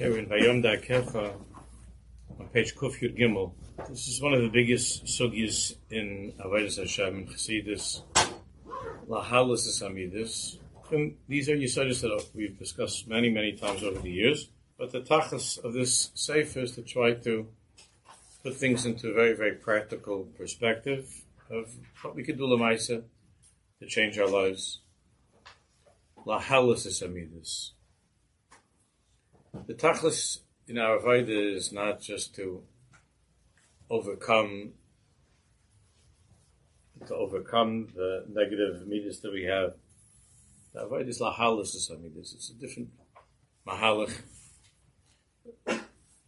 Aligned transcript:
Kevin 0.00 0.24
Vayom 0.24 0.62
Kefa 0.64 1.26
uh, 1.26 2.40
on 2.40 2.48
page 2.54 2.74
Kuf 2.74 2.98
Yud 3.02 3.18
Gimel. 3.18 3.52
This 3.90 4.08
is 4.08 4.22
one 4.22 4.32
of 4.32 4.40
the 4.40 4.48
biggest 4.48 5.04
sugis 5.04 5.76
in 5.90 6.32
Avodas 6.40 6.78
Hashem 6.78 7.16
and 7.16 7.28
Chassidus. 7.28 8.00
Lahalas 9.06 9.66
is 9.66 9.82
Amidus. 9.84 10.56
And 10.90 11.18
these 11.28 11.50
are 11.50 11.54
yisodis 11.54 12.00
that 12.00 12.28
we've 12.34 12.58
discussed 12.58 13.08
many, 13.08 13.28
many 13.28 13.52
times 13.52 13.82
over 13.82 14.00
the 14.00 14.10
years. 14.10 14.48
But 14.78 14.90
the 14.90 15.02
tachas 15.02 15.62
of 15.62 15.74
this 15.74 16.12
sefer 16.14 16.60
is 16.60 16.72
to 16.76 16.82
try 16.82 17.12
to 17.12 17.48
put 18.42 18.56
things 18.56 18.86
into 18.86 19.08
a 19.08 19.12
very, 19.12 19.34
very 19.34 19.52
practical 19.52 20.24
perspective 20.38 21.12
of 21.50 21.74
what 22.00 22.16
we 22.16 22.24
could 22.24 22.38
do 22.38 22.44
lemaisa 22.44 23.02
to 23.80 23.86
change 23.86 24.18
our 24.18 24.28
lives. 24.28 24.80
Lahalas 26.26 26.86
is 26.86 27.02
Amidus. 27.02 27.72
The 29.52 29.74
tachlis 29.74 30.38
in 30.68 30.78
our 30.78 30.98
avodah 30.98 31.56
is 31.56 31.72
not 31.72 32.00
just 32.00 32.34
to 32.36 32.62
overcome 33.88 34.74
to 37.06 37.14
overcome 37.14 37.88
the 37.94 38.26
negative 38.28 38.86
midas 38.86 39.20
that 39.20 39.32
we 39.32 39.44
have. 39.44 39.74
The 40.72 40.80
avodah 40.80 41.08
is 41.08 41.20
lahalis 41.20 41.74
is 41.74 41.90
midas. 41.90 42.34
It's 42.34 42.50
a 42.50 42.54
different 42.54 42.90
mahalach. 43.66 44.12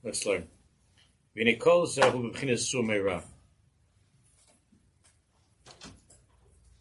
Let's 0.03 0.27
learn. 0.27 0.48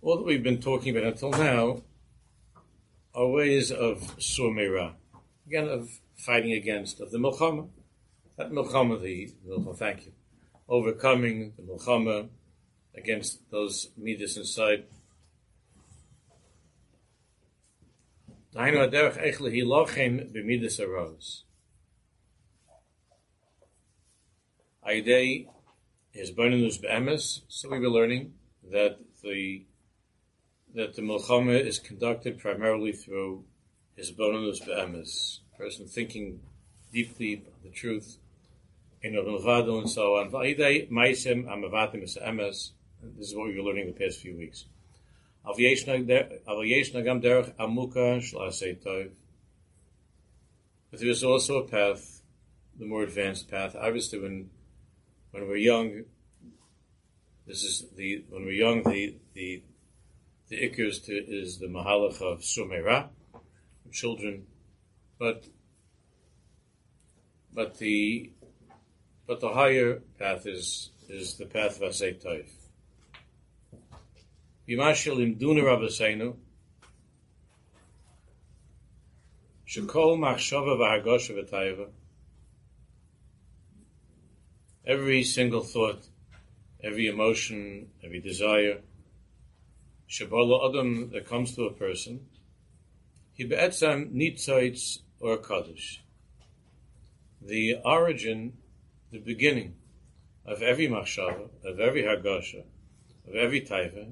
All 0.02 0.18
that 0.18 0.26
we've 0.26 0.44
been 0.44 0.60
talking 0.60 0.98
about 0.98 1.08
until 1.08 1.30
now 1.32 1.84
are 3.14 3.28
ways 3.28 3.72
of 3.72 4.00
sumeira. 4.18 4.94
Again, 5.46 5.70
of 5.70 6.01
fighting 6.22 6.54
against 6.54 7.02
of 7.02 7.12
the 7.12 7.18
milchama. 7.18 7.68
That 8.38 8.52
milchama, 8.52 9.02
the 9.02 9.34
milchama, 9.48 9.78
thank 9.78 10.06
you, 10.06 10.14
overcoming 10.70 11.54
the 11.58 11.64
milchama 11.64 12.30
against 12.96 13.50
those 13.50 13.90
midas 13.98 14.38
inside. 14.38 14.86
So 18.54 18.60
we 27.70 27.80
were 27.80 27.90
learning 27.90 28.34
that 28.72 29.00
the 29.24 29.66
that 30.74 30.96
the 30.96 31.02
milchama 31.02 31.60
is 31.60 31.80
conducted 31.80 32.40
primarily 32.40 32.94
through 32.94 33.44
his 33.96 34.12
bonus 34.12 34.60
be'emes 34.60 35.42
person 35.62 35.86
thinking 35.86 36.40
deeply 36.92 37.44
the 37.64 37.70
truth 37.70 38.18
in 39.04 39.16
and 39.16 39.90
so 39.90 40.16
on. 40.16 40.32
This 43.14 43.28
is 43.30 43.36
what 43.36 43.48
we 43.48 43.58
were 43.58 43.64
learning 43.64 43.88
the 43.88 43.94
past 43.94 44.20
few 44.20 44.36
weeks. 44.36 44.66
But 45.44 45.58
there 51.00 51.10
is 51.10 51.24
also 51.24 51.58
a 51.58 51.68
path, 51.68 52.22
the 52.78 52.86
more 52.86 53.04
advanced 53.04 53.50
path. 53.50 53.76
Obviously, 53.80 54.20
when 54.20 54.50
when 55.32 55.48
we're 55.48 55.58
young, 55.58 56.04
this 57.48 57.64
is 57.64 57.86
the 57.96 58.24
when 58.30 58.46
we're 58.46 58.52
young, 58.52 58.84
the 58.84 59.16
the 59.34 59.64
the 60.50 60.58
is, 60.58 61.00
to, 61.00 61.14
is 61.14 61.60
the 61.60 61.68
mahalach 61.68 62.22
of 62.22 62.42
sumera, 62.42 63.10
children 63.92 64.46
but 65.22 65.46
but 67.54 67.78
the 67.78 68.32
but 69.28 69.40
the 69.40 69.50
higher 69.50 70.02
path 70.18 70.48
is 70.48 70.90
is 71.08 71.36
the 71.36 71.46
path 71.46 71.80
of 71.80 71.92
Asay 71.92 72.20
Toif. 72.20 72.50
Yimashil 74.68 75.18
imduna 75.26 75.62
Rabbeinu 75.62 76.38
Shekol 79.68 80.18
machshava 80.18 80.74
v'hargosha 80.82 81.38
v'tayva 81.38 81.90
Every 84.88 85.24
single 85.24 85.62
thought, 85.62 86.04
every 86.84 87.06
emotion, 87.06 87.90
every 88.04 88.20
desire, 88.20 88.80
Shabala 90.10 90.68
Adam 90.68 91.12
that 91.12 91.28
comes 91.28 91.56
to 91.56 91.66
a 91.66 91.72
person, 91.72 92.26
he 93.34 93.44
be'etzam 93.44 94.12
nitzoitz 94.12 95.02
or 95.22 95.38
Kaddish. 95.38 96.02
The 97.42 97.78
origin, 97.86 98.54
the 99.12 99.20
beginning 99.20 99.76
of 100.46 100.62
every 100.62 100.88
machshava, 100.88 101.50
of 101.64 101.80
every 101.80 102.04
hargasha, 102.04 102.64
of 103.28 103.36
every 103.36 103.62
taiva, 103.62 104.12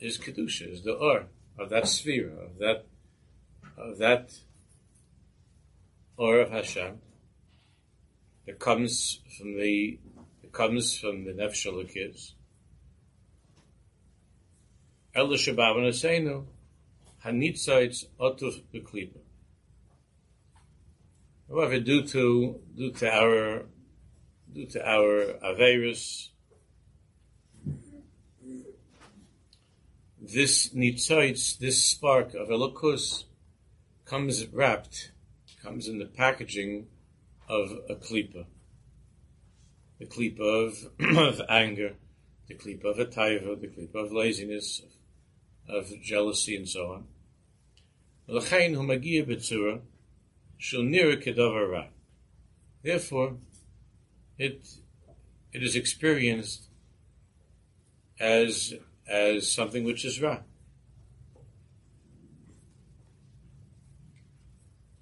is 0.00 0.18
kedusha, 0.18 0.72
is 0.72 0.82
the 0.82 0.92
or 0.92 1.26
of 1.58 1.70
that 1.70 1.88
sphere, 1.88 2.30
of 2.30 2.58
that, 2.58 2.86
of 3.78 3.98
that 3.98 4.32
or 6.16 6.40
of 6.40 6.50
Hashem 6.50 7.00
that 8.46 8.58
comes 8.58 9.20
from 9.36 9.58
the 9.58 9.98
that 10.42 10.52
comes 10.52 10.98
from 10.98 11.24
the 11.24 11.32
nefesh 11.32 11.66
elokis. 11.66 12.32
El 15.14 15.28
Shabbat 15.28 16.12
and 16.16 16.46
Hanitzites 17.24 18.06
otuf 18.20 18.62
beklipa. 18.72 19.23
However, 21.54 21.78
due 21.78 22.02
to 22.08 22.60
due 22.76 22.90
to 22.90 23.08
our 23.08 23.66
due 24.52 24.66
to 24.66 24.84
our 24.84 25.34
averus, 25.40 26.30
this 30.20 30.70
nitzoitz, 30.70 31.56
this 31.58 31.80
spark 31.80 32.34
of 32.34 32.48
elokus, 32.48 33.22
comes 34.04 34.44
wrapped, 34.48 35.12
comes 35.62 35.86
in 35.86 36.00
the 36.00 36.06
packaging 36.06 36.88
of 37.48 37.70
a 37.88 37.94
klipa, 37.94 38.46
the 40.00 40.06
klipa 40.06 40.40
of, 40.40 40.74
of 41.16 41.40
anger, 41.48 41.94
the 42.48 42.54
klipa 42.54 42.86
of 42.86 42.98
a 42.98 43.06
taiva, 43.06 43.60
the 43.60 43.68
klipa 43.68 44.06
of 44.06 44.10
laziness, 44.10 44.82
of, 45.68 45.84
of 45.84 46.02
jealousy, 46.02 46.56
and 46.56 46.68
so 46.68 46.86
on. 46.94 47.04
Therefore, 52.82 53.36
it 54.38 54.66
it 55.52 55.62
is 55.62 55.76
experienced 55.76 56.68
as 58.18 58.74
as 59.06 59.50
something 59.50 59.84
which 59.84 60.04
is 60.04 60.20
ra. 60.20 60.40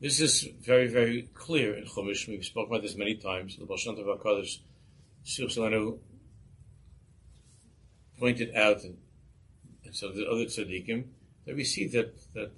This 0.02 0.20
is 0.20 0.48
very, 0.60 0.88
very 0.88 1.28
clear 1.32 1.74
in 1.76 1.84
Chumash. 1.84 2.26
We've 2.26 2.44
spoken 2.44 2.72
about 2.72 2.82
this 2.82 2.96
many 2.96 3.14
times. 3.14 3.56
The 3.56 3.64
Baal 3.64 3.76
Shem 3.76 3.94
Tov 3.94 4.18
HaKadosh, 4.18 4.58
Shir 5.22 5.46
pointed 8.18 8.52
out, 8.56 8.82
and, 8.82 8.96
and 9.84 9.94
so 9.94 10.10
the 10.10 10.26
other 10.28 10.46
tzaddikim, 10.46 11.04
that 11.46 11.54
we 11.54 11.62
see 11.62 11.86
that, 11.86 12.16
that, 12.34 12.50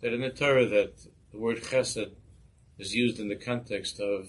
that 0.00 0.12
in 0.12 0.20
the 0.20 0.30
Torah 0.30 0.66
that 0.66 0.94
the 1.32 1.38
word 1.38 1.62
chesed 1.62 2.12
is 2.78 2.94
used 2.94 3.20
in 3.20 3.28
the 3.28 3.36
context 3.36 4.00
of, 4.00 4.28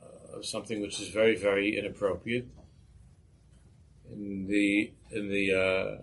uh, 0.00 0.38
of 0.38 0.46
something 0.46 0.80
which 0.80 1.00
is 1.00 1.08
very, 1.08 1.36
very 1.36 1.76
inappropriate. 1.76 2.48
In 4.10 4.46
the 4.48 4.92
in 5.12 5.28
the 5.28 5.52
uh, 5.52 6.02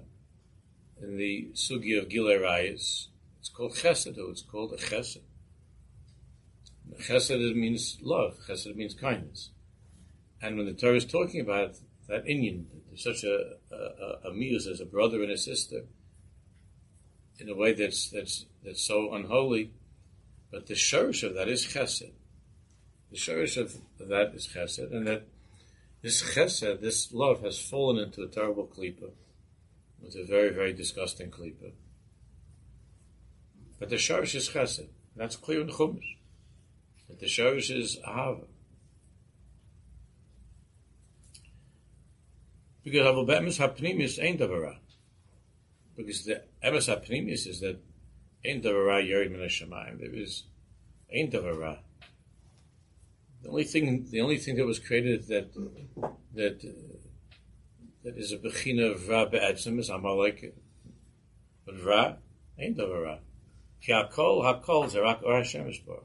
in 1.02 1.18
the 1.18 1.50
sugi 1.54 2.00
of 2.00 2.08
Gilei 2.08 2.40
Rayas, 2.40 3.08
it's 3.40 3.50
called 3.50 3.74
chesed. 3.74 4.16
It's 4.18 4.42
called 4.42 4.74
a 4.74 4.78
chesed. 4.78 5.22
Chesed 7.02 7.56
means 7.56 7.98
love. 8.02 8.38
Chesed 8.48 8.76
means 8.76 8.94
kindness. 8.94 9.52
And 10.42 10.58
when 10.58 10.68
the 10.68 10.74
Torah 10.74 10.96
is 10.96 11.06
talking 11.06 11.42
about 11.42 11.76
that 12.08 12.26
inyan, 12.26 12.66
such 12.96 13.24
a, 13.24 13.56
a, 13.72 14.30
a, 14.30 14.34
muse 14.34 14.68
as 14.68 14.80
a 14.80 14.86
brother 14.86 15.22
and 15.22 15.32
a 15.32 15.38
sister, 15.38 15.82
in 17.40 17.50
a 17.50 17.56
way 17.56 17.74
that's 17.74 18.10
that's 18.10 18.46
that's 18.64 18.82
so 18.82 19.14
unholy, 19.14 19.72
but 20.52 20.68
the 20.68 20.74
shorish 20.74 21.24
of 21.24 21.34
that 21.36 21.48
is 21.48 21.66
chesed. 21.66 22.12
The 23.12 23.18
shorish 23.18 23.58
of 23.58 23.78
that 24.00 24.34
is 24.34 24.48
chesed, 24.48 24.94
and 24.94 25.08
that 25.08 25.28
this 26.02 26.22
chesed, 26.22 26.82
this 26.82 27.14
love, 27.14 27.42
has 27.42 27.60
fallen 27.60 28.04
into 28.04 28.22
a 28.24 28.28
terrible 28.28 28.68
klipa. 28.68 29.12
It's 30.04 30.16
a 30.16 30.24
very, 30.24 30.50
very 30.50 30.74
disgusting 30.74 31.32
klipa. 31.32 31.72
But 33.80 33.90
the 33.90 33.96
shorish 33.96 34.36
is 34.36 34.50
chesed. 34.50 34.88
That's 35.16 35.36
clear 35.36 35.62
in 35.62 35.70
Chumash. 35.70 36.18
That 37.10 37.20
the 37.20 37.26
shorish 37.26 37.76
is 37.76 37.98
ahava. 38.08 38.46
Because 42.84 43.02
Avu 43.02 43.28
Be'emes 43.28 43.60
HaPnimis 43.60 44.24
ain't 44.24 44.40
davara. 44.40 44.78
Because 45.96 46.24
the 46.26 46.44
Emes 46.64 46.88
HaPnimis 46.88 47.48
is 47.48 47.60
that 47.60 47.80
ain't 48.44 48.64
davara 48.64 49.06
Yerid 49.08 49.32
Min 49.32 49.42
HaShamayim. 49.42 50.00
There 50.00 50.14
is 50.14 50.44
ain't 51.12 51.34
davara. 51.34 51.80
The 53.44 53.50
only 53.50 53.64
thing, 53.64 54.08
the 54.10 54.22
only 54.22 54.38
thing 54.38 54.56
that 54.56 54.66
was 54.66 54.80
created 54.80 55.28
that 55.28 55.54
that 56.34 56.62
that 58.04 58.18
is 58.18 58.32
a 58.32 58.38
bechina 58.38 58.92
of 58.92 59.08
ra 59.10 59.26
be'etzim 59.26 59.80
is 59.80 59.90
amalek. 59.90 60.54
But 61.66 61.84
ra 61.84 62.16
ain't 62.58 62.80
of 62.80 62.90
ra. 62.90 63.18
Ki 63.82 63.92
hakol 63.92 64.44
hakol 64.44 64.92
zerak 64.92 65.24
or 65.24 65.38
Hashem 65.38 65.68
Yisborach. 65.68 66.04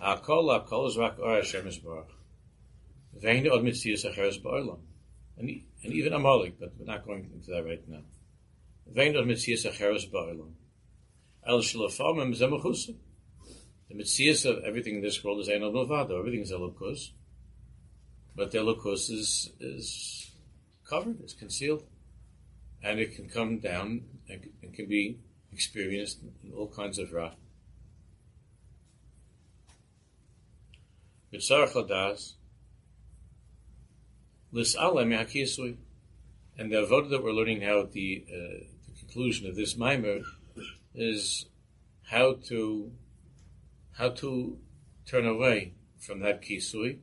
Hakol 0.00 0.66
hakol 0.66 0.88
is 0.88 0.96
rak 0.96 1.18
or 1.18 1.36
Hashem 1.36 1.64
Yisborach. 1.66 2.10
Vein 3.14 3.48
od 3.48 3.62
mitzias 3.62 4.04
acheres 4.04 4.42
ba'olam. 4.42 4.80
And 5.38 5.50
even 5.84 6.12
amalek, 6.12 6.58
but 6.58 6.72
we're 6.78 6.86
not 6.86 7.04
going 7.04 7.30
into 7.34 7.50
that 7.50 7.64
right 7.64 7.86
now. 7.88 8.02
Ba'olam. 8.94 10.52
El 11.46 11.60
shalafamim 11.60 12.34
zemechusa. 12.36 12.94
The 13.88 13.94
mitzias 13.94 14.44
of 14.44 14.64
everything 14.64 14.96
in 14.96 15.02
this 15.02 15.22
world 15.22 15.40
is 15.40 15.48
ein 15.48 15.62
od 15.62 15.72
milvado. 15.72 16.18
Everything 16.18 16.40
is 16.40 16.50
elokus. 16.50 17.10
But 18.34 18.50
the 18.50 18.58
elokus 18.58 19.10
is, 19.10 19.50
is 19.60 20.30
covered, 20.88 21.20
is 21.22 21.34
concealed. 21.34 21.84
And 22.82 22.98
it 22.98 23.14
can 23.14 23.28
come 23.28 23.58
down 23.58 24.02
and 24.28 24.48
it 24.62 24.74
can 24.74 24.86
be 24.86 25.20
experienced 25.52 26.18
in 26.42 26.52
all 26.52 26.68
kinds 26.68 26.98
of 26.98 27.12
ra. 27.12 27.32
B'tzarach 31.32 31.72
ladas, 31.72 32.34
lis'alem 34.52 35.14
yahakisui. 35.14 35.76
And 36.58 36.72
the 36.72 36.76
avodah 36.76 37.10
that 37.10 37.22
we're 37.22 37.32
learning 37.32 37.60
now 37.60 37.84
the, 37.84 38.24
uh, 38.28 38.34
the 38.34 38.75
conclusion 39.16 39.48
of 39.48 39.56
this 39.56 39.78
mimer 39.78 40.18
is 40.94 41.46
how 42.10 42.34
to 42.34 42.92
how 43.96 44.10
to 44.10 44.58
turn 45.06 45.26
away 45.26 45.72
from 45.98 46.20
that 46.20 46.42
kisui 46.42 46.98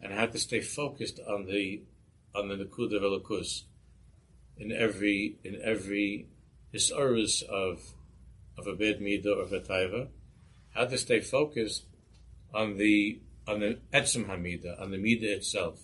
and 0.00 0.14
how 0.14 0.24
to 0.24 0.38
stay 0.38 0.62
focused 0.62 1.20
on 1.28 1.44
the 1.44 1.82
on 2.34 2.48
the 2.48 2.54
nakuda 2.54 2.98
velakus 2.98 3.64
in 4.56 4.72
every 4.72 5.36
in 5.44 5.60
every 5.62 6.28
hisaurus 6.72 7.42
of 7.42 7.92
of 8.56 8.66
a 8.66 8.72
bad 8.74 8.98
midah 8.98 9.36
or 9.36 9.42
of 9.42 9.52
a 9.52 9.60
taiva, 9.60 10.08
how 10.74 10.86
to 10.86 10.96
stay 10.96 11.20
focused 11.20 11.84
on 12.54 12.78
the 12.78 13.20
on 13.46 13.60
the 13.60 13.78
etzem 13.92 14.24
hamida, 14.26 14.80
on 14.80 14.92
the 14.92 14.96
midah 14.96 15.36
itself. 15.36 15.82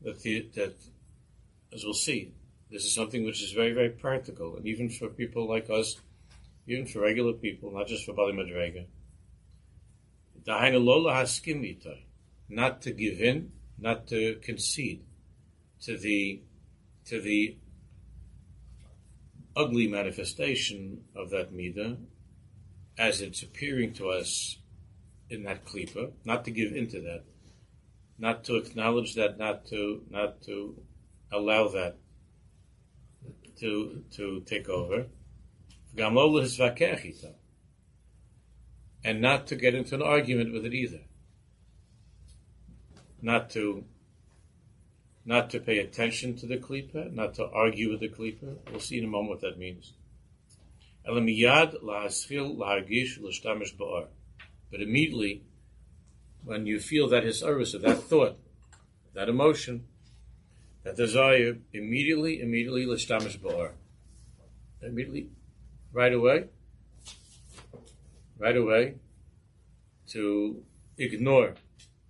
That, 0.00 0.22
the, 0.22 0.48
that, 0.54 0.76
as 1.72 1.82
we'll 1.84 1.94
see, 1.94 2.32
this 2.70 2.84
is 2.84 2.94
something 2.94 3.24
which 3.24 3.42
is 3.42 3.52
very, 3.52 3.72
very 3.72 3.90
practical, 3.90 4.56
and 4.56 4.66
even 4.66 4.88
for 4.88 5.08
people 5.08 5.48
like 5.48 5.70
us, 5.70 6.00
even 6.66 6.86
for 6.86 7.00
regular 7.00 7.32
people, 7.32 7.70
not 7.70 7.86
just 7.86 8.04
for 8.04 8.14
Bali 8.14 8.32
Madrega. 8.32 8.86
Not 12.48 12.82
to 12.82 12.90
give 12.92 13.20
in, 13.20 13.52
not 13.78 14.06
to 14.08 14.36
concede 14.42 15.04
to 15.82 15.96
the 15.96 16.42
to 17.06 17.20
the 17.20 17.56
ugly 19.56 19.86
manifestation 19.86 21.04
of 21.14 21.30
that 21.30 21.52
midah 21.52 21.98
as 22.98 23.20
it's 23.20 23.42
appearing 23.42 23.92
to 23.92 24.08
us 24.08 24.58
in 25.30 25.42
that 25.44 25.64
klipa, 25.64 26.12
not 26.24 26.44
to 26.44 26.50
give 26.50 26.72
into 26.72 27.00
that, 27.00 27.24
not 28.18 28.44
to 28.44 28.56
acknowledge 28.56 29.14
that, 29.14 29.38
not 29.38 29.66
to 29.66 30.02
not 30.10 30.42
to 30.42 30.76
allow 31.32 31.68
that 31.68 31.96
to 33.60 34.04
to 34.12 34.40
take 34.46 34.68
over, 34.68 35.06
and 39.04 39.20
not 39.20 39.46
to 39.46 39.56
get 39.56 39.74
into 39.74 39.94
an 39.94 40.02
argument 40.02 40.52
with 40.52 40.64
it 40.64 40.74
either, 40.74 41.02
not 43.20 43.50
to 43.50 43.84
not 45.24 45.50
to 45.50 45.60
pay 45.60 45.78
attention 45.78 46.36
to 46.36 46.46
the 46.46 46.58
klipa, 46.58 47.12
not 47.12 47.34
to 47.34 47.46
argue 47.46 47.90
with 47.90 48.00
the 48.00 48.08
klipa. 48.08 48.56
We'll 48.70 48.80
see 48.80 48.98
in 48.98 49.04
a 49.04 49.08
moment 49.08 49.30
what 49.30 49.40
that 49.40 49.58
means. 49.58 49.94
But 51.06 51.16
immediately, 54.80 55.42
when 56.44 56.66
you 56.66 56.80
feel 56.80 57.08
that 57.08 57.24
his 57.24 57.38
service, 57.38 57.72
that 57.72 58.02
thought, 58.02 58.38
that 59.14 59.28
emotion, 59.28 59.86
that 60.84 60.96
desire, 60.96 61.56
immediately, 61.72 62.40
immediately, 62.40 62.86
l'shtamish 62.86 63.38
ba'ar. 63.40 63.72
Immediately, 64.82 65.30
right 65.92 66.12
away, 66.12 66.44
right 68.38 68.56
away, 68.56 68.96
to 70.08 70.62
ignore, 70.98 71.54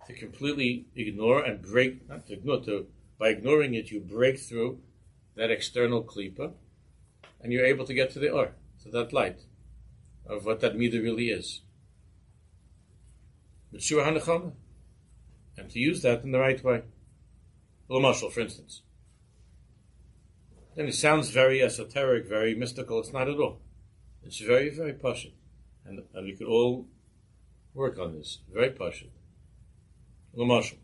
to 0.07 0.13
completely 0.13 0.87
ignore 0.97 1.43
and 1.45 1.63
break, 1.63 2.09
not 2.09 2.27
to 2.27 2.33
ignore, 2.35 2.61
to 2.65 2.89
by 3.19 3.29
ignoring 3.29 3.75
it, 3.75 3.91
you 3.91 4.01
break 4.01 4.39
through 4.41 4.81
that 5.37 5.51
external 5.51 6.03
klipa, 6.03 6.53
and 7.41 7.53
you're 7.53 7.65
able 7.65 7.87
to 7.87 7.95
get 7.95 8.11
to 8.11 8.19
the 8.19 8.31
or, 8.31 8.53
to 8.83 8.91
that 8.91 9.13
light 9.13 9.41
of 10.27 10.45
what 10.45 10.61
that 10.61 10.77
midah 10.77 11.03
really 11.03 11.29
is. 11.29 11.61
And 13.73 15.71
to 15.71 15.79
use 15.79 16.03
that 16.03 16.25
in 16.25 16.33
the 16.33 16.39
right 16.39 16.63
way. 16.65 16.83
Marshall, 17.89 18.31
for 18.31 18.41
instance. 18.41 18.83
Then 20.77 20.87
it 20.87 20.95
sounds 20.95 21.31
very 21.31 21.63
esoteric, 21.63 22.27
very 22.27 22.55
mystical. 22.55 22.99
It's 23.01 23.13
not 23.13 23.29
at 23.29 23.37
all. 23.37 23.61
It's 24.25 24.39
very, 24.39 24.71
very 24.71 24.95
passion. 24.95 25.33
And, 25.85 26.03
and 26.15 26.27
we 26.27 26.35
could 26.35 26.47
all 26.47 26.89
work 27.75 27.99
on 27.99 28.15
this. 28.15 28.39
Very 28.53 28.71
passion. 28.71 29.11
Marshall. 30.35 30.79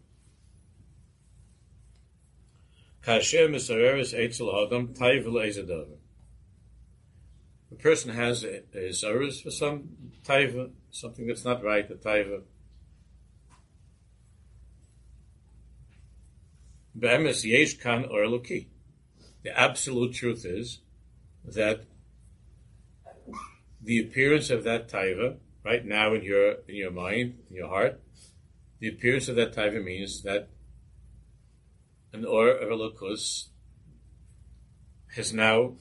Kasher 3.05 3.49
misareres 3.49 4.15
eitzel 4.15 4.67
adam 4.67 4.89
taivel 4.89 5.41
ezadavar. 5.45 5.97
A 7.73 7.75
person 7.77 8.13
has 8.13 8.45
a, 8.45 8.63
a 8.75 8.93
for 8.93 9.51
some 9.51 9.89
taiva, 10.25 10.71
something 10.91 11.27
that's 11.27 11.45
not 11.45 11.65
right, 11.65 11.91
a 11.91 11.95
taiva. 11.95 12.43
Yesh 16.95 17.79
kan 17.79 18.05
or 18.05 18.27
The 19.43 19.59
absolute 19.59 20.15
truth 20.15 20.45
is 20.45 20.81
that 21.45 21.85
the 23.83 23.99
appearance 23.99 24.51
of 24.51 24.65
that 24.65 24.89
taiva, 24.89 25.39
right 25.65 25.85
now 25.85 26.15
in 26.15 26.23
your 26.23 26.57
in 26.69 26.75
your 26.77 26.91
mind, 26.91 27.39
in 27.49 27.57
your 27.57 27.69
heart, 27.69 28.01
the 28.79 28.89
appearance 28.89 29.29
of 29.29 29.37
that 29.37 29.55
taiva 29.55 29.83
means 29.83 30.23
that 30.23 30.51
an 32.13 32.25
or 32.25 32.51
of 32.51 32.93
has 35.17 35.33
now 35.33 35.77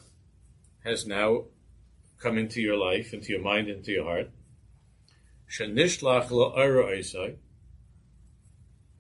has 0.84 1.06
now 1.06 1.46
come 2.20 2.38
into 2.38 2.62
your 2.62 2.78
life, 2.78 3.14
into 3.14 3.32
your 3.32 3.42
mind, 3.42 3.68
into 3.68 3.92
your 3.92 4.06
heart. 4.06 4.30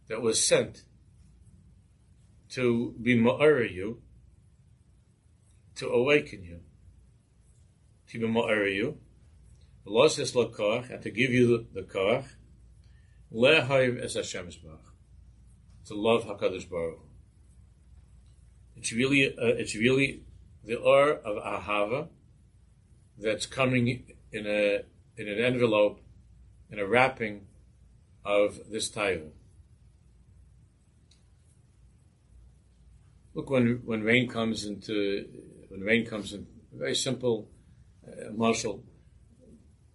That 0.07 0.21
was 0.21 0.43
sent 0.45 0.83
to 2.51 2.95
be 3.01 3.17
ma'ara 3.17 3.71
you, 3.71 4.01
to 5.75 5.87
awaken 5.87 6.43
you, 6.43 6.59
to 8.07 8.19
be 8.19 8.27
ma'ara 8.27 8.73
you, 8.73 8.97
and 9.85 11.01
to 11.01 11.09
give 11.09 11.31
you 11.31 11.47
the, 11.47 11.81
the 11.81 11.87
koach, 11.87 12.25
le'hayv 13.33 14.03
es 14.03 14.13
Hashem 14.15 14.49
to 15.85 15.95
love 15.95 16.25
Hakadosh 16.25 16.69
Baruch. 16.69 16.99
It's 18.75 18.93
really, 18.93 19.27
uh, 19.27 19.45
it's 19.57 19.75
really 19.75 20.23
the 20.63 20.75
or 20.75 21.11
of 21.11 21.43
ahava 21.43 22.09
that's 23.17 23.45
coming 23.45 24.03
in 24.31 24.45
a 24.45 24.81
in 25.17 25.27
an 25.27 25.39
envelope, 25.39 25.99
in 26.69 26.79
a 26.79 26.85
wrapping 26.85 27.47
of 28.23 28.59
this 28.71 28.89
taiva. 28.89 29.31
Look, 33.33 33.50
when 33.50 33.81
when 33.86 34.03
rain 34.03 34.27
comes 34.27 34.65
into 34.65 35.27
when 35.69 35.81
rain 35.81 36.05
comes 36.05 36.33
in, 36.33 36.48
very 36.74 36.95
simple, 36.95 37.50
uh, 38.07 38.31
marshal. 38.31 38.83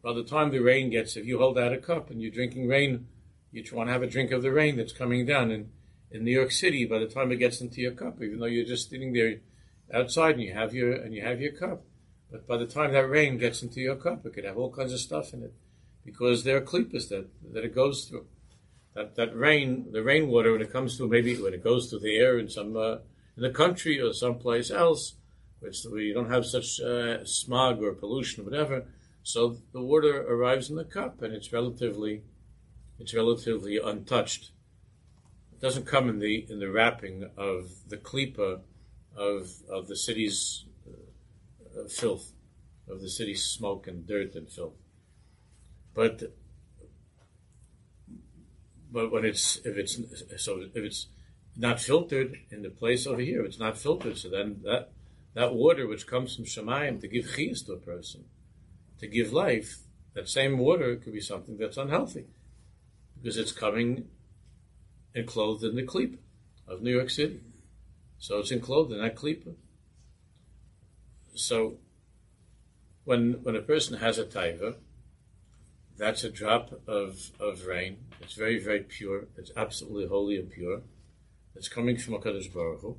By 0.03 0.13
the 0.13 0.25
time 0.25 0.51
the 0.51 0.61
rain 0.61 0.91
gets, 0.91 1.17
if 1.17 1.27
you 1.27 1.39
hold 1.39 1.59
out 1.59 1.73
a 1.73 1.79
cup 1.79 2.11
and 2.11 2.21
you're 2.21 2.31
drinking 2.31 2.69
rain, 2.69 3.07
you 3.51 3.65
want 3.73 3.89
to 3.89 3.93
have 3.93 4.03
a 4.03 4.07
drink 4.07 4.33
of 4.33 4.43
the 4.43 4.53
rain 4.53 4.77
that's 4.77 4.93
coming 4.93 5.25
down, 5.27 5.51
and 5.51 5.71
in 6.11 6.25
New 6.25 6.31
York 6.31 6.53
City 6.53 6.85
by 6.85 6.99
the 6.99 7.07
time 7.07 7.33
it 7.33 7.37
gets 7.37 7.61
into 7.61 7.81
your 7.81 7.93
cup, 7.93 8.23
even 8.23 8.39
though 8.39 8.47
you're 8.47 8.65
just 8.65 8.91
sitting 8.91 9.13
there 9.13 9.41
outside 9.93 10.35
and 10.35 10.43
you 10.43 10.53
have 10.55 10.73
your 10.75 10.93
and 10.93 11.15
you 11.15 11.23
have 11.23 11.41
your 11.41 11.53
cup. 11.53 11.85
But 12.31 12.47
by 12.47 12.57
the 12.57 12.67
time 12.67 12.93
that 12.93 13.09
rain 13.09 13.39
gets 13.39 13.63
into 13.63 13.81
your 13.81 13.97
cup, 13.97 14.25
it 14.25 14.33
could 14.33 14.45
have 14.45 14.57
all 14.57 14.73
kinds 14.73 14.93
of 14.93 15.01
stuff 15.01 15.35
in 15.35 15.43
it 15.43 15.55
because 16.05 16.45
there 16.45 16.57
are 16.57 16.61
klipas 16.61 17.09
that 17.09 17.29
that 17.53 17.65
it 17.65 17.75
goes 17.75 18.05
through. 18.05 18.27
That 18.95 19.17
that 19.17 19.37
rain, 19.37 19.91
the 19.91 20.03
rainwater, 20.03 20.53
when 20.53 20.63
it 20.63 20.73
comes 20.73 20.97
to 20.99 21.09
maybe 21.09 21.41
when 21.41 21.55
it 21.55 21.65
goes 21.65 21.91
through 21.91 22.01
the 22.01 22.17
air 22.17 22.39
in 22.39 22.49
some 22.49 22.77
uh, 22.77 22.99
in 23.37 23.43
the 23.43 23.51
country 23.51 24.01
or 24.01 24.13
someplace 24.13 24.71
else, 24.71 25.15
which 25.61 25.85
we 25.91 26.13
don't 26.13 26.31
have 26.31 26.47
such 26.47 26.81
uh, 26.81 27.25
smog 27.25 27.83
or 27.83 27.93
pollution 27.93 28.43
or 28.43 28.45
whatever, 28.45 28.87
So 29.25 29.57
the 29.73 29.81
water 29.81 30.21
arrives 30.21 30.69
in 30.69 30.77
the 30.77 30.85
cup 30.85 31.23
and 31.23 31.33
it's 31.35 31.53
relatively 31.53 32.23
it's 33.01 33.15
relatively 33.15 33.79
untouched. 33.79 34.53
It 35.53 35.61
doesn't 35.61 35.87
come 35.87 36.09
in 36.11 36.19
the 36.19 36.47
in 36.49 36.61
the 36.61 36.71
wrapping 36.71 37.31
of 37.37 37.71
the 37.89 37.97
klipa 37.97 38.61
of 39.17 39.51
of 39.71 39.89
the 39.89 39.97
city's 39.97 40.67
uh, 40.87 41.89
filth, 41.89 42.33
of 42.87 43.01
the 43.01 43.09
city's 43.09 43.43
smoke 43.45 43.87
and 43.87 44.07
dirt 44.07 44.35
and 44.35 44.49
filth. 44.51 44.77
But 45.95 46.35
but 48.93 49.11
when 49.11 49.25
it's 49.25 49.57
if 49.65 49.79
it's 49.79 49.99
so 50.37 50.61
if 50.75 50.85
it's 50.85 51.07
not 51.57 51.81
filtered 51.81 52.37
in 52.51 52.63
the 52.63 52.71
place 52.71 53.07
over 53.07 53.21
here, 53.21 53.45
it's 53.45 53.59
not 53.59 53.79
filtered. 53.79 54.19
So 54.19 54.29
then 54.29 54.61
that 54.65 54.91
that 55.35 55.55
water 55.55 55.87
which 55.87 56.07
comes 56.07 56.37
from 56.37 56.45
Shemayim 56.45 57.01
to 57.01 57.09
give 57.09 57.27
chiyas 57.27 57.67
to 57.67 57.73
a 57.73 57.77
person, 57.77 58.25
to 59.01 59.07
give 59.07 59.33
life, 59.33 59.79
that 60.15 60.29
same 60.29 60.59
water 60.59 60.97
could 60.97 61.13
be 61.13 61.21
something 61.21 61.57
that's 61.59 61.77
unhealthy 61.77 62.27
because 63.17 63.37
it's 63.37 63.53
coming 63.53 64.09
enclosed 65.15 65.65
in 65.65 65.75
the 65.75 65.83
klipa 65.83 66.19
of 66.69 66.83
New 66.83 66.95
York 66.95 67.11
City. 67.11 67.41
So 68.19 68.39
it's 68.39 68.51
enclosed 68.51 68.93
in 68.93 69.01
that 69.03 69.17
klipa. 69.17 69.55
So 71.35 71.79
when 73.05 73.41
when 73.43 73.57
a 73.57 73.63
person 73.63 73.99
has 73.99 74.19
a 74.19 74.25
taiva, 74.25 74.77
that's 75.97 76.25
a 76.25 76.31
drop 76.31 76.81
of, 76.87 77.31
of 77.39 77.67
rain. 77.67 77.99
It's 78.21 78.35
very, 78.35 78.59
very 78.59 78.81
pure. 78.81 79.27
It's 79.37 79.51
absolutely 79.57 80.07
holy 80.07 80.37
and 80.39 80.51
pure. 80.51 80.83
It's 81.57 81.69
coming 81.69 81.97
from 81.97 82.15
HaKadosh 82.15 82.53
Baruch 82.53 82.81
Hu. 82.81 82.97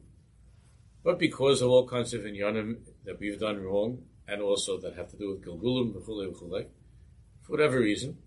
But 1.04 1.20
because 1.20 1.62
of 1.62 1.70
all 1.70 1.88
kinds 1.88 2.14
of 2.14 2.22
inyanim 2.22 2.78
that 3.04 3.20
we've 3.20 3.40
done 3.40 3.62
wrong, 3.62 4.04
and 4.28 4.42
also 4.42 4.80
that 4.80 4.96
have 4.96 5.10
to 5.12 5.18
do 5.18 5.30
with 5.30 5.46
Gilgulim, 5.46 5.94
for 5.94 7.52
whatever 7.52 7.80
reason, 7.80 8.18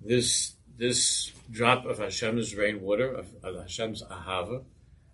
this 0.00 0.54
this 0.76 1.30
drop 1.50 1.84
of 1.84 1.98
Hashem's 1.98 2.56
rainwater, 2.56 3.12
of, 3.12 3.28
of 3.44 3.62
Hashem's 3.62 4.02
ahava, 4.02 4.64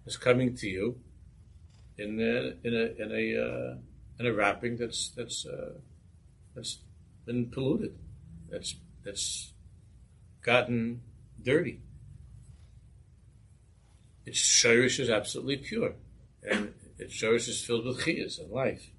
is 0.06 0.16
coming 0.16 0.56
to 0.56 0.66
you 0.66 0.98
in 1.98 2.18
a, 2.18 2.66
in 2.66 2.74
a 2.74 3.02
in 3.02 3.12
a 3.12 3.44
uh, 3.44 3.74
in 4.18 4.26
a 4.26 4.32
wrapping 4.32 4.76
that's 4.78 5.10
that's 5.10 5.46
uh, 5.46 5.74
that's 6.54 6.78
been 7.26 7.50
polluted, 7.50 7.98
that's 8.48 8.76
that's 9.04 9.52
gotten 10.42 11.02
dirty. 11.42 11.80
Its 14.30 14.38
shirish 14.38 15.00
is 15.00 15.10
absolutely 15.10 15.56
pure, 15.56 15.94
and 16.48 16.72
its 17.00 17.12
shirish 17.20 17.48
is 17.48 17.64
filled 17.64 17.84
with 17.84 18.02
chiyas 18.02 18.38
and 18.38 18.48
life. 18.48 18.92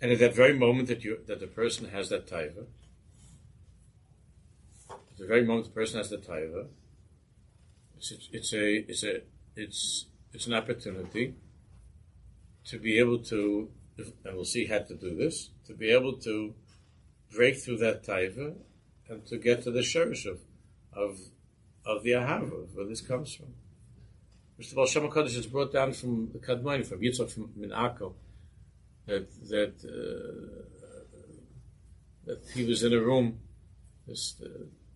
And 0.00 0.12
at 0.12 0.20
that 0.20 0.36
very 0.36 0.56
moment 0.56 0.86
that 0.86 1.02
you 1.02 1.18
that 1.26 1.40
the 1.40 1.48
person 1.48 1.88
has 1.88 2.10
that 2.10 2.28
taiva, 2.28 2.66
at 4.88 5.18
the 5.18 5.26
very 5.26 5.44
moment 5.44 5.66
the 5.66 5.72
person 5.72 5.98
has 5.98 6.10
the 6.10 6.18
taiva, 6.18 6.68
it's, 7.96 8.12
it's 8.30 8.52
a 8.52 8.66
it's 8.88 9.02
a 9.02 9.22
it's 9.56 10.06
it's 10.32 10.46
an 10.46 10.54
opportunity 10.54 11.34
to 12.66 12.78
be 12.78 13.00
able 13.00 13.18
to, 13.18 13.68
and 13.98 14.36
we'll 14.36 14.44
see 14.44 14.66
how 14.66 14.78
to 14.78 14.94
do 14.94 15.16
this, 15.16 15.50
to 15.66 15.74
be 15.74 15.90
able 15.90 16.12
to 16.18 16.54
break 17.34 17.56
through 17.56 17.78
that 17.78 18.06
taiva 18.06 18.54
and 19.08 19.24
to 19.26 19.38
get 19.38 19.62
to 19.64 19.70
the 19.70 19.80
shirish 19.80 20.26
of 20.26 20.40
of 20.92 21.18
of 21.84 22.02
the 22.02 22.10
ahava, 22.10 22.66
where 22.74 22.86
this 22.86 23.00
comes 23.00 23.34
from. 23.34 23.54
First 24.56 24.72
of 24.72 24.78
all, 24.78 24.86
Shem 24.86 25.08
Kodesh 25.08 25.36
is 25.36 25.46
brought 25.46 25.72
down 25.72 25.92
from 25.92 26.30
the 26.32 26.38
Kadmoni, 26.38 26.84
from 26.84 27.00
Yitzchak 27.00 27.30
from 27.30 27.50
Minako, 27.58 28.14
that 29.06 29.30
that 29.48 29.74
uh, 29.84 30.62
that 32.24 32.42
he 32.54 32.64
was 32.64 32.82
in 32.82 32.92
a 32.92 33.00
room. 33.00 33.38
This, 34.06 34.34
uh, 34.42 34.48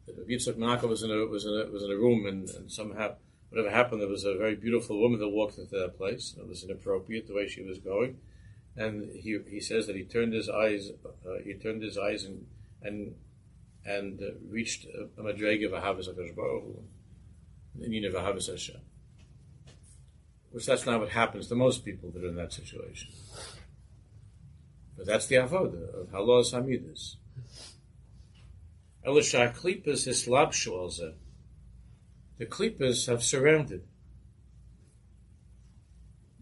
that 0.07 0.29
Yitzchak 0.29 0.55
Minako 0.55 0.89
was 0.89 1.03
in 1.03 1.11
a 1.11 1.27
was 1.27 1.45
in 1.45 1.53
a 1.53 1.71
was 1.71 1.83
in 1.83 1.91
a 1.91 1.97
room, 1.97 2.27
and, 2.27 2.49
and 2.49 2.73
somehow 2.73 3.15
whatever 3.51 3.71
happened, 3.71 4.01
there 4.01 4.09
was 4.09 4.25
a 4.25 4.37
very 4.37 4.55
beautiful 4.55 5.01
woman 5.01 5.21
that 5.21 5.29
walked 5.29 5.59
into 5.59 5.77
that 5.77 5.97
place. 5.97 6.35
It 6.39 6.49
was 6.49 6.65
inappropriate 6.65 7.27
the 7.27 7.35
way 7.35 7.47
she 7.47 7.63
was 7.63 7.79
going, 7.79 8.19
and 8.77 9.11
he 9.13 9.39
he 9.49 9.61
says 9.61 9.87
that 9.87 9.97
he 9.97 10.05
turned 10.05 10.33
his 10.33 10.49
eyes 10.49 10.91
uh, 11.05 11.39
he 11.45 11.55
turned 11.55 11.83
his 11.83 11.99
eyes 11.99 12.25
and 12.25 12.47
and 12.83 13.15
and 13.85 14.21
uh, 14.21 14.33
reached 14.49 14.87
a, 14.87 15.21
a 15.21 15.25
madrega 15.25 15.67
of 15.67 15.73
Ahavas 15.73 16.09
in 16.09 18.05
of 18.05 18.15
Ahavas 18.15 18.51
Hashem. 18.51 18.81
Which 20.51 20.67
that's 20.67 20.85
not 20.85 21.01
what 21.01 21.11
happens 21.11 21.47
to 21.49 21.55
most 21.55 21.85
people 21.85 22.11
that 22.11 22.25
are 22.25 22.29
in 22.29 22.37
that 22.37 22.53
situation. 22.53 23.11
But 24.97 25.07
that's 25.07 25.27
the 25.27 25.37
avoda 25.37 25.95
of 25.99 26.11
halos 26.11 26.53
hamidus. 26.53 27.17
Elisha 29.05 29.55
klipas 29.57 30.07
hislabshu 30.07 30.73
alzeh. 30.73 31.15
The 32.39 32.47
klipas 32.47 33.07
have 33.07 33.23
surrounded 33.23 33.83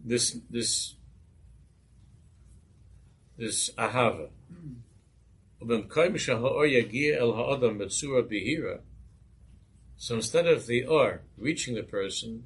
this 0.03 0.37
this 0.49 0.95
this 3.37 3.69
ahava. 3.77 4.29
So 9.97 10.15
instead 10.15 10.47
of 10.47 10.65
the 10.67 10.85
or 10.85 11.23
reaching 11.37 11.75
the 11.75 11.83
person 11.83 12.45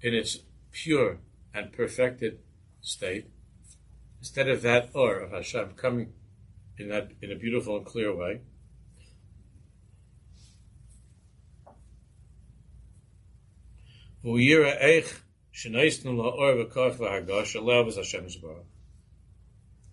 in 0.00 0.14
its 0.14 0.38
pure 0.72 1.18
and 1.54 1.72
perfected 1.72 2.40
state, 2.80 3.30
instead 4.18 4.48
of 4.48 4.62
that 4.62 4.90
or 4.94 5.20
of 5.20 5.30
Hashem 5.30 5.74
coming 5.76 6.12
in 6.76 6.88
that 6.88 7.12
in 7.20 7.30
a 7.30 7.36
beautiful 7.36 7.76
and 7.76 7.86
clear 7.86 8.14
way, 8.14 8.40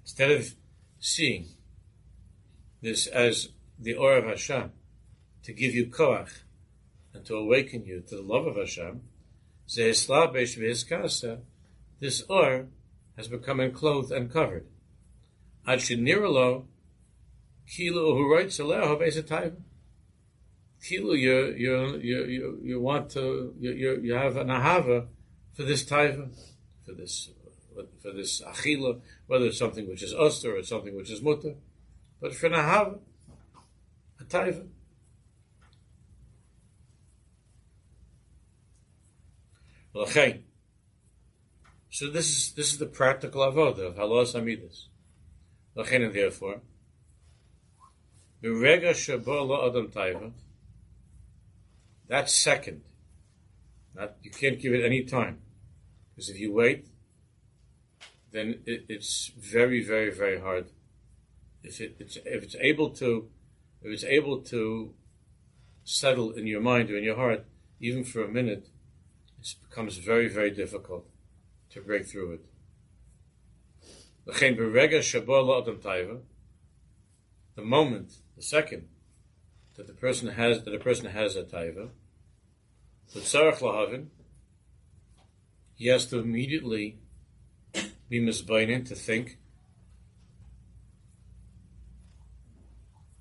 Instead 0.03 0.31
of 0.31 0.55
seeing 0.99 1.47
this 2.81 3.07
as 3.07 3.49
the 3.77 3.95
Or 3.95 4.17
of 4.17 4.25
Hashem, 4.25 4.71
to 5.43 5.53
give 5.53 5.73
you 5.73 5.87
koach 5.87 6.41
and 7.13 7.25
to 7.25 7.35
awaken 7.35 7.85
you 7.85 8.01
to 8.07 8.15
the 8.15 8.21
love 8.21 8.47
of 8.47 8.55
Hashem, 8.55 9.01
this 9.75 10.09
Or 12.29 12.67
has 13.17 13.27
become 13.27 13.59
enclosed 13.59 14.11
and 14.11 14.31
covered. 14.31 14.65
Ad 15.67 15.79
sheniralo 15.79 16.65
kilu 17.67 18.15
who 18.15 18.33
writes 18.33 18.59
Kilu 20.81 21.17
you 21.19 21.53
you 21.57 21.99
you 22.01 22.25
you 22.25 22.59
you 22.63 22.79
want 22.79 23.09
to 23.11 23.53
you 23.59 23.71
you, 23.71 23.99
you 24.01 24.13
have 24.13 24.37
an 24.37 24.47
ahava 24.47 25.07
for 25.53 25.63
this 25.63 25.83
taiva, 25.83 26.29
for 26.85 26.93
this 26.93 27.29
for 28.01 28.13
this 28.13 28.41
achila, 28.41 29.01
whether 29.27 29.47
it's 29.47 29.59
something 29.59 29.89
which 29.89 30.01
is 30.01 30.13
oster 30.13 30.55
or 30.55 30.63
something 30.63 30.95
which 30.95 31.11
is 31.11 31.21
mutter, 31.21 31.55
but 32.21 32.35
for 32.35 32.47
an 32.47 32.53
ahava, 32.53 32.99
a 34.19 34.23
taiva. 34.23 34.67
Okay. 39.95 40.43
So 41.89 42.09
this 42.09 42.29
is 42.29 42.53
this 42.53 42.71
is 42.71 42.77
the 42.77 42.85
practical 42.85 43.41
avodah 43.41 43.87
of 43.87 43.95
halos 43.95 44.33
amidus. 44.33 44.87
Lachen 45.75 46.05
and 46.05 46.13
therefore, 46.13 46.61
Berega 48.43 48.91
shabo 48.91 49.67
adam 49.67 49.87
taiva. 49.89 50.31
That's 52.07 52.33
second. 52.33 52.81
Not, 53.93 54.15
you 54.21 54.31
can't 54.31 54.59
give 54.59 54.73
it 54.73 54.85
any 54.85 55.03
time. 55.03 55.39
Because 56.15 56.29
if 56.29 56.39
you 56.39 56.53
wait, 56.53 56.87
then 58.31 58.61
it, 58.65 58.85
it's 58.87 59.31
very, 59.37 59.83
very, 59.83 60.11
very 60.11 60.39
hard. 60.39 60.67
If, 61.63 61.81
it, 61.81 61.95
it's, 61.99 62.17
if 62.17 62.43
it's 62.43 62.55
able 62.59 62.89
to, 62.91 63.29
if 63.81 63.91
it's 63.91 64.03
able 64.03 64.41
to 64.41 64.93
settle 65.83 66.31
in 66.31 66.47
your 66.47 66.61
mind 66.61 66.89
or 66.89 66.97
in 66.97 67.03
your 67.03 67.15
heart, 67.15 67.45
even 67.79 68.03
for 68.03 68.23
a 68.23 68.27
minute, 68.27 68.69
it 69.39 69.55
becomes 69.67 69.97
very, 69.97 70.27
very 70.27 70.51
difficult 70.51 71.07
to 71.71 71.81
break 71.81 72.05
through 72.05 72.33
it. 72.33 72.45
The 77.55 77.63
moment, 77.63 78.13
the 78.35 78.41
second, 78.41 78.87
that 79.75 79.87
the 79.87 79.93
person 79.93 80.27
has 80.29 80.63
that 80.63 80.75
a 80.75 80.79
person 80.79 81.07
has 81.07 81.35
a 81.35 81.43
taiva, 81.43 81.89
lahavin, 83.15 84.07
he 85.75 85.87
has 85.87 86.05
to 86.07 86.19
immediately 86.19 86.99
be 88.09 88.19
misbainin 88.19 88.87
to 88.87 88.95
think 88.95 89.37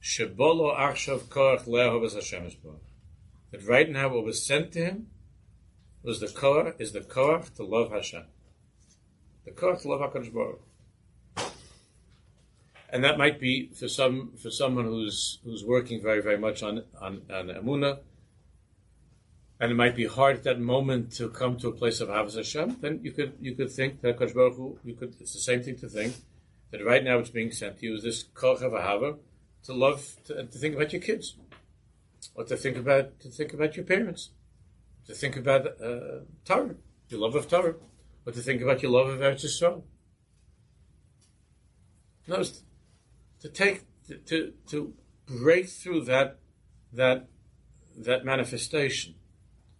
Shebolo 0.08 0.74
achshav 0.74 1.24
le'ahavas 1.28 2.14
Hashem 2.14 2.50
That 3.50 3.66
right 3.66 3.90
now 3.90 4.08
what 4.08 4.24
was 4.24 4.42
sent 4.42 4.72
to 4.72 4.78
him 4.82 5.08
was 6.02 6.20
the 6.20 6.28
koach, 6.28 6.80
is 6.80 6.92
the 6.92 7.00
koach 7.00 7.54
to 7.56 7.62
love 7.62 7.90
Hashem. 7.90 8.24
The 9.44 9.50
koch 9.50 9.82
to 9.82 9.88
love 9.88 10.00
HaKadosh 10.00 10.32
Baruch. 10.32 10.62
And 12.88 13.04
that 13.04 13.18
might 13.18 13.38
be 13.38 13.68
for 13.78 13.86
some 13.86 14.32
for 14.38 14.50
someone 14.50 14.86
who's 14.86 15.40
who's 15.44 15.62
working 15.62 16.00
very 16.00 16.22
very 16.22 16.38
much 16.38 16.62
on 16.62 16.84
on, 16.98 17.20
on 17.30 17.48
Amunah, 17.48 17.98
and 19.60 19.70
it 19.70 19.74
might 19.74 19.94
be 19.94 20.06
hard 20.06 20.36
at 20.36 20.44
that 20.44 20.58
moment 20.58 21.12
to 21.16 21.28
come 21.28 21.58
to 21.58 21.68
a 21.68 21.72
place 21.72 22.00
of 22.00 22.08
Havas 22.08 22.36
Hashem. 22.36 22.78
Then 22.80 23.00
you 23.02 23.12
could 23.12 23.34
you 23.42 23.54
could 23.54 23.70
think 23.70 24.00
that 24.00 24.18
Kodesh 24.18 24.32
Baruch 24.32 24.56
Hu, 24.56 24.78
you 24.84 24.94
could 24.94 25.16
it's 25.20 25.34
the 25.34 25.40
same 25.40 25.62
thing 25.62 25.76
to 25.80 25.88
think 25.90 26.14
that 26.70 26.82
right 26.82 27.04
now 27.04 27.18
it's 27.18 27.28
being 27.28 27.52
sent 27.52 27.80
to 27.80 27.86
you 27.86 27.94
is 27.96 28.02
this 28.02 28.22
koch 28.22 28.62
of 28.62 28.72
Ahava 28.72 29.18
to 29.64 29.72
love 29.72 30.16
to, 30.24 30.34
to 30.46 30.58
think 30.58 30.74
about 30.74 30.92
your 30.92 31.02
kids, 31.02 31.36
or 32.34 32.44
to 32.44 32.56
think 32.56 32.76
about 32.76 33.20
to 33.20 33.28
think 33.28 33.52
about 33.52 33.76
your 33.76 33.84
parents, 33.84 34.30
to 35.06 35.14
think 35.14 35.36
about 35.36 35.66
uh, 35.66 36.20
Torah, 36.44 36.74
your 37.08 37.20
love 37.20 37.34
of 37.34 37.48
Torah, 37.48 37.74
or 38.26 38.32
to 38.32 38.40
think 38.40 38.62
about 38.62 38.82
your 38.82 38.92
love 38.92 39.08
of 39.08 39.20
Eretz 39.20 39.44
Yisrael. 39.44 39.82
No, 42.26 42.42
to 43.40 43.48
take 43.48 43.84
to, 44.26 44.52
to 44.68 44.94
break 45.26 45.68
through 45.68 46.04
that 46.04 46.38
that 46.92 47.28
that 47.96 48.24
manifestation 48.24 49.14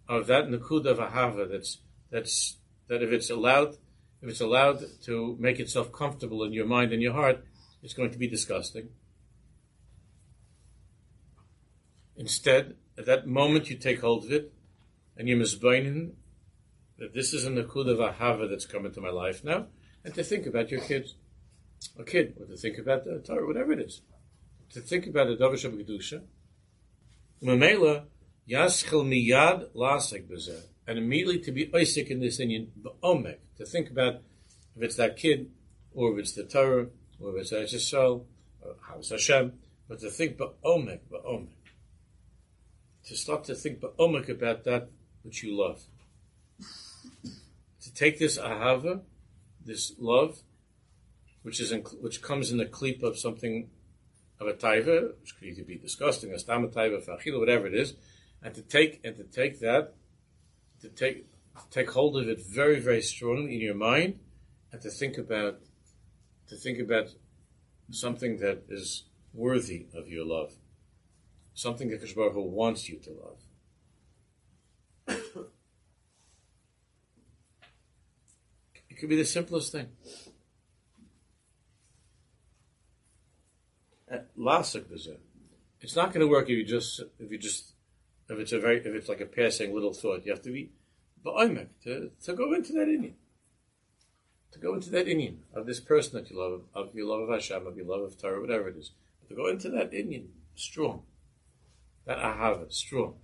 of 0.07 0.27
that 0.27 0.45
nakuda 0.45 0.87
of 0.87 0.97
ahava 0.97 1.49
that's 1.49 1.79
that's 2.11 2.57
that 2.87 3.01
if 3.01 3.11
it's 3.11 3.29
allowed 3.29 3.77
if 4.21 4.29
it's 4.29 4.41
allowed 4.41 4.83
to 5.03 5.37
make 5.39 5.59
itself 5.59 5.91
comfortable 5.91 6.43
in 6.43 6.51
your 6.51 6.65
mind 6.65 6.91
and 6.91 7.01
your 7.01 7.13
heart, 7.13 7.45
it's 7.81 7.93
going 7.93 8.11
to 8.11 8.17
be 8.17 8.27
disgusting. 8.27 8.89
Instead, 12.19 12.75
at 12.97 13.05
that 13.05 13.25
moment, 13.25 13.69
you 13.69 13.77
take 13.77 14.01
hold 14.01 14.25
of 14.25 14.31
it, 14.33 14.51
and 15.15 15.29
you're 15.29 15.39
misbeinin 15.39 16.11
that 16.97 17.13
this 17.13 17.33
is 17.33 17.45
a 17.45 17.49
nakuda 17.49 17.91
of 17.91 17.99
ahava 17.99 18.49
that's 18.49 18.65
come 18.65 18.85
into 18.85 18.99
my 18.99 19.09
life 19.09 19.41
now, 19.41 19.67
and 20.03 20.13
to 20.13 20.21
think 20.21 20.45
about 20.45 20.69
your 20.69 20.81
kids, 20.81 21.15
a 21.97 22.03
kid, 22.03 22.35
or 22.37 22.45
to 22.45 22.57
think 22.57 22.77
about 22.77 23.05
the 23.05 23.19
Torah, 23.25 23.47
whatever 23.47 23.71
it 23.71 23.79
is, 23.79 24.01
to 24.73 24.81
think 24.81 25.07
about 25.07 25.27
the 25.27 25.37
davar 25.37 25.55
kedusha. 25.55 26.21
Mamela 27.41 28.03
yaschel 28.49 29.05
miyad 29.05 29.73
lasek 29.73 30.29
bezer, 30.29 30.63
and 30.85 30.97
immediately 30.97 31.39
to 31.39 31.53
be 31.53 31.71
Isaac 31.73 32.09
in 32.09 32.19
this 32.19 32.41
inyan 32.41 32.67
ba'omek, 32.83 33.37
to 33.59 33.65
think 33.65 33.89
about 33.89 34.15
if 34.75 34.83
it's 34.83 34.97
that 34.97 35.15
kid, 35.15 35.49
or 35.93 36.11
if 36.11 36.19
it's 36.19 36.33
the 36.33 36.43
Torah, 36.43 36.87
or 37.17 37.37
if 37.37 37.43
it's 37.43 37.53
Eretz 37.53 37.75
Yisrael, 37.75 38.25
or 38.61 38.75
Havas 38.89 39.09
Hashem, 39.11 39.53
but 39.87 40.01
to 40.01 40.09
think 40.09 40.37
ba'omek, 40.37 40.99
ba'omek 41.09 41.47
to 43.09 43.15
start 43.15 43.43
to 43.43 43.55
think 43.55 43.79
ba'omek 43.79 44.29
about 44.29 44.63
that 44.65 44.87
which 45.23 45.41
you 45.41 45.57
love. 45.57 45.81
To 47.81 47.93
take 47.93 48.19
this 48.19 48.37
ahava, 48.37 49.01
this 49.65 49.93
love, 49.97 50.43
which 51.41 51.59
is 51.59 51.71
in, 51.71 51.81
which 52.01 52.21
comes 52.21 52.51
in 52.51 52.59
the 52.59 52.67
clip 52.67 53.01
of 53.01 53.17
something 53.17 53.71
of 54.39 54.45
a 54.47 54.53
taiva, 54.53 55.19
which 55.19 55.35
could 55.35 55.47
either 55.47 55.63
be 55.63 55.75
disgusting, 55.75 56.31
a 56.31 56.37
stam 56.37 56.67
taiva, 56.67 57.03
fachila, 57.03 57.39
whatever 57.39 57.65
it 57.65 57.73
is, 57.73 57.95
and 58.43 58.53
to 58.53 58.61
take 58.61 59.01
and 59.03 59.15
to 59.15 59.23
take 59.23 59.59
that, 59.59 59.95
to 60.81 60.89
take 60.89 61.25
take 61.71 61.89
hold 61.89 62.15
of 62.15 62.29
it 62.29 62.39
very 62.45 62.79
very 62.79 63.01
strongly 63.01 63.55
in 63.55 63.61
your 63.61 63.73
mind, 63.73 64.19
and 64.71 64.81
to 64.83 64.91
think 64.91 65.17
about 65.17 65.59
to 66.47 66.55
think 66.55 66.77
about 66.79 67.07
something 67.89 68.37
that 68.37 68.65
is 68.69 69.05
worthy 69.33 69.87
of 69.95 70.07
your 70.07 70.25
love 70.25 70.53
something 71.59 71.89
that 71.89 72.15
Baruch 72.15 72.33
Hu 72.33 72.41
wants 72.41 72.87
you 72.87 72.97
to 72.99 73.09
love. 73.09 73.39
it 78.89 78.97
could 78.97 79.09
be 79.09 79.17
the 79.17 79.25
simplest 79.25 79.73
thing. 79.73 79.87
It's 85.81 85.95
not 85.95 86.13
going 86.13 86.25
to 86.25 86.27
work 86.27 86.49
if 86.49 86.57
you 86.57 86.63
just 86.63 87.01
if 87.19 87.31
you 87.31 87.37
just 87.37 87.73
if 88.29 88.39
it's 88.39 88.53
a 88.53 88.59
very 88.59 88.77
if 88.77 88.87
it's 88.87 89.09
like 89.09 89.21
a 89.21 89.25
passing 89.25 89.73
little 89.73 89.93
thought. 89.93 90.25
You 90.25 90.31
have 90.31 90.41
to 90.43 90.51
be 90.51 90.71
ba'omek 91.25 91.67
to 91.83 92.11
to 92.23 92.33
go 92.33 92.53
into 92.53 92.71
that 92.73 92.87
inyan. 92.87 93.13
To 94.53 94.59
go 94.59 94.73
into 94.73 94.89
that 94.91 95.07
inyan 95.07 95.39
of 95.53 95.65
this 95.67 95.79
person 95.79 96.17
that 96.17 96.31
you 96.31 96.39
love, 96.39 96.61
of 96.73 96.95
your 96.95 97.05
love 97.05 97.21
of 97.21 97.29
Hashem, 97.29 97.67
of 97.67 97.77
your 97.77 97.85
love 97.85 98.01
of 98.01 98.17
Torah, 98.17 98.41
whatever 98.41 98.69
it 98.69 98.77
is. 98.77 98.91
To 99.27 99.35
go 99.35 99.47
into 99.47 99.69
that 99.69 99.91
inyan 99.91 100.27
strong 100.55 101.03
that 102.05 102.17
ahava, 102.17 102.71
strong. 102.71 103.15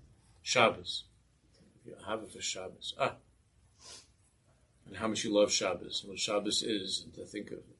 Shabbos. 0.46 1.06
Ahava 2.08 2.32
for 2.32 2.40
Shabbos. 2.40 2.94
Ah. 3.00 3.16
And 4.88 4.98
how 4.98 5.08
much 5.08 5.24
you 5.24 5.34
love 5.34 5.52
Shabbos, 5.52 6.02
and 6.04 6.12
what 6.12 6.20
Shabbos 6.20 6.62
is, 6.62 7.02
and 7.04 7.14
to 7.16 7.26
think 7.26 7.48
of 7.48 7.58
it. 7.58 7.78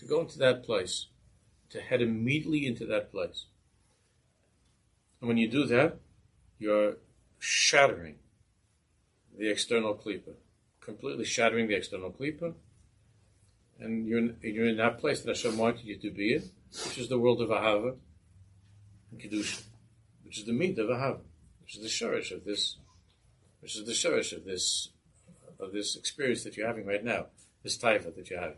To 0.00 0.06
go 0.06 0.20
into 0.20 0.38
that 0.38 0.64
place, 0.64 1.06
to 1.70 1.80
head 1.80 2.02
immediately 2.02 2.66
into 2.66 2.84
that 2.86 3.12
place. 3.12 3.46
And 5.20 5.28
when 5.28 5.36
you 5.36 5.48
do 5.48 5.64
that, 5.66 5.98
you're 6.58 6.96
shattering 7.38 8.16
the 9.38 9.48
external 9.48 9.94
klipa, 9.94 10.34
completely 10.80 11.24
shattering 11.24 11.68
the 11.68 11.76
external 11.76 12.10
klipa, 12.10 12.54
and 13.78 14.06
you're 14.06 14.18
in, 14.18 14.36
you're 14.42 14.68
in 14.68 14.76
that 14.78 14.98
place 14.98 15.20
that 15.20 15.28
Hashem 15.28 15.56
wanted 15.56 15.84
you 15.84 15.96
to 15.98 16.10
be 16.10 16.34
in, 16.34 16.50
which 16.86 16.98
is 16.98 17.08
the 17.08 17.18
world 17.18 17.40
of 17.40 17.50
Ahava 17.50 17.94
and 19.12 19.20
Kedusha 19.20 19.62
which 20.32 20.38
is 20.38 20.46
the 20.46 20.52
meat 20.54 20.78
of 20.78 20.88
Ahava, 20.88 21.20
which 21.60 21.76
is 21.76 21.82
the 21.82 21.88
shorish 21.90 22.34
of 22.34 22.42
this, 22.46 22.78
which 23.60 23.76
is 23.76 23.84
the 23.84 23.92
shorish 23.92 24.32
of 24.34 24.46
this, 24.46 24.88
of 25.60 25.72
this 25.72 25.94
experience 25.94 26.42
that 26.42 26.56
you're 26.56 26.66
having 26.66 26.86
right 26.86 27.04
now, 27.04 27.26
this 27.62 27.76
taifa 27.76 28.16
that 28.16 28.30
you're 28.30 28.40
having. 28.40 28.56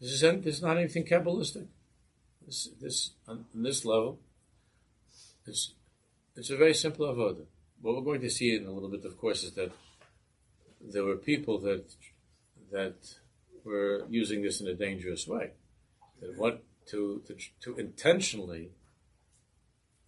This 0.00 0.10
is, 0.10 0.20
this 0.22 0.54
is 0.54 0.62
not 0.62 0.78
anything 0.78 1.04
Kabbalistic. 1.04 1.66
This, 2.46 2.70
this, 2.80 3.10
on, 3.28 3.44
on 3.54 3.62
this 3.62 3.84
level, 3.84 4.20
it's, 5.46 5.74
it's 6.34 6.48
a 6.48 6.56
very 6.56 6.72
simple 6.72 7.04
avodah. 7.04 7.44
What 7.82 7.94
we're 7.94 8.00
going 8.00 8.22
to 8.22 8.30
see 8.30 8.56
in 8.56 8.64
a 8.64 8.70
little 8.70 8.88
bit, 8.88 9.04
of 9.04 9.18
course, 9.18 9.44
is 9.44 9.52
that 9.52 9.72
there 10.80 11.04
were 11.04 11.16
people 11.16 11.58
that 11.58 11.84
that 12.72 12.96
we're 13.64 14.06
using 14.08 14.42
this 14.42 14.60
in 14.60 14.66
a 14.66 14.74
dangerous 14.74 15.26
way. 15.26 15.50
That 16.20 16.36
what 16.38 16.62
to, 16.86 17.22
to, 17.26 17.36
to 17.62 17.76
intentionally 17.76 18.70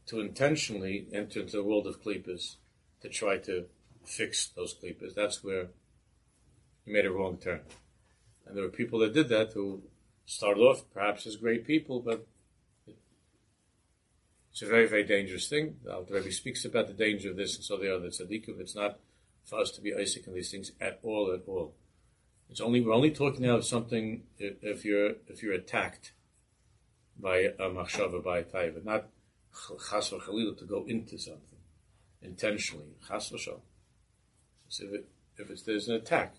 to 0.07 0.20
intentionally 0.20 1.07
enter 1.12 1.40
into 1.40 1.57
the 1.57 1.62
world 1.62 1.87
of 1.87 2.03
klipas 2.03 2.57
to 3.01 3.09
try 3.09 3.38
to 3.38 3.66
fix 4.05 4.49
those 4.49 4.75
klipas. 4.75 5.14
That's 5.14 5.44
where 5.44 5.68
you 6.85 6.92
made 6.92 7.07
a 7.07 7.12
wrong 7.12 7.37
turn. 7.37 7.61
And 8.44 8.57
there 8.57 8.64
were 8.64 8.70
people 8.70 8.99
that 9.01 9.14
did 9.14 9.29
that 9.29 9.53
who 9.53 9.83
started 10.27 10.62
off 10.62 10.83
perhaps 10.92 11.27
as 11.27 11.37
great 11.37 11.64
people, 11.64 12.01
but 12.01 12.27
it's 14.51 14.62
a 14.62 14.66
very, 14.66 14.88
very 14.88 15.05
dangerous 15.05 15.49
thing. 15.49 15.77
The 15.85 16.05
Rebbe 16.11 16.33
speaks 16.33 16.64
about 16.64 16.88
the 16.88 16.92
danger 16.92 17.31
of 17.31 17.37
this, 17.37 17.55
and 17.55 17.64
so 17.64 17.77
the 17.77 17.94
other 17.94 18.09
tzaddikim. 18.09 18.59
It's 18.61 18.75
not 18.75 18.99
for 19.44 19.61
us 19.61 19.70
to 19.73 19.81
be 19.81 19.94
Isaac 19.94 20.27
in 20.27 20.35
these 20.35 20.51
things 20.51 20.73
at 20.81 20.99
all, 21.05 21.33
at 21.33 21.49
all. 21.49 21.75
It's 22.51 22.61
only 22.61 22.81
we're 22.81 22.93
only 22.93 23.13
talking 23.13 23.43
now 23.43 23.57
of 23.57 23.65
something 23.65 24.25
if, 24.39 24.85
you're 24.85 25.13
if 25.29 25.41
you're 25.41 25.53
attacked 25.53 26.13
by 27.17 27.37
a 27.37 27.71
machshava 27.71 28.25
by 28.25 28.39
a 28.39 28.43
taiva, 28.43 28.85
not 28.85 29.09
chas 29.55 30.11
v'chalila 30.11 30.59
to 30.59 30.65
go 30.65 30.85
into 30.89 31.17
something 31.17 31.61
intentionally 32.21 32.97
chas 33.07 33.31
v'shal. 33.31 33.61
So 34.69 34.85
if, 34.85 34.93
it, 34.95 35.09
if 35.37 35.51
it's 35.51 35.63
there's 35.63 35.89
an 35.89 35.95
attack. 35.95 36.35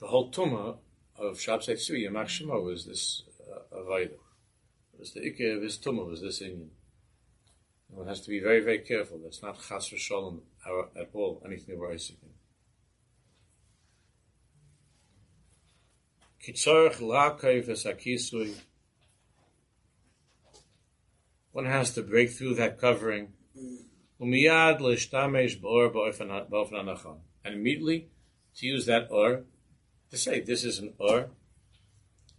The 0.00 0.08
whole 0.08 0.32
tuma 0.32 0.78
of 1.16 1.36
Shabsai 1.36 1.74
Tzvi 1.74 2.08
Yamach 2.08 2.26
Shema 2.26 2.58
was 2.58 2.86
this 2.86 3.22
uh, 3.48 3.76
avodah. 3.76 4.18
It 4.94 4.98
was 4.98 5.12
the 5.12 5.20
ikka 5.20 5.56
of 5.56 5.62
his 5.62 5.78
tuma 5.78 6.04
was 6.04 6.20
this 6.20 6.42
inyan. 6.42 6.70
One 7.94 8.08
has 8.08 8.22
to 8.22 8.30
be 8.30 8.40
very, 8.40 8.60
very 8.60 8.78
careful. 8.78 9.18
That's 9.22 9.42
not 9.42 9.60
chas 9.68 9.90
v'shalom 9.90 10.40
at 10.98 11.10
all, 11.12 11.42
anything 11.44 11.74
over 11.76 11.92
Isaac. 11.92 12.16
One 21.52 21.66
has 21.66 21.92
to 21.94 22.02
break 22.02 22.30
through 22.30 22.54
that 22.54 22.80
covering. 22.80 23.34
And 24.18 24.34
immediately 27.44 28.08
to 28.56 28.66
use 28.66 28.86
that 28.86 29.08
or 29.10 29.44
to 30.10 30.16
say, 30.16 30.40
this 30.40 30.64
is 30.64 30.78
an 30.78 30.94
or, 30.98 31.30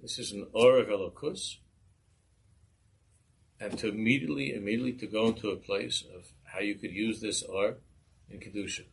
this 0.02 0.18
is 0.18 0.32
an 0.32 0.48
or 0.52 0.80
of 0.80 0.88
Elokus, 0.88 1.58
and 3.64 3.80
to 3.80 3.88
immediately, 3.88 4.54
immediately 4.54 4.92
to 4.92 5.08
go 5.08 5.28
into 5.28 5.50
a 5.50 5.56
place 5.56 6.04
of 6.14 6.26
how 6.44 6.60
you 6.60 6.76
could 6.76 6.92
use 6.92 7.22
this 7.22 7.44
or 7.44 7.78
in 8.30 8.40
Kedusha. 8.40 8.84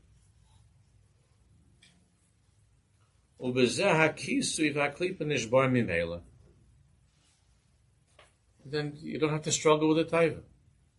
Then 8.65 8.97
you 9.03 9.19
don't 9.19 9.33
have 9.33 9.43
to 9.43 9.53
struggle 9.53 9.89
with 9.89 9.97
the 9.97 10.17
taiva. 10.17 10.43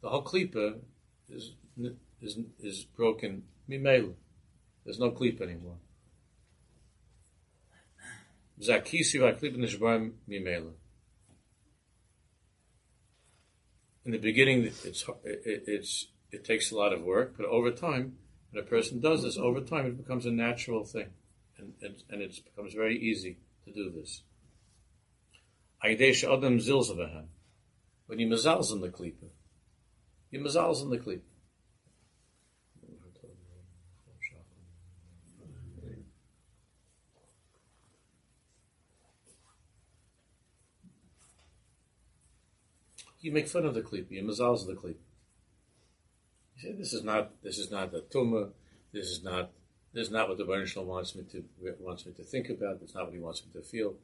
The 0.01 0.09
whole 0.09 0.23
klipa 0.23 0.79
is, 1.29 1.53
is, 2.21 2.39
is 2.59 2.83
broken. 2.83 3.43
There's 3.69 4.99
no 4.99 5.11
klipa 5.11 5.41
anymore. 5.43 5.77
In 14.03 14.11
the 14.11 14.17
beginning, 14.17 14.63
it's 14.63 15.05
it, 15.23 15.63
it's 15.67 16.07
it 16.31 16.43
takes 16.43 16.71
a 16.71 16.75
lot 16.75 16.93
of 16.93 17.03
work, 17.03 17.35
but 17.37 17.45
over 17.45 17.71
time, 17.71 18.17
when 18.51 18.63
a 18.63 18.67
person 18.67 18.99
does 18.99 19.23
this, 19.23 19.37
over 19.37 19.61
time, 19.61 19.85
it 19.85 19.97
becomes 19.97 20.25
a 20.25 20.31
natural 20.31 20.83
thing, 20.83 21.09
and 21.57 21.73
and, 21.81 22.03
and 22.09 22.21
it 22.21 22.39
becomes 22.43 22.73
very 22.73 22.97
easy 22.97 23.37
to 23.65 23.71
do 23.71 23.91
this. 23.91 24.23
When 25.83 25.97
you 28.19 28.27
mazals 28.27 28.71
in 28.71 28.81
the 28.81 28.89
klipa, 28.89 29.29
you 30.31 30.39
mazals 30.39 30.81
in 30.81 30.89
the 30.89 30.97
klipa. 30.97 31.30
You 43.21 43.31
make 43.31 43.47
fun 43.47 43.65
of 43.65 43.73
the 43.73 43.81
klipa, 43.81 44.11
you 44.11 44.23
mazals 44.23 44.65
the 44.65 44.73
klipa. 44.73 44.95
You 46.55 46.61
say 46.61 46.71
this 46.73 46.93
is 46.93 47.03
not 47.03 47.41
this 47.43 47.57
is 47.57 47.71
not 47.71 47.91
the 47.91 48.01
tumah, 48.01 48.49
this 48.91 49.07
is 49.07 49.23
not 49.23 49.51
this 49.93 50.07
is 50.07 50.11
not 50.11 50.29
what 50.29 50.37
the 50.37 50.45
Baruch 50.45 50.75
wants 50.75 51.15
me 51.15 51.23
to 51.31 51.43
wants 51.79 52.05
me 52.05 52.13
to 52.13 52.23
think 52.23 52.49
about. 52.49 52.79
That's 52.79 52.95
not 52.95 53.05
what 53.05 53.13
he 53.13 53.19
wants 53.19 53.43
me 53.45 53.51
to 53.59 53.67
feel. 53.67 53.95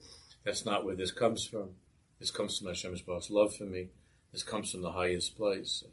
That's 0.44 0.66
not 0.66 0.86
where 0.86 0.96
this 0.96 1.12
comes 1.12 1.46
from. 1.46 1.72
This 2.20 2.32
comes 2.32 2.58
from 2.58 2.68
Hashem's 2.68 3.02
boss 3.02 3.30
love 3.30 3.56
for 3.56 3.64
me. 3.64 3.90
This 4.32 4.44
comes 4.44 4.72
from 4.72 4.82
the 4.82 4.92
highest 4.92 5.38
place. 5.38 5.84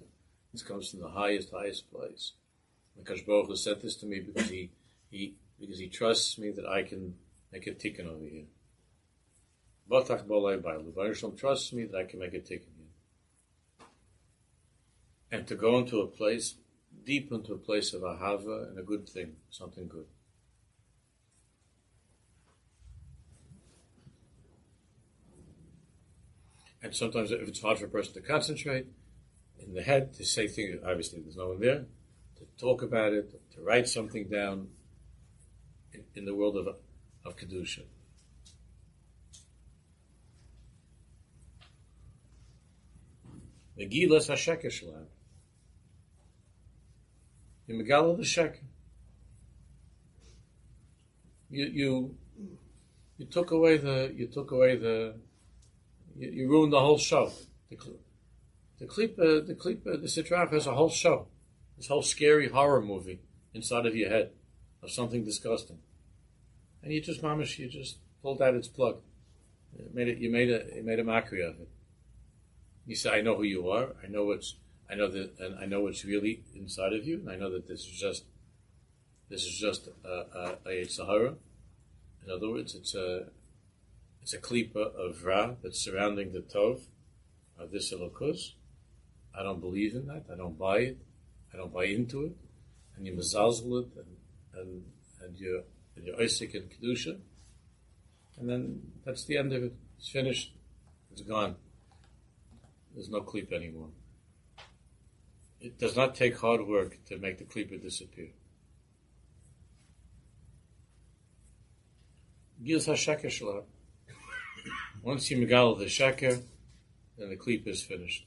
This 0.52 0.62
comes 0.62 0.90
from 0.90 1.00
the 1.00 1.08
highest, 1.08 1.50
highest 1.50 1.90
place. 1.90 2.32
Because 2.96 3.22
Baruch 3.22 3.48
Hu 3.48 3.56
said 3.56 3.82
this 3.82 3.96
to 3.96 4.06
me 4.06 4.20
because 4.20 4.48
he, 4.48 4.70
he, 5.10 5.34
because 5.58 5.78
he 5.78 5.88
trusts 5.88 6.38
me 6.38 6.50
that 6.50 6.66
I 6.66 6.82
can 6.82 7.14
make 7.52 7.66
a 7.66 7.72
tikkun 7.72 8.06
over 8.06 8.24
here. 8.24 8.44
Batach 9.90 10.26
bolay 10.26 10.62
Baruch 10.62 11.36
trusts 11.36 11.72
me 11.72 11.84
that 11.86 11.98
I 11.98 12.04
can 12.04 12.20
make 12.20 12.34
a 12.34 12.38
tikkun. 12.38 12.73
And 15.34 15.48
to 15.48 15.56
go 15.56 15.78
into 15.78 16.00
a 16.00 16.06
place, 16.06 16.54
deep 17.04 17.32
into 17.32 17.54
a 17.54 17.58
place 17.58 17.92
of 17.92 18.02
ahava 18.02 18.68
and 18.68 18.78
a 18.78 18.84
good 18.84 19.08
thing, 19.08 19.32
something 19.50 19.88
good. 19.88 20.06
And 26.80 26.94
sometimes 26.94 27.32
if 27.32 27.48
it's 27.48 27.60
hard 27.60 27.80
for 27.80 27.86
a 27.86 27.88
person 27.88 28.14
to 28.14 28.20
concentrate 28.20 28.86
in 29.58 29.74
the 29.74 29.82
head, 29.82 30.14
to 30.14 30.24
say 30.24 30.46
things, 30.46 30.76
obviously 30.86 31.20
there's 31.20 31.36
no 31.36 31.48
one 31.48 31.58
there, 31.58 31.86
to 32.36 32.44
talk 32.56 32.82
about 32.82 33.12
it, 33.12 33.32
to 33.56 33.60
write 33.60 33.88
something 33.88 34.28
down 34.28 34.68
in, 35.92 36.04
in 36.14 36.26
the 36.26 36.34
world 36.36 36.56
of, 36.56 36.68
of 37.26 37.36
Kedusha. 37.36 37.82
Megilas 43.76 44.30
HaSheker 44.30 44.70
Shalom. 44.70 45.06
You 47.66 47.82
Megala 47.82 48.16
the 48.16 48.22
Sheker. 48.22 48.58
You, 51.50 51.66
you, 51.66 52.16
you 53.16 53.26
took 53.26 53.50
away 53.50 53.78
the, 53.78 54.12
you 54.14 54.26
took 54.26 54.50
away 54.50 54.76
the, 54.76 55.14
you, 56.16 56.30
you 56.30 56.48
ruined 56.48 56.72
the 56.72 56.80
whole 56.80 56.98
show. 56.98 57.30
The, 57.70 57.76
the 58.78 58.86
clip, 58.86 59.18
uh, 59.18 59.40
the 59.46 59.56
clip, 59.58 59.86
uh, 59.86 59.92
the 59.92 60.08
Sitrach 60.08 60.52
has 60.52 60.66
a 60.66 60.74
whole 60.74 60.90
show, 60.90 61.28
this 61.76 61.86
whole 61.86 62.02
scary 62.02 62.48
horror 62.48 62.82
movie 62.82 63.20
inside 63.54 63.86
of 63.86 63.94
your 63.94 64.10
head 64.10 64.32
of 64.82 64.90
something 64.90 65.24
disgusting, 65.24 65.78
and 66.82 66.92
you 66.92 67.00
just, 67.00 67.22
mamish, 67.22 67.58
you 67.58 67.68
just 67.68 67.98
pulled 68.20 68.42
out 68.42 68.54
its 68.54 68.68
plug. 68.68 69.00
You 69.76 69.88
made 69.92 70.08
it, 70.08 70.18
you 70.18 70.30
made 70.30 70.50
a, 70.50 70.76
you 70.76 70.82
made 70.84 70.98
a 70.98 71.04
mockery 71.04 71.42
of 71.42 71.60
it. 71.60 71.68
You 72.86 72.94
say, 72.94 73.10
"I 73.10 73.20
know 73.22 73.36
who 73.36 73.44
you 73.44 73.70
are. 73.70 73.94
I 74.04 74.08
know 74.08 74.24
what's, 74.24 74.56
I 74.90 74.94
know 74.94 75.08
that, 75.08 75.38
and 75.38 75.58
I 75.58 75.66
know 75.66 75.80
what's 75.80 76.04
really 76.04 76.42
inside 76.54 76.92
of 76.92 77.06
you, 77.06 77.18
and 77.18 77.30
I 77.30 77.36
know 77.36 77.50
that 77.50 77.66
this 77.66 77.80
is 77.80 77.98
just, 77.98 78.24
this 79.30 79.42
is 79.42 79.58
just 79.58 79.88
a, 80.04 80.56
a, 80.66 80.68
a 80.68 80.84
Sahara. 80.84 81.34
In 82.24 82.30
other 82.30 82.50
words, 82.50 82.74
it's 82.74 82.94
a 82.94 83.26
it's 84.22 84.32
a 84.32 84.38
klipa 84.38 84.94
of 84.96 85.22
Ra 85.24 85.54
that's 85.62 85.84
surrounding 85.84 86.32
the 86.32 86.40
Tov 86.40 86.80
of 87.58 87.70
this 87.70 87.92
Elokus. 87.92 88.52
I 89.38 89.42
don't 89.42 89.60
believe 89.60 89.94
in 89.94 90.06
that. 90.06 90.24
I 90.32 90.36
don't 90.36 90.58
buy 90.58 90.78
it. 90.78 90.98
I 91.52 91.58
don't 91.58 91.72
buy 91.72 91.84
into 91.84 92.24
it. 92.24 92.32
And 92.96 93.06
you 93.06 93.12
mazalzel 93.12 93.82
it, 93.82 93.88
and, 93.96 94.16
and, 94.54 94.82
and 95.20 95.36
you're, 95.36 95.62
and 95.94 96.06
you're 96.06 96.22
Isaac 96.22 96.54
and 96.54 96.70
Kedusha. 96.70 97.18
And 98.38 98.48
then 98.48 98.80
that's 99.04 99.26
the 99.26 99.36
end 99.36 99.52
of 99.52 99.62
it. 99.62 99.74
It's 99.98 100.08
finished. 100.08 100.54
It's 101.12 101.22
gone. 101.22 101.56
There's 102.94 103.10
no 103.10 103.20
klipa 103.20 103.52
anymore. 103.52 103.90
It 105.64 105.78
does 105.78 105.96
not 105.96 106.14
take 106.14 106.36
hard 106.36 106.66
work 106.66 107.02
to 107.06 107.16
make 107.16 107.38
the 107.38 107.44
klipa 107.44 107.80
disappear. 107.80 108.28
Once 112.62 112.86
you 115.30 115.38
megal 115.38 115.78
the 115.78 115.86
sheker, 115.86 116.42
then 117.16 117.30
the 117.30 117.36
klipa 117.36 117.68
is 117.68 117.82
finished. 117.82 118.26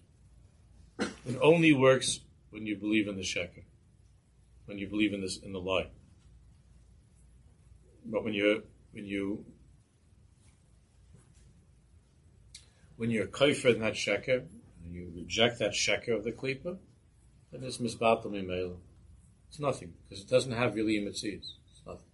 It 0.99 1.37
only 1.39 1.73
works 1.73 2.21
when 2.49 2.65
you 2.65 2.75
believe 2.75 3.07
in 3.07 3.17
the 3.17 3.21
sheker, 3.21 3.65
when 4.65 4.79
you 4.79 4.87
believe 4.87 5.13
in 5.13 5.21
this 5.21 5.37
in 5.37 5.53
the 5.53 5.59
lie. 5.59 5.91
But 8.03 8.23
when 8.23 8.33
you 8.33 8.63
when 8.93 9.05
you 9.05 9.45
when 12.95 13.11
you're 13.11 13.27
kaifer 13.27 13.75
in 13.75 13.81
that 13.81 13.93
sheker, 13.93 14.47
and 14.83 14.91
you 14.91 15.11
reject 15.15 15.59
that 15.59 15.73
sheker 15.73 16.15
of 16.15 16.23
the 16.23 16.31
klipa, 16.31 16.79
then 17.51 17.63
it's 17.63 17.77
misbatal 17.77 18.27
mimela. 18.27 18.77
It's 19.49 19.59
nothing 19.59 19.93
because 20.03 20.23
it 20.23 20.29
doesn't 20.29 20.51
have 20.51 20.75
really 20.75 20.99
mitzvahs. 20.99 21.55
It's 21.69 21.81
nothing. 21.85 22.07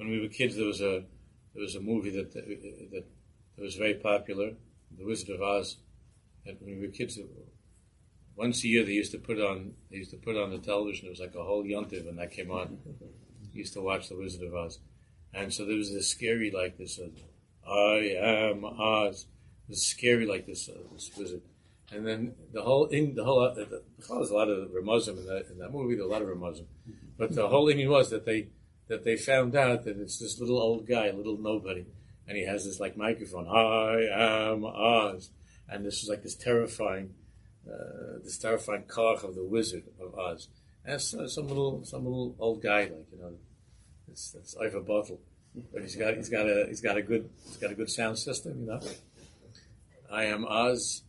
when 0.00 0.08
we 0.08 0.20
were 0.20 0.28
kids, 0.28 0.56
there 0.56 0.64
was 0.64 0.80
a 0.80 1.04
there 1.54 1.62
was 1.62 1.74
a 1.74 1.80
movie 1.80 2.10
that 2.10 2.32
that, 2.32 3.04
that 3.56 3.62
was 3.62 3.74
very 3.74 3.94
popular, 3.94 4.52
The 4.96 5.04
Wizard 5.04 5.28
of 5.34 5.42
Oz. 5.42 5.76
And 6.46 6.56
when 6.60 6.80
we 6.80 6.86
were 6.86 6.92
kids, 6.92 7.18
once 8.34 8.64
a 8.64 8.68
year 8.68 8.82
they 8.82 8.92
used 8.92 9.12
to 9.12 9.18
put 9.18 9.38
on 9.38 9.74
they 9.90 9.98
used 9.98 10.10
to 10.12 10.16
put 10.16 10.36
on 10.36 10.50
the 10.50 10.58
television. 10.58 11.06
It 11.06 11.10
was 11.10 11.20
like 11.20 11.34
a 11.34 11.44
whole 11.44 11.64
yontiv 11.64 12.06
when 12.06 12.16
that 12.16 12.30
came 12.30 12.50
on. 12.50 12.78
We 12.86 13.48
used 13.60 13.74
to 13.74 13.82
watch 13.82 14.08
The 14.08 14.16
Wizard 14.16 14.46
of 14.48 14.54
Oz, 14.54 14.78
and 15.32 15.52
so 15.52 15.64
there 15.64 15.76
was 15.76 15.92
this 15.92 16.08
scary 16.08 16.50
like 16.50 16.78
this. 16.78 16.98
Uh, 16.98 17.70
I 17.70 18.16
am 18.50 18.64
Oz. 18.64 19.26
It 19.68 19.72
was 19.72 19.86
scary 19.86 20.26
like 20.26 20.46
this 20.46 20.68
uh, 20.68 20.78
this 20.92 21.10
wizard. 21.16 21.42
And 21.92 22.06
then 22.06 22.34
the 22.52 22.62
whole 22.62 22.86
in 22.86 23.14
the 23.14 23.24
whole 23.24 23.40
uh, 23.40 23.54
the, 23.54 23.82
there's 24.08 24.30
a 24.30 24.34
lot 24.34 24.48
of 24.48 24.70
Ramazim 24.70 25.18
in 25.18 25.26
that 25.26 25.46
in 25.50 25.58
that 25.58 25.72
movie. 25.72 25.98
A 25.98 26.06
lot 26.06 26.22
of 26.22 26.28
Ramazim, 26.28 26.66
but 27.18 27.34
the 27.34 27.48
whole 27.48 27.68
thing 27.68 27.88
was 27.88 28.10
that 28.10 28.24
they 28.24 28.48
that 28.90 29.04
they 29.04 29.16
found 29.16 29.54
out 29.54 29.84
that 29.84 29.98
it's 29.98 30.18
this 30.18 30.40
little 30.40 30.58
old 30.58 30.86
guy, 30.86 31.10
little 31.10 31.38
nobody, 31.38 31.86
and 32.26 32.36
he 32.36 32.44
has 32.44 32.64
this 32.64 32.80
like 32.80 32.96
microphone. 32.96 33.46
I 33.48 34.52
am 34.52 34.64
Oz, 34.64 35.30
and 35.68 35.86
this 35.86 36.02
was 36.02 36.08
like 36.08 36.24
this 36.24 36.34
terrifying, 36.34 37.14
uh, 37.68 38.18
this 38.24 38.36
terrifying 38.36 38.82
koch 38.82 39.22
of 39.22 39.36
the 39.36 39.44
Wizard 39.44 39.84
of 40.00 40.18
Oz. 40.18 40.48
And 40.84 40.94
uh, 40.94 41.28
some 41.28 41.46
little, 41.46 41.84
some 41.84 42.04
little 42.04 42.34
old 42.38 42.62
guy, 42.62 42.82
like 42.82 43.06
you 43.12 43.18
know, 43.20 43.34
it's 44.10 44.34
it's 44.34 44.56
Ivor 44.56 44.80
Bottle, 44.80 45.20
but 45.72 45.82
he's 45.82 45.96
got 45.96 46.16
he's 46.16 46.28
got 46.28 46.46
a 46.46 46.66
he's 46.68 46.80
got 46.80 46.96
a 46.96 47.02
good 47.02 47.30
he's 47.46 47.56
got 47.56 47.70
a 47.70 47.74
good 47.74 47.90
sound 47.90 48.18
system, 48.18 48.60
you 48.60 48.66
know. 48.66 48.80
I 50.10 50.24
am 50.24 50.44
Oz, 50.44 51.02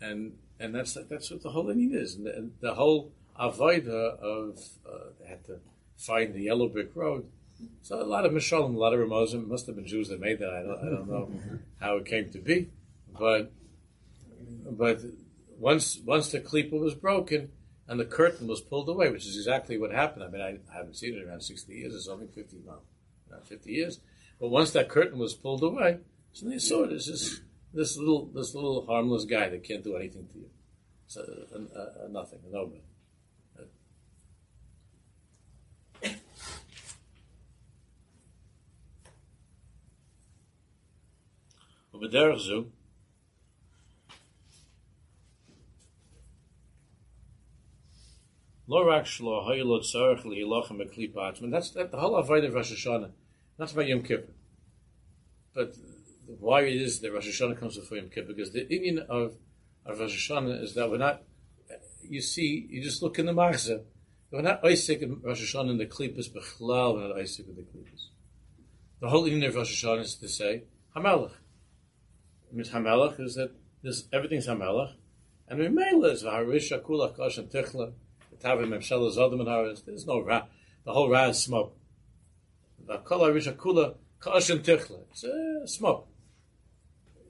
and 0.00 0.34
and 0.60 0.74
that's 0.74 0.96
that's 1.08 1.30
what 1.30 1.42
the 1.42 1.50
whole 1.50 1.66
thing 1.66 1.92
is, 1.92 2.14
and 2.14 2.26
the, 2.26 2.50
the 2.60 2.74
whole 2.74 3.12
avoida 3.38 4.18
of 4.18 4.58
uh, 4.88 5.10
they 5.20 5.28
had 5.28 5.44
to 5.46 5.58
find 5.96 6.34
the 6.34 6.42
yellow 6.42 6.68
brick 6.68 6.90
road. 6.94 7.26
So 7.82 8.00
a 8.00 8.04
lot 8.04 8.26
of 8.26 8.32
Mishalim, 8.32 8.74
a 8.74 8.78
lot 8.78 8.92
of 8.92 9.00
Ramazim, 9.00 9.46
must 9.48 9.66
have 9.66 9.76
been 9.76 9.86
Jews 9.86 10.08
that 10.08 10.20
made 10.20 10.38
that. 10.40 10.50
I 10.50 10.62
don't, 10.62 10.78
I 10.78 10.90
don't 10.90 11.08
know 11.08 11.30
how 11.80 11.96
it 11.96 12.04
came 12.04 12.30
to 12.30 12.38
be, 12.38 12.68
but 13.18 13.50
but 14.70 15.00
once 15.58 15.98
once 16.04 16.30
the 16.30 16.40
klipa 16.40 16.78
was 16.78 16.94
broken 16.94 17.50
and 17.88 18.00
the 18.00 18.04
curtain 18.04 18.48
was 18.48 18.60
pulled 18.60 18.88
away, 18.88 19.10
which 19.10 19.26
is 19.26 19.36
exactly 19.36 19.78
what 19.78 19.92
happened. 19.92 20.24
I 20.24 20.28
mean, 20.28 20.42
I, 20.42 20.58
haven't 20.76 20.96
seen 20.96 21.14
it 21.14 21.22
around 21.24 21.42
60 21.42 21.72
years 21.72 21.94
or 21.94 22.00
something, 22.00 22.28
50, 22.28 22.62
now, 22.66 22.78
not 23.30 23.46
50 23.46 23.70
years. 23.70 24.00
But 24.40 24.48
once 24.48 24.72
that 24.72 24.88
curtain 24.88 25.18
was 25.18 25.34
pulled 25.34 25.62
away, 25.62 25.98
suddenly 26.32 26.54
you 26.54 26.60
saw 26.60 26.86
this, 26.86 27.06
just 27.06 27.42
this, 27.72 27.96
little, 27.96 28.26
this 28.26 28.54
little 28.54 28.84
harmless 28.86 29.24
guy 29.24 29.48
that 29.48 29.62
can't 29.62 29.84
do 29.84 29.96
anything 29.96 30.26
to 30.32 30.38
you. 30.38 30.50
So, 31.06 31.20
uh, 31.20 31.58
uh, 31.78 32.04
uh 32.04 32.08
nothing, 32.08 32.40
nobody. 32.50 32.80
Over 41.94 42.08
there, 42.08 42.36
Zoom. 42.36 42.72
That's 48.68 49.18
that, 49.18 49.38
the 51.92 51.98
whole 51.98 52.20
avodah 52.20 52.48
of 52.48 52.54
Rosh 52.54 52.72
Hashanah. 52.72 53.10
That's 53.58 53.72
about 53.72 53.86
Yom 53.86 54.02
Kippur. 54.02 54.32
But 55.54 55.76
why 56.26 56.62
it 56.62 56.74
is 56.74 56.98
that 57.00 57.12
Rosh 57.12 57.28
Hashanah 57.28 57.60
comes 57.60 57.78
before 57.78 57.98
Yom 57.98 58.08
Kippur? 58.08 58.32
Because 58.32 58.52
the 58.52 58.66
inyan 58.66 59.06
of, 59.06 59.36
of 59.84 60.00
Rosh 60.00 60.30
Hashanah 60.30 60.62
is 60.62 60.74
that 60.74 60.90
we're 60.90 60.98
not. 60.98 61.22
You 62.02 62.20
see, 62.20 62.66
you 62.68 62.82
just 62.82 63.02
look 63.02 63.20
in 63.20 63.26
the 63.26 63.32
Machzah. 63.32 63.84
We're 64.32 64.42
not 64.42 64.64
Isaac 64.64 65.02
and 65.02 65.22
Rosh 65.22 65.54
Hashanah 65.54 65.70
and 65.70 65.80
the 65.80 65.86
Klippas, 65.86 66.26
but 66.34 66.42
Chalal, 66.42 66.94
we're 66.94 67.08
not 67.08 67.18
Isaac 67.20 67.46
and 67.46 67.56
the 67.56 67.62
Klippas. 67.62 68.08
The 69.00 69.10
whole 69.10 69.24
inyan 69.24 69.46
of 69.46 69.54
Rosh 69.54 69.84
Hashanah 69.84 70.00
is 70.00 70.16
to 70.16 70.28
say 70.28 70.64
Hamelach. 70.96 71.34
It 72.50 72.54
means 72.54 72.70
Hamelach 72.70 73.20
is 73.20 73.36
that 73.36 73.52
this 73.84 74.08
everything's 74.12 74.48
Hamelach, 74.48 74.94
and 75.46 75.60
Mimela 75.60 76.12
is 76.12 76.22
Harish 76.22 76.72
Akulach 76.72 77.16
Kosh 77.16 77.38
and 77.38 77.48
Tichla 77.48 77.92
there's 78.42 80.06
no 80.06 80.20
Ra, 80.20 80.46
the 80.84 80.92
whole 80.92 81.10
Ra 81.10 81.28
is 81.28 81.38
smoke. 81.38 81.76
The 82.86 82.98
Tichla, 82.98 85.00
it's 85.10 85.24
uh, 85.24 85.66
smoke. 85.66 86.08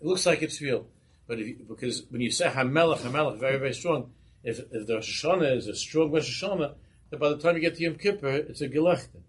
It 0.01 0.07
looks 0.07 0.27
like 0.27 0.43
it's 0.43 0.61
real. 0.61 0.87
But 1.27 1.41
if 1.41 1.47
you, 1.47 1.67
because 1.69 2.05
when 2.11 2.21
you 2.21 2.31
say 2.31 2.49
Hamelech, 2.49 2.99
Hamelech, 2.99 3.41
very, 3.41 3.59
very 3.59 3.75
strong, 3.75 4.13
if, 4.45 4.61
if 4.71 4.87
the 4.87 4.95
Rosh 4.95 5.25
Hashanah 5.25 5.57
is 5.57 5.67
a 5.67 5.75
strong 5.75 6.13
Rosh 6.13 6.43
Hashanah, 6.43 6.75
then 7.11 7.21
by 7.21 7.31
the 7.31 7.39
time 7.39 7.57
you 7.57 7.61
get 7.61 7.77
to 7.77 7.83
Yom 7.83 7.97
Kippur, 7.97 8.29
it's 8.29 8.61
a 8.61 8.69
Gelechte. 8.69 9.23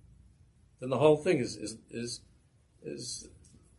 Then 0.80 0.90
the 0.90 0.98
whole 0.98 1.18
thing 1.18 1.40
is, 1.40 1.56
is, 1.56 1.78
is, 1.90 2.22
is, 2.84 3.28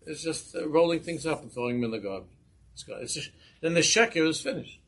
is 0.06 0.22
just 0.22 0.56
uh, 0.56 0.68
rolling 0.68 1.00
things 1.00 1.26
up 1.26 1.42
and 1.42 1.52
throwing 1.52 1.80
them 1.80 1.84
in 1.84 1.90
the 1.92 1.98
garbage. 1.98 2.28
It's, 2.72 2.84
it's 2.88 3.14
just, 3.14 3.30
then 3.60 3.74
the 3.74 3.80
Sheker 3.80 4.28
is 4.28 4.40
finished. 4.40 4.80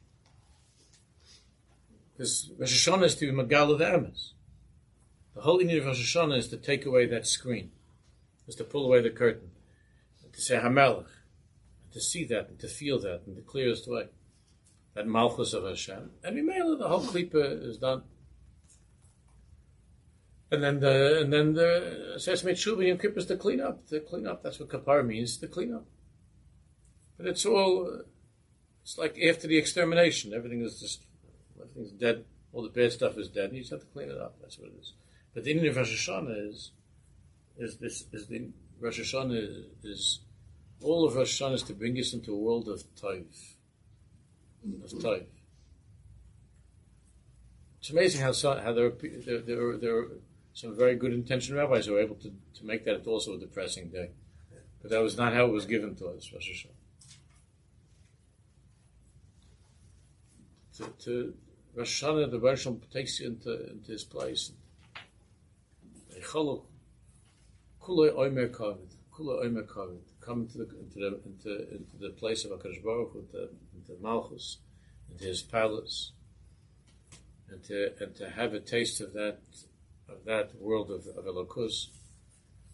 Because 2.20 2.50
Rosh 2.58 2.86
Hashanah 2.86 3.04
is 3.04 3.14
to 3.14 3.32
be 3.32 3.32
Megala 3.32 3.78
the 3.78 3.84
Emes. 3.86 4.32
The 5.34 5.40
whole 5.40 5.58
idea 5.58 5.80
of 5.80 5.86
Rosh 5.86 6.14
Hashanah 6.14 6.36
is 6.36 6.48
to 6.48 6.58
take 6.58 6.84
away 6.84 7.06
that 7.06 7.26
screen, 7.26 7.70
is 8.46 8.56
to 8.56 8.64
pull 8.64 8.84
away 8.84 9.00
the 9.00 9.08
curtain, 9.08 9.52
to 10.30 10.40
say 10.42 10.58
Hamelech, 10.58 11.06
to 11.92 11.98
see 11.98 12.26
that 12.26 12.50
and 12.50 12.58
to 12.58 12.68
feel 12.68 12.98
that 12.98 13.22
in 13.26 13.36
the 13.36 13.40
clearest 13.40 13.88
way. 13.88 14.08
That 14.92 15.06
Malchus 15.06 15.54
of 15.54 15.64
Hashem. 15.64 16.10
And 16.22 16.36
Mimela, 16.36 16.78
the 16.78 16.88
whole 16.88 17.00
Klippa 17.00 17.66
is 17.66 17.78
done. 17.78 18.02
And 20.52 20.62
then 20.62 20.80
the 20.80 21.22
and 21.22 21.32
then 21.32 21.54
the 21.54 22.16
says 22.18 22.42
Metshuva 22.42 22.86
Yom 22.86 22.98
Kippur 22.98 23.20
is 23.20 23.26
to 23.26 23.36
clean 23.38 23.62
up. 23.62 23.86
To 23.86 23.98
clean 23.98 24.26
up. 24.26 24.42
That's 24.42 24.60
what 24.60 24.68
kapar 24.68 25.06
means, 25.06 25.38
to 25.38 25.46
clean 25.46 25.72
up. 25.72 25.86
But 27.16 27.28
it's 27.28 27.46
all 27.46 28.02
it's 28.82 28.98
like 28.98 29.18
after 29.26 29.46
the 29.46 29.56
extermination, 29.56 30.34
everything 30.34 30.60
is 30.60 30.80
just 30.80 31.06
everything's 31.80 32.00
dead, 32.00 32.24
all 32.52 32.62
the 32.62 32.68
bad 32.68 32.92
stuff 32.92 33.16
is 33.16 33.28
dead, 33.28 33.46
and 33.46 33.54
you 33.54 33.60
just 33.60 33.72
have 33.72 33.80
to 33.80 33.86
clean 33.86 34.10
it 34.10 34.18
up. 34.18 34.36
That's 34.40 34.58
what 34.58 34.68
it 34.68 34.74
is. 34.80 34.94
But 35.34 35.44
the 35.44 35.54
inyan 35.54 35.74
Rosh 35.74 36.08
Hashanah 36.08 36.48
is 36.48 36.72
is 37.58 37.76
this 37.76 38.04
is 38.12 38.26
the 38.26 38.48
Rosh 38.80 39.00
Hashanah 39.00 39.36
is, 39.36 39.84
is 39.84 40.20
all 40.82 41.06
of 41.06 41.14
Rosh 41.14 41.40
Hashanah 41.40 41.54
is 41.54 41.62
to 41.64 41.74
bring 41.74 41.96
us 41.98 42.12
into 42.12 42.32
a 42.32 42.38
world 42.38 42.68
of 42.68 42.82
Taiv. 42.96 43.26
Of 44.84 44.90
Taiv. 44.90 45.26
It's 47.78 47.90
amazing 47.90 48.20
how 48.20 48.32
so, 48.32 48.58
how 48.58 48.72
there, 48.72 48.90
there, 48.90 49.38
there, 49.38 49.76
there 49.78 49.98
are 49.98 50.08
some 50.52 50.76
very 50.76 50.96
good 50.96 51.12
intentioned 51.12 51.56
rabbis 51.56 51.86
who 51.86 51.92
were 51.92 52.00
able 52.00 52.16
to, 52.16 52.30
to 52.54 52.66
make 52.66 52.84
that 52.84 53.06
also 53.06 53.34
a 53.34 53.38
depressing 53.38 53.88
day. 53.88 54.10
But 54.82 54.90
that 54.90 55.02
was 55.02 55.16
not 55.16 55.32
how 55.32 55.46
it 55.46 55.52
was 55.52 55.66
given 55.66 55.94
to 55.96 56.08
us, 56.08 56.30
Rosh 56.32 56.50
Hashanah. 56.50 56.76
To, 60.78 60.84
to 61.04 61.34
Rosh 61.74 62.02
Hashanah, 62.02 62.30
the 62.30 62.38
Hashanah 62.38 62.90
takes 62.90 63.20
you 63.20 63.28
into, 63.28 63.70
into 63.70 63.92
his 63.92 64.04
place. 64.04 64.52
Kula 66.20 66.62
Omer 67.90 68.48
Kavit. 68.48 68.94
Kula 69.12 69.44
Omer 69.44 69.62
Kavit. 69.62 70.02
Come 70.20 70.42
into 70.42 70.58
the, 70.58 70.64
into 70.78 70.98
the, 70.98 71.20
into, 71.24 71.76
into 71.76 71.96
the 71.98 72.10
place 72.10 72.44
of 72.44 72.50
HaKadosh 72.52 72.82
Baruch 72.82 73.12
Hu, 73.12 73.18
into, 73.20 73.48
into 73.74 74.02
Malchus, 74.02 74.58
into 75.10 75.24
his 75.24 75.42
palace, 75.42 76.12
and 77.48 77.62
to, 77.64 77.92
and 78.00 78.14
to 78.16 78.28
have 78.28 78.54
a 78.54 78.60
taste 78.60 79.00
of 79.00 79.12
that 79.14 79.38
of 80.08 80.24
that 80.24 80.60
world 80.60 80.90
of, 80.90 81.06
of 81.16 81.24
Elokus, 81.24 81.86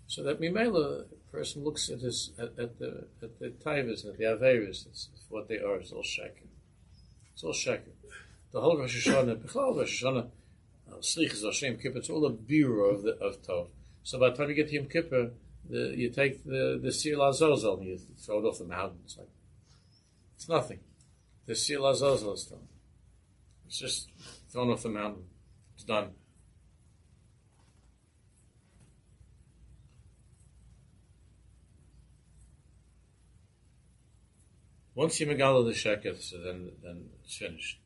so 0.06 0.22
that 0.22 0.40
Mimela, 0.40 1.04
person 1.30 1.62
looks 1.62 1.90
at 1.90 2.00
his 2.00 2.32
at, 2.38 2.58
at 2.58 2.78
the 2.78 3.06
at 3.22 3.38
the 3.38 3.50
Taivas, 3.50 4.06
at 4.06 4.16
the 4.18 4.24
Averis, 4.24 5.08
what 5.28 5.48
they 5.48 5.58
are, 5.58 5.76
it's 5.76 5.92
all 5.92 6.02
Sheker. 6.02 6.48
It's 7.32 7.44
all 7.44 7.52
Sheker. 7.52 7.92
The 8.52 8.60
whole 8.60 8.78
Rosh 8.78 9.06
Hashanah, 9.06 9.36
Bechlal 9.36 9.76
Rosh 9.76 10.02
Hashanah, 10.02 10.30
uh, 10.90 10.96
Slichas 11.00 11.44
Hashem 11.44 11.78
Kippur, 11.78 11.98
it's 11.98 12.10
all 12.10 12.24
a 12.24 12.30
bureau 12.30 12.90
of 12.90 13.02
the 13.02 13.12
of 13.18 13.42
Tov. 13.42 13.68
So 14.02 14.18
by 14.18 14.30
the 14.30 14.36
time 14.36 14.48
you 14.48 14.54
get 14.54 14.68
to 14.68 14.74
Yom 14.74 14.86
Kippur, 14.86 15.30
the, 15.68 15.94
you 15.96 16.10
take 16.10 16.44
the 16.44 16.78
the 16.80 16.92
Sir 16.92 17.20
Azazel 17.20 17.78
and 17.78 17.86
you 17.86 17.98
throw 18.18 18.38
it 18.38 18.44
off 18.44 18.58
the 18.58 18.64
mountain. 18.64 18.98
It's 19.04 19.18
like 19.18 19.28
it's 20.36 20.48
nothing. 20.48 20.80
The 21.46 21.54
Sir 21.56 21.78
Azazel 21.84 22.34
is. 22.34 22.52
It's 23.66 23.78
just 23.78 24.08
thrown 24.48 24.70
off 24.70 24.82
the 24.82 24.90
mountain. 24.90 25.24
It's 25.74 25.84
done. 25.84 26.10
Once 34.94 35.20
you 35.20 35.26
megala 35.26 35.62
the 35.62 35.72
sheket, 35.72 36.22
so 36.22 36.38
then 36.38 36.70
then 36.82 37.10
it's 37.22 37.36
finished. 37.36 37.80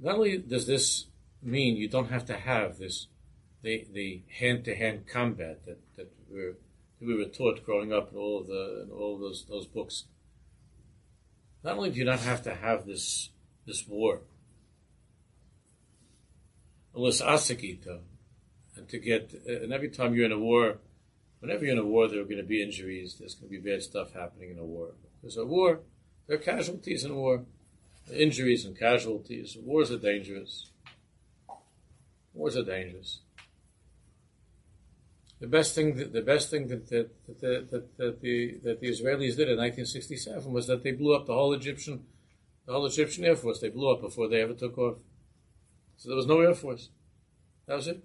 Not 0.00 0.16
only 0.16 0.38
does 0.38 0.66
this 0.66 1.06
mean 1.42 1.76
you 1.76 1.88
don't 1.88 2.10
have 2.10 2.24
to 2.26 2.36
have 2.36 2.78
this, 2.78 3.08
the 3.62 3.86
the 3.92 4.22
hand 4.38 4.64
to 4.64 4.74
hand 4.74 5.06
combat 5.06 5.64
that 5.66 5.78
that 5.96 6.12
we 6.30 6.38
were, 6.38 6.56
that 6.98 7.06
we 7.06 7.16
were 7.16 7.30
taught 7.30 7.64
growing 7.64 7.92
up 7.92 8.12
in 8.12 8.18
all 8.18 8.40
of 8.40 8.46
the 8.46 8.82
in 8.82 8.90
all 8.90 9.18
those 9.18 9.44
those 9.48 9.66
books. 9.66 10.04
Not 11.62 11.76
only 11.76 11.90
do 11.90 11.98
you 11.98 12.04
not 12.04 12.20
have 12.20 12.42
to 12.44 12.54
have 12.54 12.86
this 12.86 13.30
this 13.66 13.86
war, 13.86 14.20
unless 16.94 17.20
asikita, 17.20 18.00
and 18.76 18.88
to 18.88 18.98
get 18.98 19.34
and 19.46 19.72
every 19.72 19.90
time 19.90 20.14
you're 20.14 20.26
in 20.26 20.32
a 20.32 20.38
war, 20.38 20.78
whenever 21.40 21.64
you're 21.64 21.72
in 21.72 21.78
a 21.78 21.84
war, 21.84 22.08
there 22.08 22.20
are 22.20 22.24
going 22.24 22.36
to 22.36 22.42
be 22.42 22.62
injuries. 22.62 23.16
There's 23.18 23.34
going 23.34 23.50
to 23.52 23.60
be 23.60 23.70
bad 23.70 23.82
stuff 23.82 24.12
happening 24.12 24.50
in 24.50 24.58
a 24.58 24.64
war. 24.64 24.90
There's 25.22 25.36
a 25.36 25.44
war. 25.44 25.80
There 26.26 26.36
are 26.36 26.40
casualties 26.40 27.04
in 27.04 27.16
war, 27.16 27.44
injuries 28.12 28.64
and 28.64 28.78
casualties. 28.78 29.56
Wars 29.60 29.90
are 29.90 29.98
dangerous. 29.98 30.70
Wars 32.32 32.56
are 32.56 32.64
dangerous. 32.64 33.20
The 35.40 35.46
best 35.46 35.74
thing, 35.74 35.96
that, 35.96 36.12
the 36.12 36.20
best 36.20 36.50
thing 36.50 36.68
that 36.68 36.88
that, 36.90 37.10
that, 37.40 37.70
that, 37.70 37.96
that 37.96 38.20
the 38.20 38.58
that 38.62 38.80
the 38.80 38.88
Israelis 38.88 39.36
did 39.36 39.48
in 39.48 39.56
1967 39.56 40.52
was 40.52 40.66
that 40.66 40.82
they 40.82 40.92
blew 40.92 41.16
up 41.16 41.26
the 41.26 41.32
whole 41.32 41.54
Egyptian, 41.54 42.04
the 42.66 42.72
whole 42.72 42.84
Egyptian 42.84 43.24
air 43.24 43.36
force. 43.36 43.58
They 43.58 43.70
blew 43.70 43.90
up 43.90 44.02
before 44.02 44.28
they 44.28 44.42
ever 44.42 44.52
took 44.52 44.76
off. 44.76 44.98
So 45.96 46.10
there 46.10 46.16
was 46.16 46.26
no 46.26 46.40
air 46.40 46.54
force. 46.54 46.90
That 47.66 47.76
was 47.76 47.88
it. 47.88 48.04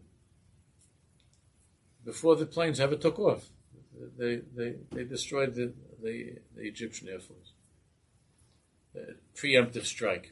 Before 2.05 2.35
the 2.35 2.45
planes 2.45 2.79
ever 2.79 2.95
took 2.95 3.19
off, 3.19 3.49
they 4.17 4.41
they, 4.55 4.75
they 4.91 5.03
destroyed 5.03 5.55
the, 5.55 5.73
the, 6.01 6.37
the 6.55 6.61
Egyptian 6.61 7.09
air 7.09 7.19
force. 7.19 7.53
A 8.95 9.15
preemptive 9.37 9.85
strike. 9.85 10.31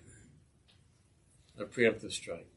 A 1.59 1.65
preemptive 1.65 2.11
strike. 2.11 2.47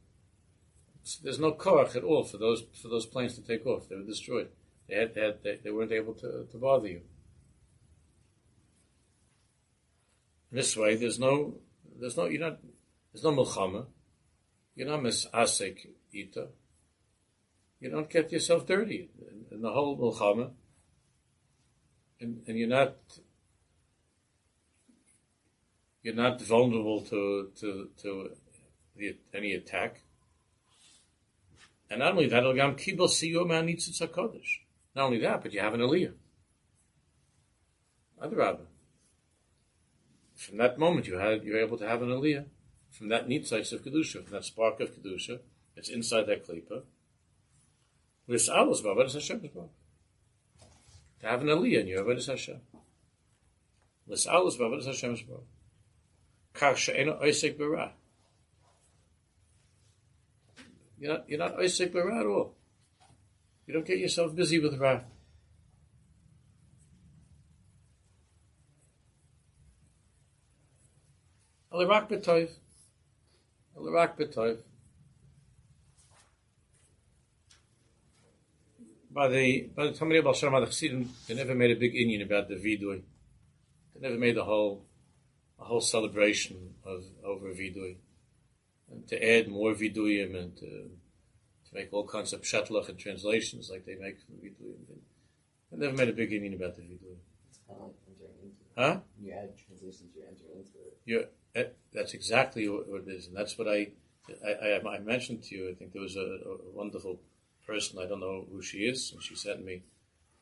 So 1.03 1.21
there's 1.23 1.39
no 1.39 1.53
korach 1.53 1.97
at 1.97 2.05
all 2.05 2.25
for 2.25 2.37
those 2.37 2.65
for 2.81 2.89
those 2.89 3.07
planes 3.07 3.35
to 3.35 3.43
take 3.43 3.67
off. 3.67 3.89
They 3.89 3.97
were 3.97 4.03
destroyed. 4.03 4.49
They 4.89 4.97
had, 4.97 5.15
they, 5.15 5.21
had, 5.21 5.43
they, 5.43 5.59
they 5.65 5.71
weren't 5.71 5.93
able 5.93 6.15
to, 6.15 6.47
to 6.51 6.59
bother 6.59 6.89
you. 6.89 7.01
This 10.53 10.77
way, 10.77 10.95
there's 10.95 11.19
no 11.19 11.55
there's 11.99 12.17
no 12.17 12.27
you're 12.27 12.41
not 12.41 12.59
there's 13.13 13.25
no 13.25 13.33
milchama. 13.33 13.87
You're 14.75 14.89
not 14.89 15.01
misasek 15.01 15.79
ita. 16.15 16.49
You 17.81 17.91
don't 17.91 18.09
get 18.11 18.33
yourself 18.33 18.67
dirty 18.67 19.11
in, 19.51 19.61
the 19.61 19.71
whole 19.71 19.97
milchama, 19.97 20.51
and, 22.21 22.43
and 22.47 22.59
you're 22.59 22.69
not 22.69 22.97
you're 26.03 26.15
not 26.15 26.41
vulnerable 26.41 27.03
to 27.03 27.51
to 27.61 27.91
to 28.03 28.31
the, 28.97 29.17
any 29.35 29.53
attack. 29.53 30.01
And 31.91 32.01
not 32.01 32.13
only 32.13 32.29
that, 32.29 32.43
Gam 32.55 32.75
Kibel 32.75 33.09
Siyom 33.09 33.49
HaNitzitz 33.49 34.03
HaKodesh. 34.03 34.61
Not 34.95 35.07
only 35.07 35.21
that, 35.21 35.43
but 35.43 35.53
you 35.53 35.61
have 35.61 35.75
an 35.75 35.81
aliyah. 35.81 36.15
Rabbi. 38.21 38.63
From 40.35 40.57
that 40.59 40.79
moment, 40.79 41.07
you 41.07 41.19
had 41.19 41.45
you're 41.45 41.61
able 41.61 41.79
to 41.79 41.87
have 41.87 42.03
an 42.03 42.09
aliyah 42.09 42.47
from 42.91 43.09
that 43.09 43.29
nitzais 43.29 43.73
of 43.73 43.85
kedusha, 43.85 44.25
from 44.25 44.33
that 44.33 44.45
spark 44.45 44.81
of 44.81 44.91
kedusha 44.91 45.41
it's 45.77 45.91
inside 45.91 46.27
that 46.27 46.47
klipa. 46.47 46.83
With 48.27 48.49
alus 48.49 48.83
b'avodas 48.83 49.15
Hashem 49.15 49.41
as 49.45 49.51
well. 49.55 49.71
To 51.21 51.27
have 51.29 51.43
an 51.43 51.49
aliyah 51.49 51.81
in 51.81 51.87
your 51.87 52.05
avodas 52.05 52.27
Hashem. 52.27 52.61
With 54.07 54.19
alus 54.27 54.59
b'avodas 54.59 54.87
Hashem 54.87 55.13
as 55.13 55.23
well. 55.29 55.45
Kach 56.55 56.77
she'ena 56.77 57.15
oisek 57.15 57.57
b'ra. 57.57 57.91
You're 60.99 61.13
not, 61.13 61.29
you're 61.29 61.39
not 61.39 61.57
oisek 61.57 61.93
b'ra 61.93 62.21
at 62.21 62.27
all. 62.27 62.55
You 63.67 63.75
don't 63.75 63.87
get 63.87 63.99
yourself 63.99 64.35
busy 64.35 64.59
with 64.59 64.79
ra. 64.79 65.03
Alirak 71.73 72.09
b'toiv. 72.09 72.51
Alirak 73.77 74.17
b'toiv. 74.19 74.59
By 79.17 79.29
the 79.29 79.71
by 79.75 79.87
the 79.87 79.93
Talmud 79.93 80.23
Baal 80.23 80.35
Shem 80.35 80.53
Chassidim, 80.53 81.09
they 81.27 81.33
never 81.33 81.55
made 81.55 81.71
a 81.71 81.81
big 81.81 81.95
inyan 81.95 82.23
about 82.23 82.49
the 82.49 82.57
vidui. 82.57 83.01
They 83.95 84.01
never 84.01 84.19
made 84.19 84.37
a 84.37 84.45
whole 84.45 84.85
a 85.59 85.65
whole 85.65 85.81
celebration 85.81 86.75
of 86.85 87.03
over 87.25 87.49
vidui, 87.49 87.97
and 88.91 89.09
to 89.09 89.17
add 89.17 89.49
more 89.49 89.73
viduyim 89.73 90.39
and 90.39 90.55
to, 90.59 90.67
to 90.67 91.71
make 91.73 91.95
all 91.95 92.07
kinds 92.07 92.35
of 92.35 92.43
shatlach 92.43 92.91
and 92.91 92.99
translations 92.99 93.71
like 93.71 93.87
they 93.87 93.95
make 93.95 94.21
from 94.21 94.35
the 94.37 94.49
vidui. 94.49 94.75
They 95.73 95.79
never 95.79 95.97
made 95.97 96.11
a 96.11 96.13
big 96.13 96.33
inyan 96.33 96.55
about 96.55 96.77
the 96.77 96.83
vidui. 96.83 97.17
It's 97.49 97.61
kind 97.67 97.81
of 97.81 97.87
like 97.87 97.97
entering 98.07 98.37
into 98.43 98.61
it. 98.61 98.77
Huh? 98.77 99.01
When 99.17 99.29
you 99.29 99.33
add 99.33 99.57
translations, 99.57 100.11
you 100.15 100.25
enter 100.29 100.45
into 100.55 100.77
it. 100.89 100.99
You're, 101.07 101.25
eh, 101.55 101.69
that's 101.95 102.13
exactly 102.13 102.69
what 102.69 102.87
what 102.87 103.09
it 103.09 103.13
is, 103.13 103.29
and 103.29 103.35
that's 103.35 103.57
what 103.57 103.67
I, 103.67 103.93
I, 104.47 104.77
I, 104.77 104.97
I 104.97 104.99
mentioned 104.99 105.43
to 105.45 105.55
you. 105.55 105.71
I 105.71 105.75
think 105.75 105.95
there 105.95 106.03
was 106.03 106.17
a, 106.17 106.21
a 106.21 106.71
wonderful 106.75 107.19
person. 107.67 107.99
I 107.99 108.07
don't 108.07 108.21
know 108.21 108.47
who 108.51 108.63
she 108.63 108.79
is, 108.79 109.13
and 109.13 109.23
she 109.23 109.35
sent 109.35 109.65
me 109.65 109.83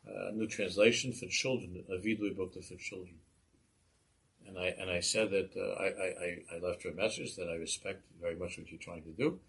uh, 0.07 0.29
a 0.29 0.33
new 0.33 0.47
translation 0.47 1.13
for 1.13 1.27
children, 1.27 1.83
a 1.89 1.95
vidui 1.95 2.37
book 2.37 2.53
for 2.55 2.77
children. 2.77 3.17
And 4.47 4.59
I 4.59 4.67
and 4.79 4.91
I 4.91 5.01
said 5.01 5.31
that 5.31 5.51
uh, 5.57 5.83
I, 5.83 5.87
I, 5.87 6.57
I- 6.57 6.67
left 6.67 6.83
her 6.83 6.91
a 6.91 6.95
message 6.95 7.37
that 7.37 7.49
I 7.49 7.55
respect 7.55 8.03
very 8.21 8.37
much 8.37 8.59
what 8.59 8.71
you're 8.71 8.79
trying 8.81 9.03
to 9.05 9.11
do, 9.13 9.41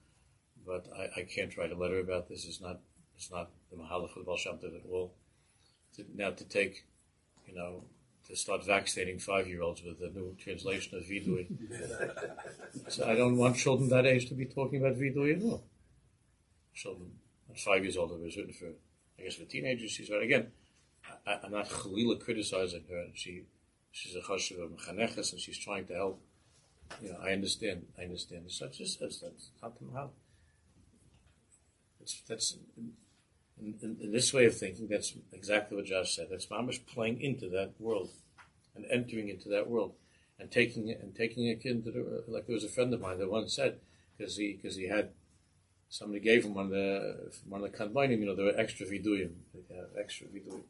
but 0.65 0.88
I, 0.97 1.21
I 1.21 1.23
can't 1.23 1.55
write 1.57 1.71
a 1.71 1.77
letter 1.77 1.99
about 1.99 2.29
this. 2.29 2.45
It's 2.45 2.61
not 2.61 2.79
it's 3.15 3.29
not 3.31 3.51
the 3.69 3.77
mahalach 3.77 4.09
of 4.11 4.19
the 4.19 4.23
Baal 4.23 4.38
Shem 4.38 4.59
at 4.63 4.89
all. 4.89 5.13
To, 5.95 6.05
now 6.13 6.31
to 6.31 6.43
take, 6.45 6.85
you 7.47 7.55
know, 7.55 7.83
to 8.27 8.35
start 8.35 8.65
vaccinating 8.65 9.19
five 9.19 9.47
year 9.47 9.61
olds 9.61 9.83
with 9.83 10.01
a 10.01 10.09
new 10.17 10.35
translation 10.39 10.97
of 10.97 11.03
vidui. 11.03 11.47
so 12.89 13.05
I 13.05 13.15
don't 13.15 13.38
want 13.38 13.57
children 13.57 13.89
that 13.89 14.05
age 14.05 14.27
to 14.29 14.33
be 14.33 14.45
talking 14.45 14.81
about 14.81 14.97
vidui 14.97 15.35
at 15.35 15.43
all. 15.43 15.63
Children 16.73 17.11
five 17.58 17.84
years 17.84 17.98
old, 17.98 18.12
it 18.12 18.22
was 18.22 18.38
written 18.38 18.54
for, 18.54 18.68
I 19.20 19.24
guess, 19.24 19.36
for 19.36 19.46
teenagers. 19.46 19.91
She's 19.91 20.10
right. 20.10 20.24
Again, 20.24 20.48
I, 21.26 21.39
I'm 21.44 21.52
not 21.52 21.70
chalila 21.70 22.20
criticizing 22.20 22.84
her. 22.89 23.06
She, 23.13 23.44
she's 23.91 24.15
a 24.15 24.22
chashuv 24.22 24.63
of 24.63 24.72
mechaneches, 24.72 25.32
and 25.32 25.41
she's 25.41 25.58
trying 25.58 25.86
to 25.88 25.94
help. 25.94 26.22
You 27.02 27.12
know, 27.12 27.20
I 27.24 27.32
understand. 27.32 27.86
I 27.98 28.04
understand. 28.04 28.44
So 28.52 28.65
it's 28.65 28.78
just 28.78 29.00
that's, 29.00 29.20
that's 29.20 29.50
not 29.62 29.78
the 29.80 29.86
mahal. 29.86 30.12
That's 32.28 32.58
in, 33.60 33.76
in, 33.82 33.98
in 34.00 34.12
this 34.12 34.34
way 34.34 34.46
of 34.46 34.58
thinking. 34.58 34.88
That's 34.88 35.13
exactly 35.34 35.76
what 35.76 35.86
Josh 35.86 36.15
said. 36.15 36.28
That's 36.30 36.46
mamish 36.48 36.86
playing 36.86 37.22
into 37.22 37.50
that 37.50 37.74
world 37.80 38.12
and 38.76 38.86
entering 38.91 39.30
into 39.30 39.50
that 39.50 39.70
world 39.70 39.94
and 40.39 40.52
taking 40.52 40.89
it 40.89 41.00
and 41.02 41.15
taking 41.15 41.50
a 41.50 41.56
kid 41.56 41.84
to 41.86 41.91
the 41.91 42.24
like 42.28 42.46
there 42.46 42.54
was 42.54 42.63
a 42.63 42.70
friend 42.70 42.94
of 42.94 43.02
mine 43.02 43.20
that 43.20 43.32
once 43.32 43.56
said 43.56 43.80
because 44.18 44.38
he 44.38 44.54
because 44.54 44.76
he 44.76 44.88
had 44.88 45.10
somebody 45.89 46.19
gave 46.19 46.45
him 46.45 46.54
one 46.54 46.65
of 46.65 46.71
the 46.71 47.32
one 47.48 47.63
of 47.63 47.71
the 47.71 47.78
kanbanim, 47.78 48.19
you 48.19 48.26
know, 48.26 48.36
there 48.36 48.45
were 48.45 48.60
extra 48.60 48.86
viduyim, 48.86 49.32
like, 49.54 49.65
extra 50.00 50.28
viduyim. 50.28 50.63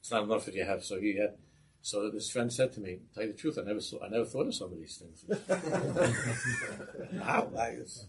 It's 0.00 0.10
not 0.10 0.24
enough 0.24 0.44
that 0.46 0.54
you 0.54 0.64
have, 0.64 0.84
so 0.84 1.00
he 1.00 1.16
had. 1.16 1.36
So 1.80 2.10
this 2.10 2.30
friend 2.30 2.52
said 2.52 2.72
to 2.74 2.80
me, 2.80 3.00
"Tell 3.14 3.24
you 3.24 3.32
the 3.32 3.38
truth, 3.38 3.58
I 3.58 3.62
never 3.62 3.80
saw, 3.80 4.04
I 4.04 4.08
never 4.08 4.24
thought 4.24 4.46
of 4.46 4.54
some 4.54 4.72
of 4.72 4.78
these 4.78 4.96
things." 4.98 5.24
Wow, 7.12 7.50
is 7.70 8.06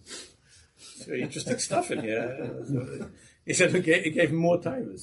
it's 0.77 1.05
very 1.05 1.21
interesting 1.21 1.57
stuff 1.57 1.91
in 1.91 2.01
here. 2.01 3.09
He 3.45 3.53
said 3.53 3.75
it 3.75 3.83
gave, 3.83 4.13
gave 4.13 4.29
him 4.29 4.37
more 4.37 4.61
time. 4.61 4.95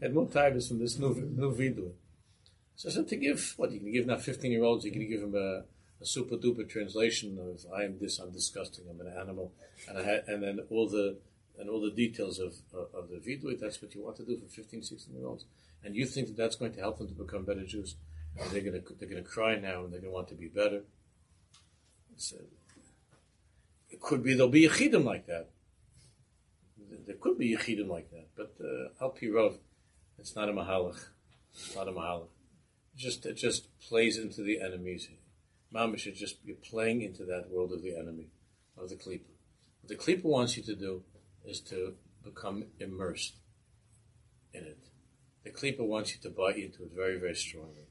Had 0.00 0.14
more 0.14 0.28
time 0.28 0.60
from 0.60 0.78
this 0.78 0.98
new 0.98 1.14
new 1.14 1.54
vidu. 1.54 1.92
So 2.76 2.88
I 2.88 2.92
said 2.92 3.08
to 3.08 3.16
give 3.16 3.54
what 3.56 3.72
you 3.72 3.80
can 3.80 3.92
give 3.92 4.06
now 4.06 4.16
fifteen 4.16 4.52
year 4.52 4.64
olds, 4.64 4.84
you 4.84 4.92
can 4.92 5.08
give 5.08 5.22
him 5.22 5.34
a, 5.34 5.64
a 6.00 6.06
super 6.06 6.36
duper 6.36 6.68
translation 6.68 7.38
of 7.38 7.64
I 7.74 7.84
am 7.84 7.98
this, 7.98 8.18
I'm 8.18 8.32
disgusting, 8.32 8.84
I'm 8.88 9.00
an 9.00 9.12
animal, 9.18 9.52
and 9.88 9.98
I 9.98 10.02
had, 10.02 10.24
and 10.28 10.42
then 10.42 10.60
all 10.70 10.88
the 10.88 11.18
and 11.58 11.68
all 11.68 11.80
the 11.80 11.90
details 11.90 12.38
of 12.38 12.54
of, 12.72 12.94
of 12.94 13.08
the 13.10 13.16
vidui. 13.16 13.58
That's 13.58 13.80
what 13.82 13.94
you 13.94 14.02
want 14.02 14.16
to 14.16 14.24
do 14.24 14.38
for 14.38 14.48
15, 14.48 14.82
16 14.82 15.14
year 15.14 15.26
olds, 15.26 15.44
and 15.84 15.94
you 15.94 16.06
think 16.06 16.28
that 16.28 16.36
that's 16.36 16.56
going 16.56 16.72
to 16.72 16.80
help 16.80 16.98
them 16.98 17.08
to 17.08 17.14
become 17.14 17.44
better 17.44 17.64
Jews. 17.64 17.96
And 18.40 18.50
they're 18.50 18.62
gonna 18.62 18.82
they're 18.98 19.08
gonna 19.08 19.22
cry 19.22 19.56
now, 19.56 19.84
and 19.84 19.92
they're 19.92 20.00
gonna 20.00 20.12
want 20.12 20.28
to 20.28 20.34
be 20.34 20.48
better. 20.48 20.82
Said, 22.16 22.44
it 23.88 24.00
could 24.00 24.22
be 24.22 24.34
there'll 24.34 24.50
be 24.50 24.68
yichidim 24.68 25.04
like 25.04 25.26
that. 25.26 25.48
There 27.06 27.16
could 27.16 27.38
be 27.38 27.56
yichidim 27.56 27.88
like 27.88 28.10
that, 28.10 28.28
but 28.36 28.54
uh, 28.62 29.04
al 29.04 29.14
it's 30.18 30.36
not 30.36 30.48
a 30.48 30.52
mahalach. 30.52 31.02
It's 31.54 31.74
not 31.74 31.88
a 31.88 31.92
mahalach. 31.92 32.28
It 32.94 32.98
just 32.98 33.26
it 33.26 33.34
just 33.34 33.68
plays 33.80 34.18
into 34.18 34.42
the 34.42 34.60
enemies. 34.60 35.08
Mamish 35.74 36.00
should 36.00 36.16
just 36.16 36.44
be 36.44 36.52
playing 36.52 37.02
into 37.02 37.24
that 37.24 37.50
world 37.50 37.72
of 37.72 37.82
the 37.82 37.96
enemy, 37.96 38.28
of 38.76 38.88
the 38.88 38.96
klipa. 38.96 39.30
What 39.80 39.88
the 39.88 39.96
klipa 39.96 40.24
wants 40.24 40.56
you 40.56 40.62
to 40.64 40.74
do 40.74 41.02
is 41.44 41.60
to 41.62 41.94
become 42.24 42.64
immersed 42.78 43.36
in 44.52 44.64
it. 44.64 44.78
The 45.44 45.50
klipa 45.50 45.86
wants 45.86 46.14
you 46.14 46.20
to 46.22 46.30
buy 46.30 46.52
into 46.52 46.82
it 46.82 46.90
very, 46.94 47.18
very 47.18 47.34
strongly. 47.34 47.86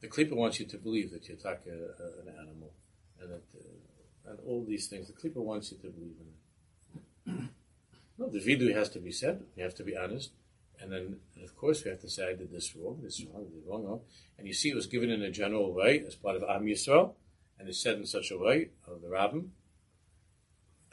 The 0.00 0.08
klipa 0.08 0.34
wants 0.34 0.58
you 0.58 0.66
to 0.66 0.78
believe 0.78 1.10
that 1.12 1.28
you're 1.28 1.38
like 1.44 1.62
a, 1.66 2.02
a, 2.02 2.20
an 2.22 2.34
animal, 2.40 2.72
and 3.20 3.30
that 3.30 3.42
uh, 3.54 4.30
and 4.30 4.38
all 4.46 4.64
these 4.66 4.88
things. 4.88 5.08
The 5.08 5.12
klipa 5.12 5.36
wants 5.36 5.70
you 5.70 5.78
to 5.78 5.88
believe 5.88 6.16
in 6.20 6.26
it. 7.32 7.50
No, 8.18 8.30
the 8.30 8.38
vidu 8.38 8.74
has 8.74 8.88
to 8.90 8.98
be 8.98 9.12
said. 9.12 9.44
You 9.56 9.64
have 9.64 9.74
to 9.74 9.84
be 9.84 9.94
honest. 9.94 10.30
And 10.80 10.92
then, 10.92 11.16
and 11.34 11.44
of 11.44 11.56
course, 11.56 11.84
we 11.84 11.90
have 11.90 12.00
to 12.00 12.08
say, 12.08 12.28
I 12.28 12.34
did 12.34 12.52
this 12.52 12.76
wrong, 12.76 13.00
this 13.02 13.24
wrong, 13.24 13.46
this 13.54 13.64
wrong, 13.66 13.84
wrong. 13.84 14.00
And 14.38 14.46
you 14.46 14.52
see, 14.52 14.70
it 14.70 14.74
was 14.74 14.86
given 14.86 15.10
in 15.10 15.22
a 15.22 15.30
general 15.30 15.72
way 15.72 16.04
as 16.06 16.14
part 16.14 16.36
of 16.36 16.42
Am 16.42 16.66
Yisrael, 16.66 17.14
and 17.58 17.68
it's 17.68 17.80
said 17.80 17.96
in 17.96 18.06
such 18.06 18.30
a 18.30 18.38
way 18.38 18.68
of 18.86 19.00
the 19.00 19.08
rabbin. 19.08 19.52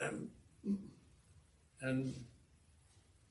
Um, 0.00 0.28
and 1.82 2.14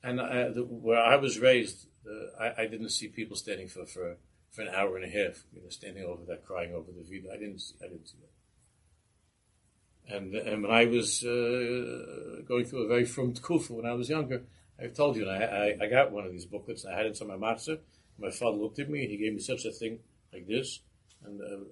and 0.04 0.20
I, 0.20 0.50
the, 0.50 0.62
where 0.62 1.02
I 1.02 1.16
was 1.16 1.38
raised, 1.38 1.86
uh, 2.06 2.42
I, 2.42 2.62
I 2.62 2.66
didn't 2.66 2.90
see 2.90 3.08
people 3.08 3.36
standing 3.36 3.68
for, 3.68 3.86
for, 3.86 4.18
for 4.50 4.62
an 4.62 4.68
hour 4.68 4.96
and 4.96 5.04
a 5.04 5.08
half, 5.08 5.44
you 5.52 5.62
know, 5.62 5.70
standing 5.70 6.04
over 6.04 6.24
that, 6.26 6.44
crying 6.44 6.74
over 6.74 6.92
the 6.92 7.00
vidui. 7.00 7.32
I 7.32 7.38
didn't 7.38 7.60
see, 7.60 7.74
I 7.82 7.88
didn't 7.88 8.08
see 8.08 8.18
that. 8.20 10.14
And, 10.14 10.34
and 10.34 10.62
when 10.62 10.70
I 10.70 10.84
was 10.84 11.24
uh, 11.24 12.42
going 12.46 12.66
through 12.66 12.82
a 12.82 12.88
very 12.88 13.06
frum 13.06 13.32
tkufa 13.32 13.70
when 13.70 13.86
I 13.86 13.94
was 13.94 14.10
younger, 14.10 14.42
I've 14.80 14.94
told 14.94 15.16
you, 15.16 15.28
I, 15.28 15.38
I, 15.38 15.76
I 15.82 15.86
got 15.86 16.10
one 16.10 16.24
of 16.24 16.32
these 16.32 16.46
booklets, 16.46 16.84
and 16.84 16.94
I 16.94 16.96
had 16.96 17.06
it 17.06 17.20
on 17.20 17.28
my 17.28 17.36
matzah. 17.36 17.78
My 18.18 18.30
father 18.30 18.56
looked 18.56 18.78
at 18.78 18.90
me, 18.90 19.02
and 19.02 19.10
he 19.10 19.16
gave 19.16 19.32
me 19.32 19.40
such 19.40 19.64
a 19.64 19.70
thing 19.70 20.00
like 20.32 20.46
this, 20.46 20.80
and 21.24 21.40
uh, 21.40 21.64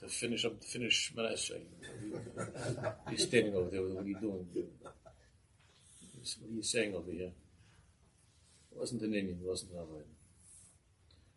to 0.00 0.08
finish 0.08 0.44
up, 0.44 0.60
to 0.60 0.66
finish 0.66 1.12
Manasseh. 1.16 1.60
He's 3.10 3.24
standing 3.24 3.54
over 3.54 3.70
there, 3.70 3.82
what 3.82 4.04
are 4.04 4.08
you 4.08 4.18
doing? 4.18 4.46
What 4.82 4.94
are 6.24 6.52
you 6.52 6.62
saying 6.62 6.94
over 6.94 7.10
here? 7.10 7.32
It 8.72 8.78
wasn't 8.78 9.02
an 9.02 9.12
inyan, 9.12 9.40
it 9.40 9.46
wasn't 9.46 9.72
an 9.72 9.78
Arabian. 9.78 10.04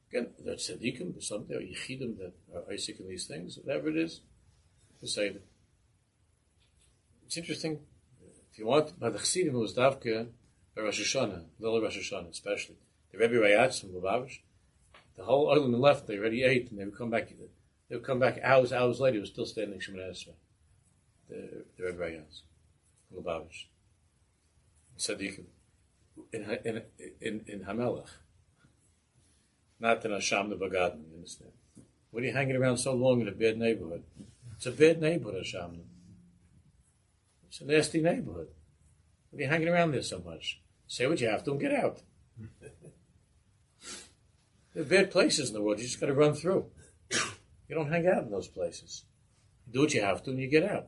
Again, 0.10 0.28
are 0.48 0.56
tzaddikim, 0.56 1.14
there's 1.14 1.28
some 1.28 1.46
there 1.50 1.58
are 1.58 1.62
yichidim 1.62 2.18
that 2.20 2.34
are 2.56 2.62
oisek 2.72 3.00
in 3.00 3.10
these 3.10 3.26
things, 3.26 3.58
whatever 3.64 3.90
it 3.90 3.98
is, 3.98 4.22
to 5.00 5.08
say 5.08 5.30
that. 5.30 5.44
It's 7.26 7.38
interesting, 7.38 7.80
if 8.52 8.60
you 8.60 8.68
want, 8.68 9.00
by 9.00 9.10
the 9.10 9.18
Chassidim, 9.18 9.56
it 9.56 9.58
was 9.58 9.76
Davka, 9.76 10.28
Rosh 10.82 11.16
Hashanah, 11.16 11.46
little 11.60 11.82
Rosh 11.82 11.98
Hashanah 11.98 12.32
especially. 12.32 12.78
The 13.12 13.20
Rebbe 13.20 13.36
Rayatz 13.36 13.82
from 13.82 13.90
Lubavitch, 13.90 14.40
the 15.16 15.24
whole 15.24 15.52
island 15.52 15.80
left, 15.80 16.08
they 16.08 16.18
already 16.18 16.44
ate, 16.44 16.72
and 16.72 16.80
they 16.80 16.86
would 16.86 16.98
come 16.98 17.12
back, 17.12 17.30
they 17.90 17.96
would 17.96 18.06
come 18.06 18.20
back 18.20 18.40
hours, 18.44 18.74
hours 18.74 19.00
later, 19.00 19.16
he 19.16 19.20
was 19.20 19.30
still 19.30 19.46
standing 19.46 19.80
Shemona 19.80 20.10
Esrei. 20.10 20.34
The, 21.30 21.66
the 21.78 21.86
Rebbe 21.86 21.98
Rayatz 21.98 22.42
from 23.08 23.24
Lubavitch. 23.24 23.66
Tzaddikim. 24.98 25.46
In, 26.32 26.58
in, 26.64 26.82
in, 27.22 27.46
in 27.48 27.60
Hamelach. 27.62 28.10
Not 29.80 30.06
in 30.06 30.12
Hasham 30.12 30.50
the 30.50 30.56
you 30.56 31.16
understand? 31.16 31.52
What 32.12 32.24
are 32.24 32.26
you 32.28 32.34
hanging 32.34 32.56
around 32.56 32.78
so 32.78 32.94
long 32.94 33.22
in 33.22 33.28
a 33.28 33.32
bad 33.32 33.58
neighborhood? 33.58 34.04
It's 34.56 34.66
a 34.66 34.72
bad 34.72 35.02
neighborhood, 35.02 35.44
Hasham. 35.44 35.80
It's 37.48 37.62
a 37.62 37.66
nasty 37.66 38.02
neighborhood. 38.02 38.50
What 39.30 39.40
are 39.40 39.44
you 39.44 39.50
hanging 39.50 39.68
around 39.68 39.92
there 39.92 40.04
so 40.04 40.20
much? 40.20 40.62
Say 40.94 41.08
what 41.08 41.20
you 41.20 41.28
have 41.28 41.44
to 41.46 41.52
and 41.52 41.60
get 41.60 41.74
out. 41.74 42.02
There 44.76 44.82
are 44.82 44.88
bad 44.88 45.12
places 45.12 45.50
in 45.50 45.54
the 45.54 45.62
world. 45.62 45.78
You 45.78 45.86
just 45.86 46.00
got 46.00 46.08
to 46.08 46.16
run 46.16 46.34
through. 46.34 46.66
You 47.68 47.76
don't 47.76 47.92
hang 47.92 48.08
out 48.08 48.24
in 48.24 48.32
those 48.32 48.48
places. 48.48 49.06
You 49.68 49.74
do 49.74 49.82
what 49.82 49.94
you 49.94 50.02
have 50.02 50.24
to, 50.24 50.32
and 50.32 50.40
you 50.40 50.48
get 50.48 50.64
out. 50.64 50.88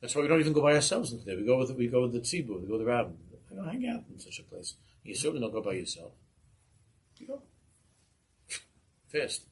That's 0.00 0.14
why 0.14 0.22
we 0.22 0.28
don't 0.28 0.40
even 0.40 0.54
go 0.54 0.62
by 0.62 0.74
ourselves 0.74 1.12
into 1.12 1.26
there. 1.26 1.36
We 1.36 1.44
go 1.44 1.58
with 1.58 1.70
we 1.72 1.88
go 1.88 2.02
with 2.02 2.12
the 2.12 2.20
tzibur. 2.20 2.60
We 2.60 2.66
go 2.66 2.78
with 2.78 2.80
the 2.80 2.86
rabbin. 2.86 3.18
We 3.50 3.56
don't 3.56 3.68
hang 3.68 3.86
out 3.88 4.04
in 4.10 4.18
such 4.18 4.38
a 4.38 4.42
place. 4.42 4.74
You 5.02 5.14
certainly 5.14 5.42
don't 5.42 5.52
go 5.52 5.62
by 5.62 5.72
yourself. 5.72 6.12
You 7.18 7.26
go 7.26 7.42
fast. 9.08 9.42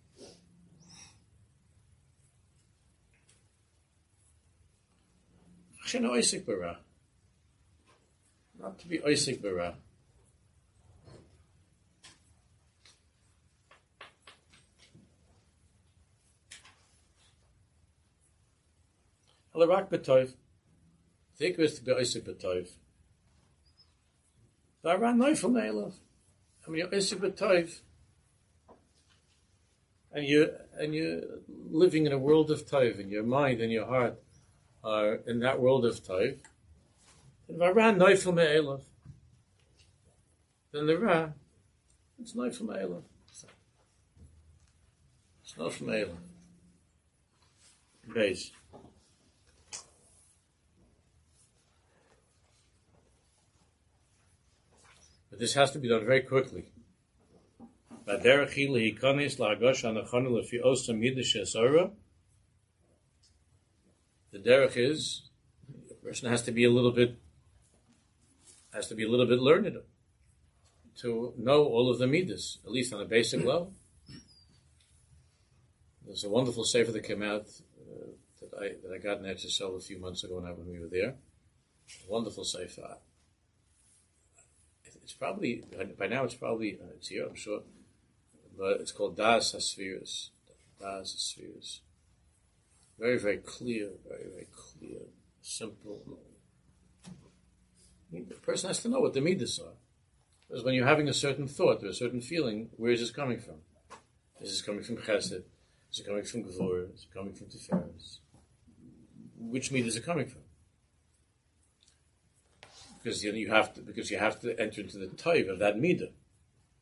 Not 8.61 8.79
to 8.81 8.89
be 8.89 8.99
oisek 8.99 9.41
b'ra. 9.41 9.75
Alirak 19.55 19.89
betoiv. 19.89 20.33
Think 21.37 21.59
was 21.59 21.75
to 21.79 21.85
be 21.85 21.93
oisek 21.93 22.23
betoiv. 22.23 22.69
Varan 24.85 25.19
neufel 25.19 25.51
neilov. 25.51 25.93
I 26.67 26.71
mean, 26.71 26.79
you're 26.81 26.89
oisek 26.89 27.19
betoiv. 27.19 27.81
And 30.11 30.25
you 30.27 30.51
and 30.79 30.95
you're 30.95 31.21
living 31.71 32.07
in 32.07 32.13
a 32.13 32.19
world 32.19 32.51
of 32.51 32.67
toiv, 32.67 32.99
and 32.99 33.11
your 33.11 33.23
mind 33.23 33.61
and 33.61 33.71
your 33.71 33.87
heart 33.87 34.21
are 34.83 35.17
in 35.27 35.41
that 35.41 35.61
world 35.61 35.85
of 35.85 36.03
toiv. 36.03 36.39
And 37.49 37.59
varan 37.59 37.97
neufel 37.99 38.33
me'elov. 38.33 38.83
Then 40.73 40.87
the 40.87 40.99
ra, 40.99 41.31
it's 42.21 42.35
neufel 42.35 42.67
me'elov. 42.67 43.03
It's 45.43 45.55
neufel 45.57 45.87
me'elov. 45.87 46.19
Base. 48.15 48.53
But 55.31 55.39
this 55.39 55.55
has 55.55 55.71
to 55.73 55.79
be 55.79 55.89
done 55.89 56.05
very 56.05 56.23
quickly. 56.23 56.65
The 58.07 58.15
derech 64.39 64.77
is 64.77 65.23
the 65.89 65.95
person 65.95 66.31
has 66.31 66.43
to 66.43 66.53
be 66.53 66.65
a 66.65 66.71
little 66.71 66.93
bit 66.93 67.19
has 68.79 68.89
to 68.89 68.95
be 68.95 69.05
a 69.05 69.09
little 69.09 69.27
bit 69.27 69.39
learned 69.39 69.77
to 70.99 71.35
know 71.37 71.65
all 71.65 71.91
of 71.91 71.99
the 71.99 72.07
midas, 72.07 72.59
at 72.65 72.73
least 72.73 72.93
on 72.93 73.01
a 73.01 73.05
basic 73.05 73.45
level. 73.45 73.75
There's 76.05 76.25
a 76.25 76.31
wonderful 76.31 76.65
sefer 76.65 76.91
that 76.93 77.05
came 77.05 77.23
out 77.23 77.47
uh, 77.79 78.11
that 78.41 78.59
I 78.59 78.69
that 78.83 78.95
I 78.95 78.99
got 78.99 79.19
in 79.19 79.25
Etzisel 79.25 79.77
a 79.77 79.81
few 79.81 79.99
months 79.99 80.25
ago 80.25 80.37
when, 80.37 80.47
I, 80.47 80.53
when 80.53 80.69
we 80.69 80.81
were 80.81 80.89
there. 80.89 81.17
Wonderful 82.09 82.45
sefer 82.45 82.97
it's 85.09 85.15
probably 85.15 85.65
by 85.99 86.07
now 86.07 86.25
it's 86.25 86.35
probably 86.35 86.79
uh, 86.79 86.93
it's 86.95 87.09
here 87.09 87.25
I'm 87.27 87.35
sure, 87.35 87.63
but 88.59 88.79
it's 88.83 88.93
called 88.93 89.17
Das 89.17 89.55
HaSefiros. 89.55 90.29
Das 90.79 91.15
HaSefiros. 91.15 91.81
Very 92.99 93.19
very 93.19 93.39
clear, 93.39 93.89
very 94.07 94.27
very 94.31 94.49
clear, 94.55 95.01
simple. 95.41 96.21
The 98.13 98.35
person 98.35 98.69
has 98.69 98.81
to 98.83 98.89
know 98.89 99.01
what 99.01 99.15
the 99.15 99.21
midas 99.21 99.59
are, 99.59 99.77
because 100.49 100.65
when 100.65 100.75
you're 100.75 100.87
having 100.87 101.09
a 101.09 101.15
certain 101.15 101.47
thought 101.47 101.83
or 101.83 101.89
a 101.89 101.95
certain 101.95 102.21
feeling, 102.21 102.71
where 102.77 102.93
is 102.93 103.01
this 103.01 103.11
coming 103.11 103.39
from? 103.39 103.57
Is 104.41 104.51
this 104.51 104.63
coming 104.63 104.83
from 104.83 104.97
Chesed? 104.97 105.43
Is 105.93 106.01
it 106.01 106.07
coming 106.07 106.25
from 106.25 106.45
Gvor? 106.45 106.95
Is 106.95 107.07
it 107.11 107.15
coming 107.15 107.35
from 107.35 107.49
Tiferes? 107.49 108.19
Which 109.37 109.71
midas 109.71 109.97
it 109.97 110.05
coming 110.05 110.27
from? 110.27 110.43
because 113.09 113.25
you, 113.25 113.33
know, 113.33 113.39
you 113.39 113.51
have 113.51 113.73
to 113.75 113.81
because 113.81 114.11
you 114.11 114.19
have 114.19 114.41
to 114.41 114.59
enter 114.61 114.81
into 114.81 114.99
the 114.99 115.07
type 115.07 115.49
of 115.49 115.59
that 115.59 115.77
midah. 115.77 116.11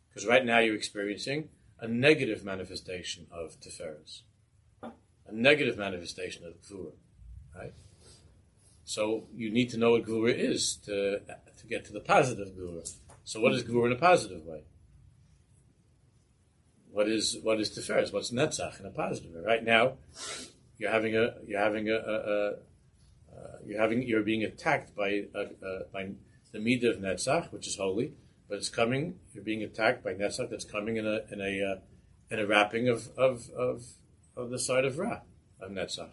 Because 0.09 0.27
right 0.27 0.45
now 0.45 0.59
you're 0.59 0.74
experiencing 0.74 1.51
a 1.79 1.87
negative 1.87 2.45
manifestation 2.45 3.27
of 3.31 3.61
tiferes, 3.61 4.22
a 4.83 5.33
negative 5.33 5.77
manifestation 5.77 6.45
of 6.47 6.55
gvura, 6.62 6.93
right? 7.55 7.74
So 8.87 9.26
you 9.34 9.51
need 9.51 9.70
to 9.70 9.78
know 9.78 9.91
what 9.91 10.05
gvura 10.05 10.32
is 10.32 10.76
to 10.87 11.18
to 11.59 11.66
get 11.68 11.84
to 11.87 11.93
the 11.93 12.01
positive 12.01 12.55
gvura. 12.57 12.89
So 13.24 13.41
what 13.41 13.53
is 13.53 13.64
gvura 13.64 13.87
in 13.87 13.93
a 13.93 13.97
positive 13.97 14.45
way? 14.47 14.62
What 16.93 17.09
is 17.09 17.37
what 17.43 17.61
is 17.61 17.76
tiferes? 17.76 18.12
What's 18.12 18.30
netzach 18.30 18.78
in 18.78 18.87
a 18.87 18.91
positive 18.91 19.32
way? 19.32 19.43
Right 19.45 19.64
now, 19.64 19.95
you're 20.78 20.93
having 20.93 21.16
a 21.16 21.34
you're 21.45 21.61
having 21.61 21.89
a, 21.89 21.97
a, 21.97 22.14
a 22.14 22.49
uh, 23.37 23.57
you're 23.66 23.80
having 23.80 24.05
you're 24.05 24.22
being 24.22 24.45
attacked 24.45 24.95
by 24.95 25.24
uh, 25.34 25.66
uh, 25.66 25.82
by 25.93 26.11
the 26.53 26.61
midah 26.61 26.91
of 26.91 26.99
netzach, 26.99 27.53
which 27.53 27.66
is 27.66 27.76
holy, 27.76 28.12
but 28.49 28.59
it's 28.59 28.68
coming. 28.68 29.18
You're 29.34 29.43
being 29.43 29.64
attacked 29.64 30.05
by 30.05 30.14
netzach 30.14 30.49
that's 30.49 30.64
coming 30.64 30.97
in 30.97 31.07
a 31.09 31.22
in 31.32 31.41
a 31.41 31.72
uh, 31.72 31.80
in 32.30 32.39
a 32.39 32.47
wrapping 32.47 32.89
of 32.89 33.09
of 33.18 33.51
of 33.51 33.82
of 34.37 34.51
the 34.51 34.61
side 34.61 34.84
of 34.84 34.97
ra 34.97 35.22
of 35.61 35.72
netzach. 35.72 36.12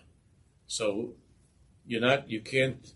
So 0.66 1.14
you're 1.86 2.02
not 2.02 2.30
you 2.30 2.42
can't 2.42 2.94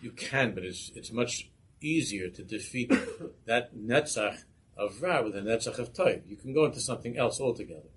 you 0.00 0.10
can, 0.10 0.54
but 0.54 0.64
it's 0.64 0.90
it's 0.94 1.12
much 1.12 1.50
easier 1.80 2.28
to 2.28 2.42
defeat 2.42 2.92
that 3.46 3.74
netzach 3.74 4.38
of 4.76 5.02
ra 5.02 5.22
with 5.22 5.36
a 5.36 5.40
netzach 5.40 5.78
of 5.78 5.92
toiv. 5.92 6.22
You 6.26 6.36
can 6.36 6.52
go 6.52 6.64
into 6.64 6.80
something 6.80 7.16
else 7.16 7.40
altogether, 7.40 7.90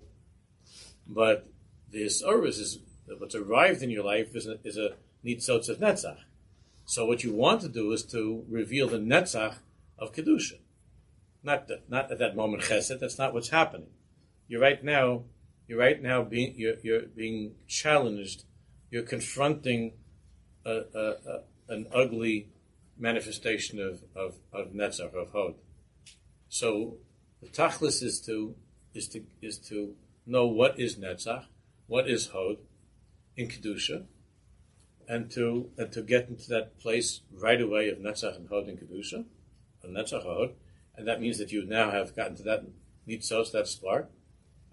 but 1.06 1.48
this 1.90 2.22
oris 2.22 2.58
is 2.58 2.78
what's 3.18 3.34
arrived 3.34 3.82
in 3.82 3.90
your 3.90 4.04
life 4.04 4.34
is 4.34 4.46
a, 4.46 4.58
is 4.64 4.76
a 4.76 4.90
nitzotz 5.24 5.68
of 5.68 5.78
netzach. 5.78 6.18
So 6.84 7.04
what 7.04 7.24
you 7.24 7.32
want 7.32 7.60
to 7.62 7.68
do 7.68 7.92
is 7.92 8.04
to 8.06 8.44
reveal 8.48 8.88
the 8.88 8.98
netzach 8.98 9.56
of 9.98 10.12
kedusha, 10.12 10.58
not 11.42 11.68
the, 11.68 11.82
not 11.88 12.12
at 12.12 12.18
that 12.18 12.36
moment 12.36 12.62
chesed. 12.62 13.00
That's 13.00 13.18
not 13.18 13.34
what's 13.34 13.48
happening. 13.48 13.88
You're 14.48 14.60
right 14.60 14.82
now. 14.82 15.24
You're 15.66 15.80
right 15.80 16.00
now 16.00 16.22
being 16.22 16.54
you're, 16.56 16.76
you're 16.82 17.02
being 17.02 17.54
challenged. 17.66 18.44
You're 18.90 19.02
confronting 19.02 19.92
a, 20.64 20.82
a, 20.94 21.00
a, 21.00 21.40
an 21.68 21.86
ugly 21.92 22.48
manifestation 22.98 23.80
of 23.80 24.02
of, 24.14 24.36
of 24.52 24.72
netzach 24.72 25.14
of 25.14 25.32
hod. 25.32 25.54
So 26.48 26.98
the 27.42 27.48
tachlis 27.48 28.02
is 28.02 28.20
to 28.22 28.54
is 28.94 29.08
to 29.08 29.24
is 29.42 29.58
to 29.68 29.94
know 30.24 30.46
what 30.46 30.78
is 30.80 30.96
netzach, 30.96 31.44
what 31.86 32.08
is 32.08 32.28
hod, 32.28 32.56
in 33.36 33.48
kedusha, 33.48 34.04
and 35.08 35.30
to 35.32 35.70
and 35.76 35.92
to 35.92 36.02
get 36.02 36.28
into 36.28 36.48
that 36.48 36.78
place 36.78 37.20
right 37.32 37.60
away 37.60 37.88
of 37.88 37.98
netzach 37.98 38.36
and 38.36 38.48
hod 38.48 38.68
in 38.68 38.76
kedusha, 38.76 39.24
of 39.84 39.90
netzach 39.90 40.22
hod, 40.22 40.54
and 40.96 41.06
that 41.06 41.20
means 41.20 41.38
that 41.38 41.52
you 41.52 41.64
now 41.66 41.90
have 41.90 42.16
gotten 42.16 42.36
to 42.36 42.42
that 42.42 42.64
nitzos, 43.06 43.52
that 43.52 43.68
spark, 43.68 44.10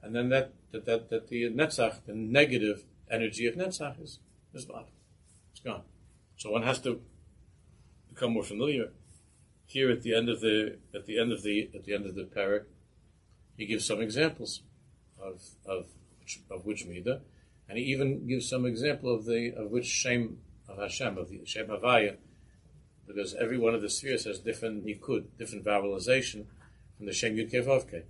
and 0.01 0.15
then 0.15 0.29
that 0.29 0.53
that 0.71 0.85
that, 0.85 1.09
that 1.09 1.27
the 1.27 1.49
netzach, 1.49 2.05
the 2.05 2.13
negative 2.13 2.85
energy 3.13 3.45
of 3.47 3.55
netzach 3.55 4.01
is 4.01 4.19
is 4.53 4.65
gone. 4.65 4.85
It's 5.51 5.61
gone. 5.61 5.83
So 6.37 6.51
one 6.51 6.63
has 6.63 6.79
to 6.81 7.01
become 8.09 8.33
more 8.33 8.43
familiar. 8.43 8.89
Here 9.65 9.89
at 9.89 10.01
the 10.01 10.15
end 10.15 10.29
of 10.29 10.41
the 10.41 10.77
at 10.93 11.05
the 11.05 11.19
end 11.19 11.31
of 11.31 11.43
the 11.43 11.69
at 11.73 11.83
the 11.85 11.93
end 11.93 12.05
of 12.05 12.15
the 12.15 12.23
perek, 12.23 12.65
he 13.57 13.65
gives 13.65 13.85
some 13.85 14.01
examples 14.01 14.61
of 15.21 15.41
of 15.65 15.85
of 16.49 16.65
which 16.65 16.85
midah 16.85 17.21
and 17.67 17.77
he 17.77 17.85
even 17.85 18.27
gives 18.27 18.49
some 18.49 18.65
example 18.65 19.13
of 19.13 19.25
the 19.25 19.53
of 19.55 19.71
which 19.71 19.85
Shem 19.85 20.37
of 20.67 20.77
Hashem, 20.77 21.17
of 21.17 21.29
the 21.29 21.41
Shem 21.45 21.67
Havaya, 21.67 22.17
because 23.07 23.35
every 23.35 23.57
one 23.57 23.75
of 23.75 23.81
the 23.81 23.87
sefiros 23.87 24.25
has 24.25 24.39
different 24.39 24.85
nikud, 24.85 25.25
different 25.37 25.65
vowelization 25.65 26.45
from 26.97 27.05
the 27.05 27.13
Shem 27.13 27.35
Yud. 27.35 28.03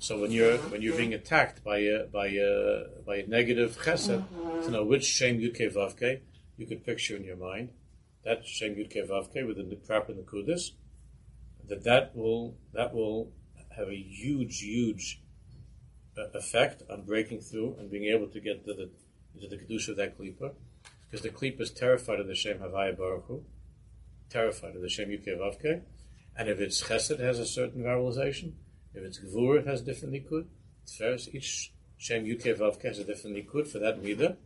So 0.00 0.20
when 0.20 0.30
you're 0.30 0.58
when 0.58 0.80
you're 0.80 0.96
being 0.96 1.14
attacked 1.14 1.64
by 1.64 1.78
a 1.78 2.04
by 2.06 2.28
a 2.28 2.84
by 3.04 3.16
a 3.16 3.26
negative 3.26 3.76
chesed, 3.78 4.24
to 4.64 4.70
know 4.70 4.84
which 4.84 5.04
Shem 5.04 5.38
Yud 5.38 5.58
Kevavke 5.58 6.20
you 6.56 6.66
could 6.66 6.84
picture 6.84 7.16
in 7.16 7.24
your 7.24 7.36
mind, 7.36 7.70
that 8.24 8.46
Shem 8.46 8.76
Yud 8.76 8.94
Kevavke 8.94 9.44
with 9.44 9.56
the 9.56 9.76
proper 9.76 10.12
nikudis, 10.12 10.70
that 11.68 11.82
that 11.82 12.14
will 12.14 12.56
that 12.72 12.94
will 12.94 13.32
have 13.76 13.88
a 13.88 13.96
huge 13.96 14.60
huge 14.60 15.20
uh, 16.16 16.28
effect 16.34 16.84
on 16.88 17.02
breaking 17.02 17.40
through 17.40 17.74
and 17.78 17.90
being 17.90 18.04
able 18.04 18.28
to 18.28 18.40
get 18.40 18.64
to 18.66 18.74
the, 18.74 18.90
into 19.34 19.48
the 19.48 19.56
kedusha 19.56 19.90
of 19.90 19.96
that 19.96 20.16
klipa, 20.16 20.52
because 21.10 21.22
the 21.22 21.28
klipa 21.28 21.60
is 21.60 21.72
terrified 21.72 22.20
of 22.20 22.28
the 22.28 22.36
Shem 22.36 22.58
Havaya 22.58 22.96
Baruch 22.96 23.26
Hu, 23.26 23.44
terrified 24.30 24.76
of 24.76 24.82
the 24.82 24.88
Shem 24.88 25.08
Yukei 25.08 25.36
Vavke, 25.36 25.82
and 26.36 26.48
if 26.48 26.60
it's 26.60 26.82
Chesed, 26.82 27.18
has 27.18 27.40
a 27.40 27.46
certain 27.46 27.82
vowelization. 27.82 28.52
If 28.94 29.02
it's 29.02 29.18
Gvur, 29.20 29.60
it 29.60 29.66
has 29.66 29.82
different 29.82 30.14
nikud. 30.14 30.46
First, 30.96 31.34
each 31.34 31.72
Shem 31.96 32.24
Yukei 32.24 32.56
Vavke 32.56 32.84
has 32.84 32.98
a 32.98 33.04
different 33.04 33.36
nikud 33.36 33.68
for 33.68 33.78
that 33.78 34.02
midah, 34.02 34.36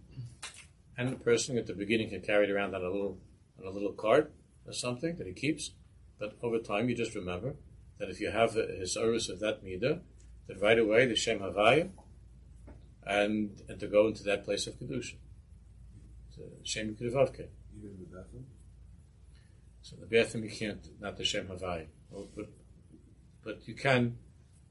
and 0.96 1.10
the 1.10 1.16
person 1.16 1.56
at 1.58 1.66
the 1.66 1.74
beginning 1.74 2.10
can 2.10 2.20
carry 2.20 2.46
it 2.46 2.50
around 2.50 2.74
on 2.74 2.82
a 2.82 2.90
little 2.90 3.18
on 3.58 3.66
a 3.66 3.70
little 3.70 3.92
cart, 3.92 4.32
or 4.66 4.72
something 4.72 5.16
that 5.16 5.26
he 5.26 5.32
keeps, 5.32 5.72
but 6.18 6.36
over 6.42 6.58
time 6.58 6.88
you 6.88 6.96
just 6.96 7.14
remember 7.14 7.54
that 7.98 8.08
if 8.08 8.20
you 8.20 8.30
have 8.30 8.56
a 8.56 8.86
service 8.86 9.28
of 9.28 9.40
that 9.40 9.64
midah, 9.64 10.00
that 10.48 10.60
right 10.60 10.78
away 10.78 11.06
the 11.06 11.14
Shem 11.14 11.38
Havaya, 11.38 11.90
and 13.06 13.62
and 13.68 13.78
to 13.80 13.86
go 13.86 14.08
into 14.08 14.22
that 14.24 14.44
place 14.44 14.66
of 14.66 14.74
kedusha, 14.74 15.16
Shem 16.62 16.96
Keduvavke. 16.96 17.48
Even 17.76 17.96
the 17.98 18.16
bathroom? 18.16 18.46
So 19.82 19.96
the 19.96 20.06
bathroom 20.06 20.44
you 20.44 20.50
can't, 20.50 20.86
not 21.00 21.16
the 21.16 21.24
Shem 21.24 21.46
Havaya, 21.46 21.86
Well, 22.10 22.28
but 22.34 22.50
but 23.44 23.66
you 23.66 23.74
can 23.74 24.18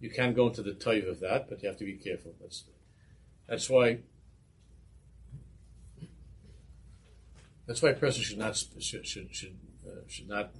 you 0.01 0.09
can 0.09 0.33
go 0.33 0.47
into 0.47 0.63
the 0.63 0.71
toiv 0.71 1.07
of 1.07 1.19
that, 1.19 1.47
but 1.47 1.61
you 1.61 1.69
have 1.69 1.77
to 1.77 1.85
be 1.85 1.93
careful. 1.93 2.33
That's 2.41 2.63
that's 3.47 3.69
why 3.69 3.99
that's 7.67 7.81
why 7.81 7.89
a 7.89 7.93
person 7.93 8.23
should 8.23 8.39
not 8.39 8.57
should 8.79 9.05
should 9.05 9.33
should, 9.33 9.57
uh, 9.87 10.01
should 10.07 10.27
not 10.27 10.51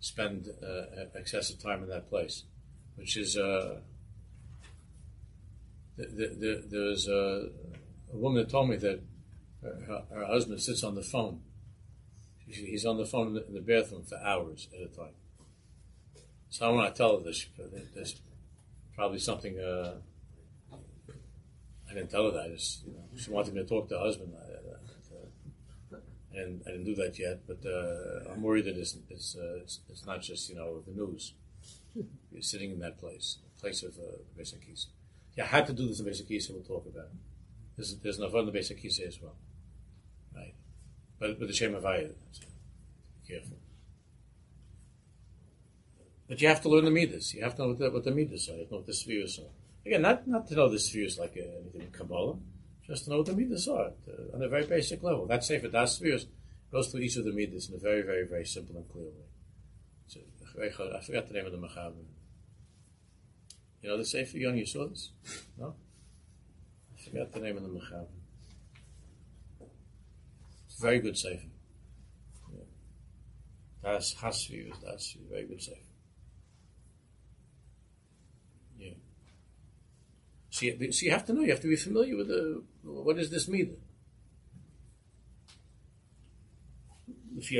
spend 0.00 0.48
uh, 0.62 1.04
excessive 1.14 1.62
time 1.62 1.84
in 1.84 1.88
that 1.88 2.08
place, 2.08 2.44
which 2.96 3.16
is 3.16 3.36
uh, 3.36 3.78
the, 5.96 6.06
the, 6.06 6.26
the, 6.38 6.64
there 6.68 6.82
was 6.82 7.06
a, 7.06 7.50
a 8.12 8.16
woman 8.16 8.42
that 8.42 8.50
told 8.50 8.70
me 8.70 8.76
that 8.76 9.02
her, 9.62 10.02
her 10.12 10.26
husband 10.26 10.60
sits 10.60 10.82
on 10.82 10.94
the 10.94 11.02
phone. 11.02 11.42
He's 12.46 12.84
on 12.84 12.96
the 12.96 13.06
phone 13.06 13.28
in 13.28 13.54
the, 13.54 13.60
bathroom 13.60 14.02
for 14.02 14.18
hours 14.18 14.68
at 14.74 14.80
a 14.80 14.88
time. 14.88 15.14
So 16.48 16.66
I 16.66 16.72
want 16.72 16.92
to 16.92 16.98
tell 16.98 17.18
her 17.18 17.22
this. 17.22 17.46
There's 17.94 18.20
probably 19.00 19.18
something. 19.18 19.58
Uh, 19.58 19.94
I 21.88 21.94
didn't 21.94 22.10
tell 22.10 22.24
her 22.26 22.32
that. 22.32 22.44
I 22.44 22.48
just, 22.50 22.84
you 22.84 22.92
know, 22.92 23.04
she 23.16 23.30
wanted 23.30 23.54
me 23.54 23.62
to 23.62 23.66
talk 23.66 23.88
to 23.88 23.94
her 23.94 24.04
husband. 24.04 24.34
I, 24.36 24.44
I, 24.44 25.96
I, 26.32 26.36
didn't, 26.36 26.62
I 26.66 26.70
didn't 26.72 26.84
do 26.84 26.94
that 26.96 27.18
yet, 27.18 27.40
but 27.46 27.60
uh, 27.66 28.30
I'm 28.30 28.42
worried 28.42 28.66
that 28.66 28.76
it's, 28.76 28.98
it's, 29.08 29.36
uh, 29.36 29.62
it's, 29.62 29.80
it's 29.88 30.04
not 30.04 30.20
just 30.20 30.50
you 30.50 30.56
know 30.56 30.82
the 30.86 30.92
news. 30.92 31.32
You're 32.30 32.42
sitting 32.42 32.72
in 32.72 32.78
that 32.80 32.98
place, 32.98 33.38
place 33.58 33.82
of 33.82 33.96
uh, 33.96 34.18
basic 34.36 34.66
keys. 34.66 34.88
You 35.34 35.44
I 35.44 35.46
had 35.46 35.66
to 35.68 35.72
do 35.72 35.88
this 35.88 36.00
in 36.00 36.04
basic 36.04 36.28
keys, 36.28 36.50
we'll 36.56 36.62
talk 36.62 36.86
about 36.86 37.06
it. 37.06 37.18
There's, 37.76 37.96
there's 38.02 38.18
on 38.34 38.44
the 38.44 38.52
basic 38.52 38.82
keys 38.82 39.00
as 39.06 39.18
well, 39.22 39.36
right? 40.36 40.54
But 41.18 41.40
with 41.40 41.48
the 41.48 41.54
shame 41.54 41.74
of 41.74 41.86
be 43.24 43.32
careful. 43.32 43.56
But 46.30 46.40
you 46.40 46.46
have 46.46 46.62
to 46.62 46.68
learn 46.68 46.84
the 46.84 46.92
midas. 46.92 47.34
You 47.34 47.42
have 47.42 47.56
to 47.56 47.62
know 47.62 47.68
what 47.70 47.78
the, 47.80 47.90
what 47.90 48.04
the 48.04 48.12
midas 48.12 48.48
are. 48.48 48.52
You 48.52 48.58
have 48.60 48.68
to 48.68 48.74
know 48.74 48.78
what 48.78 48.86
the 48.86 48.92
sefiros 48.92 49.40
are. 49.40 49.50
Again, 49.84 50.02
not, 50.02 50.28
not 50.28 50.46
to 50.46 50.54
know 50.54 50.68
the 50.68 50.76
sefiros 50.76 51.18
like 51.18 51.36
uh, 51.36 51.58
anything 51.60 51.80
in 51.80 51.90
Kabbalah, 51.90 52.36
just 52.86 53.04
to 53.04 53.10
know 53.10 53.16
what 53.16 53.26
the 53.26 53.32
midas 53.32 53.66
are 53.66 53.90
uh, 54.08 54.36
on 54.36 54.40
a 54.40 54.48
very 54.48 54.64
basic 54.64 55.02
level. 55.02 55.26
That 55.26 55.42
Sefer 55.42 55.66
Das 55.66 55.98
sefiros 55.98 56.26
goes 56.70 56.86
through 56.86 57.00
each 57.00 57.16
of 57.16 57.24
the 57.24 57.32
midas 57.32 57.68
in 57.68 57.74
a 57.74 57.78
very, 57.78 58.02
very, 58.02 58.28
very 58.28 58.46
simple 58.46 58.76
and 58.76 58.88
clear 58.88 59.06
way. 59.06 59.26
So, 60.06 60.20
I 60.62 61.00
forgot 61.00 61.26
the 61.26 61.34
name 61.34 61.46
of 61.46 61.52
the 61.52 61.58
Machaber. 61.58 62.04
You 63.82 63.88
know 63.88 63.98
the 63.98 64.04
Sefer 64.04 64.38
Yon, 64.38 64.56
you? 64.56 64.66
No? 65.58 65.74
I 66.94 67.02
forgot 67.02 67.32
the 67.32 67.40
name 67.40 67.56
of 67.56 67.64
the 67.64 67.70
a 70.80 70.82
very 70.82 71.00
good 71.00 71.18
Sefer. 71.18 71.48
Yeah. 72.52 72.62
Das 73.82 74.14
Hasvi 74.14 74.70
is 74.70 74.78
Das, 74.78 75.16
very 75.28 75.46
good 75.46 75.60
Sefer. 75.60 75.80
Yeah. 78.78 78.94
So 80.60 80.66
you, 80.66 80.92
so 80.92 81.06
you 81.06 81.10
have 81.10 81.24
to 81.24 81.32
know, 81.32 81.40
you 81.40 81.52
have 81.52 81.60
to 81.60 81.68
be 81.68 81.76
familiar 81.76 82.18
with 82.18 82.28
the, 82.28 82.62
what 82.82 83.18
is 83.18 83.30
this 83.30 83.48
you 83.48 83.78
because 87.32 87.50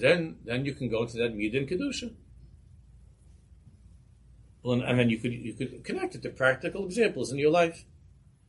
then, 0.00 0.36
then 0.42 0.64
you 0.64 0.72
can 0.72 0.88
go 0.88 1.04
to 1.04 1.18
that 1.18 1.36
midah 1.36 1.54
in 1.54 1.66
kedusha. 1.66 2.14
Well, 4.62 4.80
and, 4.80 4.98
then 4.98 5.10
you 5.10 5.18
could 5.18 5.34
you 5.34 5.52
could 5.52 5.84
connect 5.84 6.14
it 6.14 6.22
to 6.22 6.30
practical 6.30 6.86
examples 6.86 7.30
in 7.30 7.36
your 7.36 7.50
life, 7.50 7.84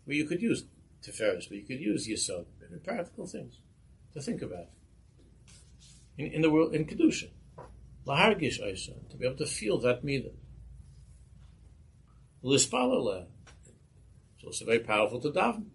where 0.06 0.16
you 0.16 0.24
could 0.24 0.42
use 0.42 0.64
teferis, 1.06 1.50
where 1.50 1.60
you 1.60 1.66
could 1.66 1.82
use 1.82 2.08
yisod, 2.08 2.46
practical 2.86 3.28
things 3.28 3.60
to 4.14 4.22
think 4.22 4.42
about 4.42 4.68
in, 6.18 6.28
in 6.28 6.42
the 6.42 6.50
world 6.50 6.74
in 6.74 6.86
kedusha, 6.86 7.28
lahargish 8.06 8.62
aisa, 8.62 8.94
to 9.10 9.18
be 9.18 9.26
able 9.26 9.36
to 9.36 9.46
feel 9.46 9.78
that 9.80 10.06
midah. 10.06 10.32
Lispalala. 12.44 13.28
It's 14.44 14.62
very 14.62 14.80
powerful 14.80 15.20
to 15.20 15.30
daven. 15.30 15.66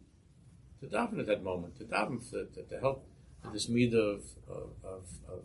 To 0.80 0.86
daven 0.86 1.20
at 1.20 1.26
that 1.26 1.42
moment. 1.42 1.76
To 1.78 1.84
daven 1.84 2.22
for, 2.22 2.44
to, 2.44 2.62
to 2.62 2.80
help 2.80 3.06
this 3.52 3.68
midah 3.68 4.16
of, 4.16 4.24
of, 4.48 4.70
of, 4.84 5.04
of, 5.28 5.44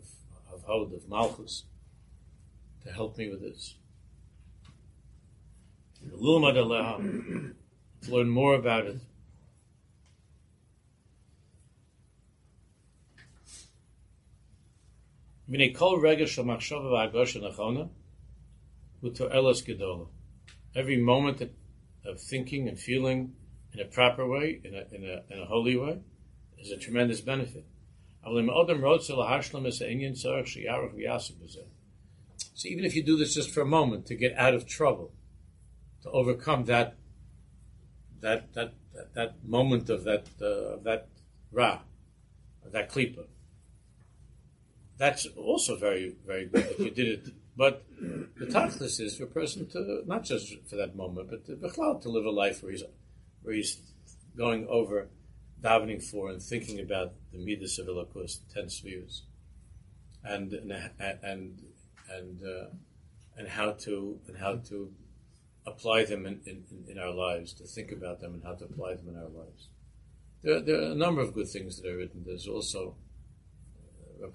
of 0.52 0.62
Hod, 0.64 0.94
of 0.94 1.08
Malchus. 1.08 1.64
To 2.84 2.92
help 2.92 3.18
me 3.18 3.28
with 3.28 3.40
this. 3.40 3.74
To 6.00 6.16
learn 6.16 7.56
more 8.28 8.54
about 8.54 8.86
it. 8.86 9.00
Minei 15.50 15.74
kol 15.74 15.98
rega 15.98 16.26
shel 16.26 16.44
machshava 16.44 16.90
v'agosha 16.92 17.40
nachona, 17.42 17.88
u'to'elos 19.02 19.64
gedola 19.66 20.06
every 20.74 20.96
moment 20.96 21.40
of 22.04 22.20
thinking 22.20 22.68
and 22.68 22.78
feeling 22.78 23.34
in 23.72 23.80
a 23.80 23.84
proper 23.84 24.26
way, 24.26 24.60
in 24.64 24.74
a, 24.74 24.84
in 24.94 25.04
a, 25.04 25.22
in 25.32 25.42
a 25.42 25.46
holy 25.46 25.76
way, 25.76 26.00
is 26.58 26.70
a 26.70 26.76
tremendous 26.76 27.20
benefit. 27.20 27.64
So 32.54 32.68
even 32.68 32.84
if 32.84 32.94
you 32.94 33.02
do 33.02 33.16
this 33.16 33.34
just 33.34 33.50
for 33.50 33.60
a 33.62 33.66
moment 33.66 34.06
to 34.06 34.14
get 34.14 34.36
out 34.36 34.54
of 34.54 34.66
trouble, 34.66 35.12
to 36.02 36.10
overcome 36.10 36.64
that 36.64 36.96
that 38.20 38.52
that 38.54 38.74
that, 38.94 39.14
that 39.14 39.44
moment 39.44 39.88
of 39.90 40.04
that 40.04 40.26
uh, 40.40 40.74
of 40.76 40.84
that 40.84 41.08
ra, 41.52 41.80
of 42.64 42.72
that 42.72 42.90
klipa, 42.90 43.26
that's 44.96 45.26
also 45.36 45.76
very 45.76 46.16
very 46.26 46.46
good. 46.46 46.66
If 46.66 46.78
you 46.80 46.90
did 46.90 47.08
it 47.08 47.28
but 47.58 47.84
the 48.38 48.46
tachlis 48.46 49.00
is 49.00 49.16
for 49.16 49.24
a 49.24 49.26
person 49.26 49.66
to 49.70 50.04
not 50.06 50.22
just 50.22 50.54
for 50.70 50.76
that 50.76 50.94
moment, 50.94 51.28
but 51.28 51.44
to, 51.46 51.56
to 51.56 52.08
live 52.08 52.24
a 52.24 52.30
life 52.30 52.62
where 52.62 52.70
he's 52.70 52.84
where 53.42 53.54
he's 53.56 53.82
going 54.36 54.64
over 54.68 55.08
davening 55.60 56.00
for 56.00 56.30
and 56.30 56.40
thinking 56.40 56.78
about 56.78 57.14
the 57.32 57.38
midas 57.38 57.80
of 57.80 57.88
Elokus, 57.88 58.38
ten 58.54 58.66
sefiros, 58.66 59.22
and 60.22 60.52
and 60.52 60.90
and 61.00 61.62
and, 62.08 62.42
uh, 62.44 62.68
and 63.36 63.48
how 63.48 63.72
to 63.72 64.20
and 64.28 64.38
how 64.38 64.54
to 64.68 64.92
apply 65.66 66.04
them 66.04 66.26
in, 66.26 66.40
in, 66.46 66.64
in, 66.88 66.98
our 66.98 67.12
lives, 67.12 67.52
to 67.52 67.64
think 67.64 67.92
about 67.92 68.20
them 68.20 68.34
and 68.34 68.42
how 68.42 68.54
to 68.54 68.64
apply 68.64 68.94
them 68.94 69.08
in 69.08 69.16
our 69.16 69.28
lives. 69.28 69.68
There, 70.42 70.60
there 70.60 70.80
are 70.80 70.92
a 70.92 70.94
number 70.94 71.20
of 71.20 71.34
good 71.34 71.48
things 71.48 71.82
that 71.82 71.90
are 71.90 71.96
written. 71.96 72.22
There's 72.24 72.48
also 72.48 72.94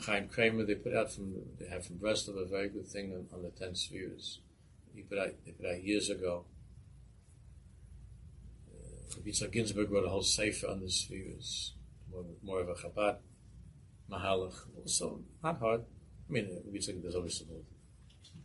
Chaim 0.05 0.27
Kramer, 0.27 0.63
they 0.63 0.75
put 0.75 0.95
out 0.95 1.11
from 1.11 1.33
they 1.59 1.67
have 1.67 1.85
from 1.85 1.97
Breslov 1.97 2.41
a 2.41 2.45
very 2.45 2.69
good 2.69 2.87
thing 2.87 3.13
on, 3.13 3.27
on 3.33 3.43
the 3.43 3.49
ten 3.49 3.73
sefiros. 3.73 4.37
He 4.95 5.01
put 5.01 5.17
out 5.17 5.31
they 5.45 5.51
put 5.51 5.65
out 5.65 5.83
years 5.83 6.09
ago. 6.09 6.45
Uh, 8.69 9.19
Yitzhak 9.25 9.51
Ginsburg 9.51 9.91
wrote 9.91 10.05
a 10.05 10.09
whole 10.09 10.23
sefer 10.23 10.67
on 10.67 10.79
the 10.79 10.87
sefiros, 10.87 11.71
more, 12.11 12.25
more 12.41 12.61
of 12.61 12.69
a 12.69 12.73
Chabad 12.73 13.17
Mahalach. 14.09 14.55
Also 14.77 15.21
not 15.43 15.59
hard. 15.59 15.81
I 16.29 16.31
mean, 16.31 16.45
uh, 16.45 16.69
Yitzhak 16.71 17.01
there's 17.01 17.15
always 17.15 17.37
some 17.37 17.47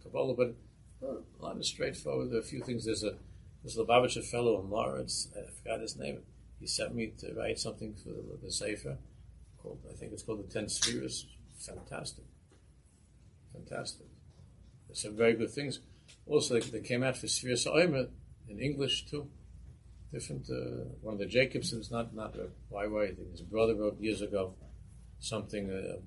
Kabbalah, 0.03 0.35
but 0.35 0.55
uh, 1.03 1.21
a 1.41 1.43
lot 1.43 1.57
of 1.57 1.65
straightforward. 1.65 2.31
There 2.31 2.39
are 2.39 2.43
a 2.43 2.45
few 2.45 2.63
things. 2.63 2.85
There's 2.85 3.05
a 3.05 3.15
there's 3.63 3.77
a 3.77 3.85
Lubavitcher 3.85 4.25
fellow 4.25 4.61
in 4.61 4.71
Lawrence. 4.71 5.29
I 5.37 5.51
forgot 5.51 5.81
his 5.81 5.97
name. 5.97 6.23
He 6.59 6.67
sent 6.67 6.95
me 6.95 7.13
to 7.19 7.33
write 7.35 7.59
something 7.59 7.95
for 7.95 8.09
the, 8.09 8.39
the 8.43 8.51
sefer 8.51 8.99
called, 9.63 9.81
I 9.91 9.95
think 9.95 10.13
it's 10.13 10.23
called 10.23 10.47
the 10.47 10.53
Ten 10.53 10.67
Sefiros. 10.67 11.25
Fantastic. 11.59 12.25
Fantastic. 13.53 14.07
There's 14.87 15.03
some 15.03 15.17
very 15.17 15.35
good 15.35 15.51
things. 15.51 15.81
Also, 16.27 16.59
they, 16.61 16.81
came 16.81 17.03
out 17.03 17.17
for 17.17 17.27
Sefiras 17.27 17.65
Ha'omer 17.65 18.07
in 18.49 18.59
English 18.61 19.07
too. 19.07 19.29
Different, 20.13 20.49
uh, 20.51 20.89
one 21.03 21.15
of 21.15 21.21
the 21.21 21.27
Jacobsons, 21.27 21.91
not, 21.91 22.15
not 22.15 22.35
a 22.37 22.49
YY, 22.73 23.05
I 23.05 23.15
think 23.15 23.31
his 23.33 23.43
brother 23.43 23.75
wrote 23.75 24.01
years 24.01 24.23
ago 24.23 24.55
something 25.21 25.71
uh, 25.71 25.99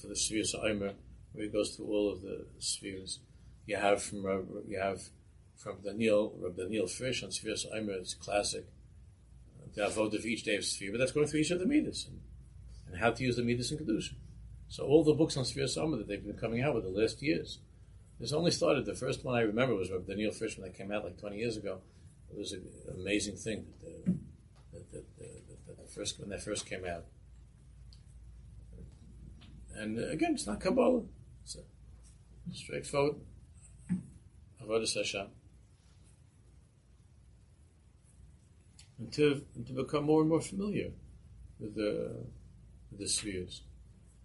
for 0.00 0.08
the 0.08 0.14
Sefiras 0.14 0.52
Ha'omer 0.52 0.92
where 1.34 1.44
he 1.44 1.50
goes 1.50 1.70
through 1.70 1.86
all 1.86 2.12
of 2.12 2.22
the 2.22 2.46
sefiros. 2.60 3.18
You 3.66 3.76
have 3.76 4.02
from, 4.02 4.24
uh, 4.24 4.60
you 4.66 4.78
have 4.80 5.00
from 5.56 5.78
Daniel, 5.84 6.34
Rabbi 6.38 6.62
Daniel 6.62 6.86
Frisch 6.86 7.22
on 7.22 7.30
Sefiras 7.30 7.64
Ha'omer, 7.64 7.94
it's 7.94 8.14
classic. 8.14 8.66
The 9.74 9.82
avod 9.82 10.14
of 10.14 10.24
each 10.24 10.44
day 10.44 10.54
of 10.54 10.62
sefira, 10.62 10.92
but 10.92 10.98
that's 10.98 11.10
going 11.10 11.26
through 11.26 11.40
each 11.40 11.50
of 11.50 11.58
the 11.58 11.66
meters. 11.66 12.06
And, 12.08 12.20
and 12.94 13.02
how 13.02 13.10
to 13.10 13.24
use 13.24 13.34
the 13.34 13.42
Midas 13.42 13.72
and 13.72 13.80
Kedusha. 13.80 14.14
So 14.68 14.84
all 14.84 15.02
the 15.02 15.14
books 15.14 15.36
on 15.36 15.42
Sefiras 15.42 15.74
Ha'omer 15.74 15.96
that 15.96 16.06
they've 16.06 16.24
been 16.24 16.36
coming 16.36 16.62
out 16.62 16.76
with 16.76 16.84
the 16.84 16.90
last 16.90 17.22
years. 17.22 17.58
This 18.20 18.32
only 18.32 18.52
started, 18.52 18.86
the 18.86 18.94
first 18.94 19.24
one 19.24 19.34
I 19.34 19.40
remember 19.40 19.74
was 19.74 19.90
Rabbi 19.90 20.06
Daniel 20.06 20.30
Frisch 20.30 20.56
when 20.56 20.64
that 20.64 20.78
came 20.78 20.92
out 20.92 21.02
like 21.02 21.18
20 21.18 21.36
years 21.36 21.56
ago. 21.56 21.80
It 22.30 22.38
was 22.38 22.52
an 22.52 22.62
amazing 22.96 23.34
thing 23.34 23.66
that 23.80 24.04
the, 24.04 24.12
that, 24.72 24.92
that, 24.92 25.18
that, 25.18 25.66
that 25.66 25.76
the 25.82 25.88
first, 25.88 26.20
when 26.20 26.28
that 26.28 26.40
first 26.40 26.66
came 26.66 26.84
out. 26.84 27.04
And 29.74 29.98
uh, 29.98 30.06
again, 30.10 30.34
it's 30.34 30.46
not 30.46 30.60
Kabbalah. 30.60 31.02
It's 31.42 31.56
a 31.56 32.54
straightforward 32.54 33.16
Avodah 34.62 34.96
Hashem. 34.96 35.26
And 39.00 39.12
to, 39.14 39.42
and 39.56 39.66
to 39.66 39.72
become 39.72 40.04
more 40.04 40.20
and 40.20 40.30
more 40.30 40.40
familiar 40.40 40.92
with 41.58 41.74
the, 41.74 42.24
sefiros. 42.98 43.60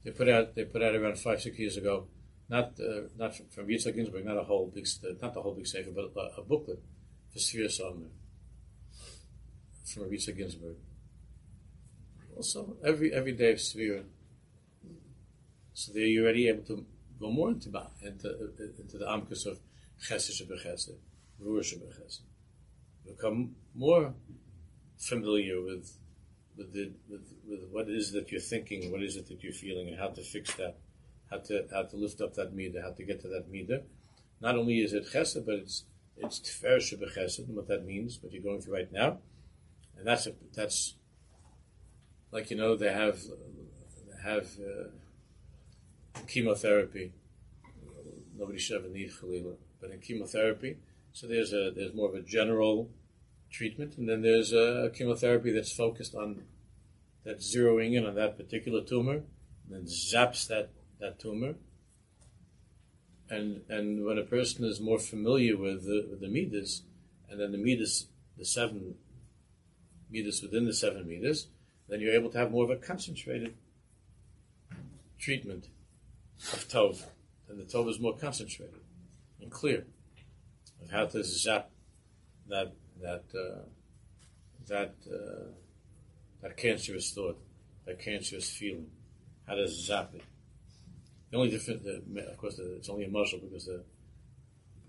They 0.03 0.11
put 0.11 0.30
out 0.30 0.55
they 0.55 0.65
put 0.65 0.82
out 0.82 0.95
around 0.95 1.17
five 1.17 1.41
six 1.41 1.57
years 1.57 1.78
ago, 1.78 2.07
not 2.49 2.80
uh, 2.80 3.07
not 3.17 3.36
from, 3.36 3.67
Yitzhak 3.67 3.95
Ginsburg, 3.95 4.26
not 4.26 4.38
a 4.38 4.43
whole 4.43 4.72
big 4.74 4.88
not 5.22 5.34
the 5.34 5.41
whole 5.41 5.55
big 5.55 5.67
sefer, 5.67 5.91
but 5.91 6.11
a, 6.15 6.41
a 6.41 6.43
booklet 6.43 6.80
for 7.34 7.39
Sefiras 7.39 7.80
Ha'omer 7.80 8.07
from 9.93 10.09
Yitzhak 10.09 10.38
Ginsburg. 10.38 10.78
Also, 12.36 12.78
every 12.86 13.13
every 13.13 13.34
day 13.34 13.51
of 13.51 13.57
Sefira. 13.57 14.03
So 15.74 15.91
there 15.93 16.03
you're 16.03 16.24
already 16.24 16.47
able 16.47 16.63
to 16.63 16.86
go 17.20 17.30
more 17.30 17.49
into 17.51 17.70
into, 18.01 18.30
into 18.80 18.97
the 18.97 19.05
amkus 19.05 19.45
of 19.45 19.59
Chesed 20.07 20.41
Shebechesed, 20.41 20.91
Ruah 21.43 21.61
Shebechesed. 21.61 22.22
Become 23.05 23.55
more 23.76 24.13
familiar 24.97 25.61
with 25.61 25.97
with, 26.60 26.74
the, 26.74 26.91
with, 27.10 27.22
with 27.47 27.62
what 27.72 27.88
it 27.88 27.95
is 27.95 28.12
that 28.12 28.32
you're 28.32 28.41
thinking, 28.41 28.91
what 28.91 29.01
is 29.01 29.16
it 29.16 29.28
that 29.30 29.41
you're 29.41 29.53
feeling, 29.53 29.88
and 29.88 29.97
how 29.97 30.10
to 30.10 30.22
fix 30.22 30.53
that, 30.55 30.78
how 31.32 31.38
to 31.38 31.66
how 31.74 31.84
to 31.84 31.95
lift 31.95 32.22
up 32.22 32.36
that 32.36 32.55
midah, 32.55 32.84
how 32.84 32.91
to 32.91 33.03
get 33.03 33.22
to 33.22 33.30
that 33.30 33.51
midah. 33.51 33.82
Not 34.41 34.57
only 34.57 34.82
is 34.82 34.93
it 34.93 35.07
chesed, 35.07 35.45
but 35.45 35.55
it's 35.55 35.86
it's 36.18 36.39
tfer 36.39 36.78
shebechesed, 36.78 37.47
and 37.47 37.55
what 37.55 37.68
that 37.70 37.86
means, 37.86 38.20
what 38.22 38.34
you're 38.34 38.43
going 38.43 38.62
through 38.62 38.76
right 38.76 38.91
now, 38.91 39.20
and 39.97 40.05
that's 40.05 40.28
a, 40.28 40.34
that's 40.53 40.95
like 42.32 42.51
you 42.51 42.57
know 42.57 42.76
they 42.76 42.91
have 42.91 43.20
they 43.24 44.22
have 44.24 44.47
uh, 44.60 44.89
chemotherapy. 46.28 47.14
Nobody 48.38 48.60
should 48.60 48.82
ever 48.82 48.89
need 48.89 49.12
chalila, 49.12 49.55
but 49.80 49.91
in 49.91 49.99
chemotherapy, 49.99 50.78
so 51.14 51.26
there's 51.26 51.53
a 51.53 51.72
there's 51.74 51.93
more 51.93 52.10
of 52.10 52.16
a 52.16 52.22
general 52.22 52.89
treatment, 53.52 53.97
and 53.97 54.08
then 54.08 54.22
there's 54.22 54.54
a 54.54 54.91
chemotherapy 54.93 55.52
that's 55.52 55.72
focused 55.72 56.16
on 56.16 56.43
that's 57.26 57.54
zeroing 57.54 57.95
in 57.95 58.06
on 58.06 58.16
that 58.16 58.38
particular 58.38 58.82
tumor, 58.82 59.16
and 59.16 59.70
then 59.70 59.84
zaps 59.84 60.47
that 60.47 60.72
that 61.00 61.20
tumor. 61.20 61.56
And 63.30 63.62
and 63.70 64.06
when 64.06 64.18
a 64.18 64.24
person 64.24 64.66
is 64.66 64.80
more 64.80 65.00
familiar 65.00 65.58
with 65.58 65.86
the 65.86 66.08
with 66.10 66.22
the 66.22 66.30
midas, 66.30 66.84
and 67.30 67.39
then 67.39 67.52
the 67.52 67.58
midas, 67.58 68.08
the 68.38 68.45
seven 68.45 68.95
midas 70.10 70.41
within 70.41 70.66
the 70.66 70.74
seven 70.74 71.08
midas, 71.08 71.47
then 71.88 72.02
you're 72.02 72.14
able 72.14 72.30
to 72.32 72.38
have 72.38 72.52
more 72.52 72.64
of 72.64 72.72
a 72.72 72.76
concentrated 72.76 73.56
treatment 75.20 75.68
of 76.54 76.68
tov, 76.68 77.04
and 77.47 77.60
the 77.60 77.66
tov 77.66 77.89
is 77.89 78.00
more 78.00 78.16
concentrated 78.18 78.82
and 79.41 79.52
clear 79.52 79.86
of 80.82 80.89
how 80.91 81.06
to 81.06 81.24
zap 81.24 81.70
that 82.47 82.74
that 83.02 83.24
uh, 83.36 83.62
that 84.68 84.95
uh, 85.12 85.52
that 86.41 86.58
cancerous 86.58 87.14
thought, 87.14 87.38
that 87.86 88.00
cancerous 88.00 88.50
feeling, 88.50 88.88
how 89.47 89.56
to 89.56 89.68
zap 89.68 90.14
it. 90.14 90.24
The 91.32 91.38
only 91.38 91.52
difference, 91.52 91.86
of 91.86 92.38
course, 92.38 92.60
it's 92.60 92.89
only 92.89 93.06
a 93.06 93.10
mashal 93.10 93.41
because 93.41 93.66
the 93.66 93.84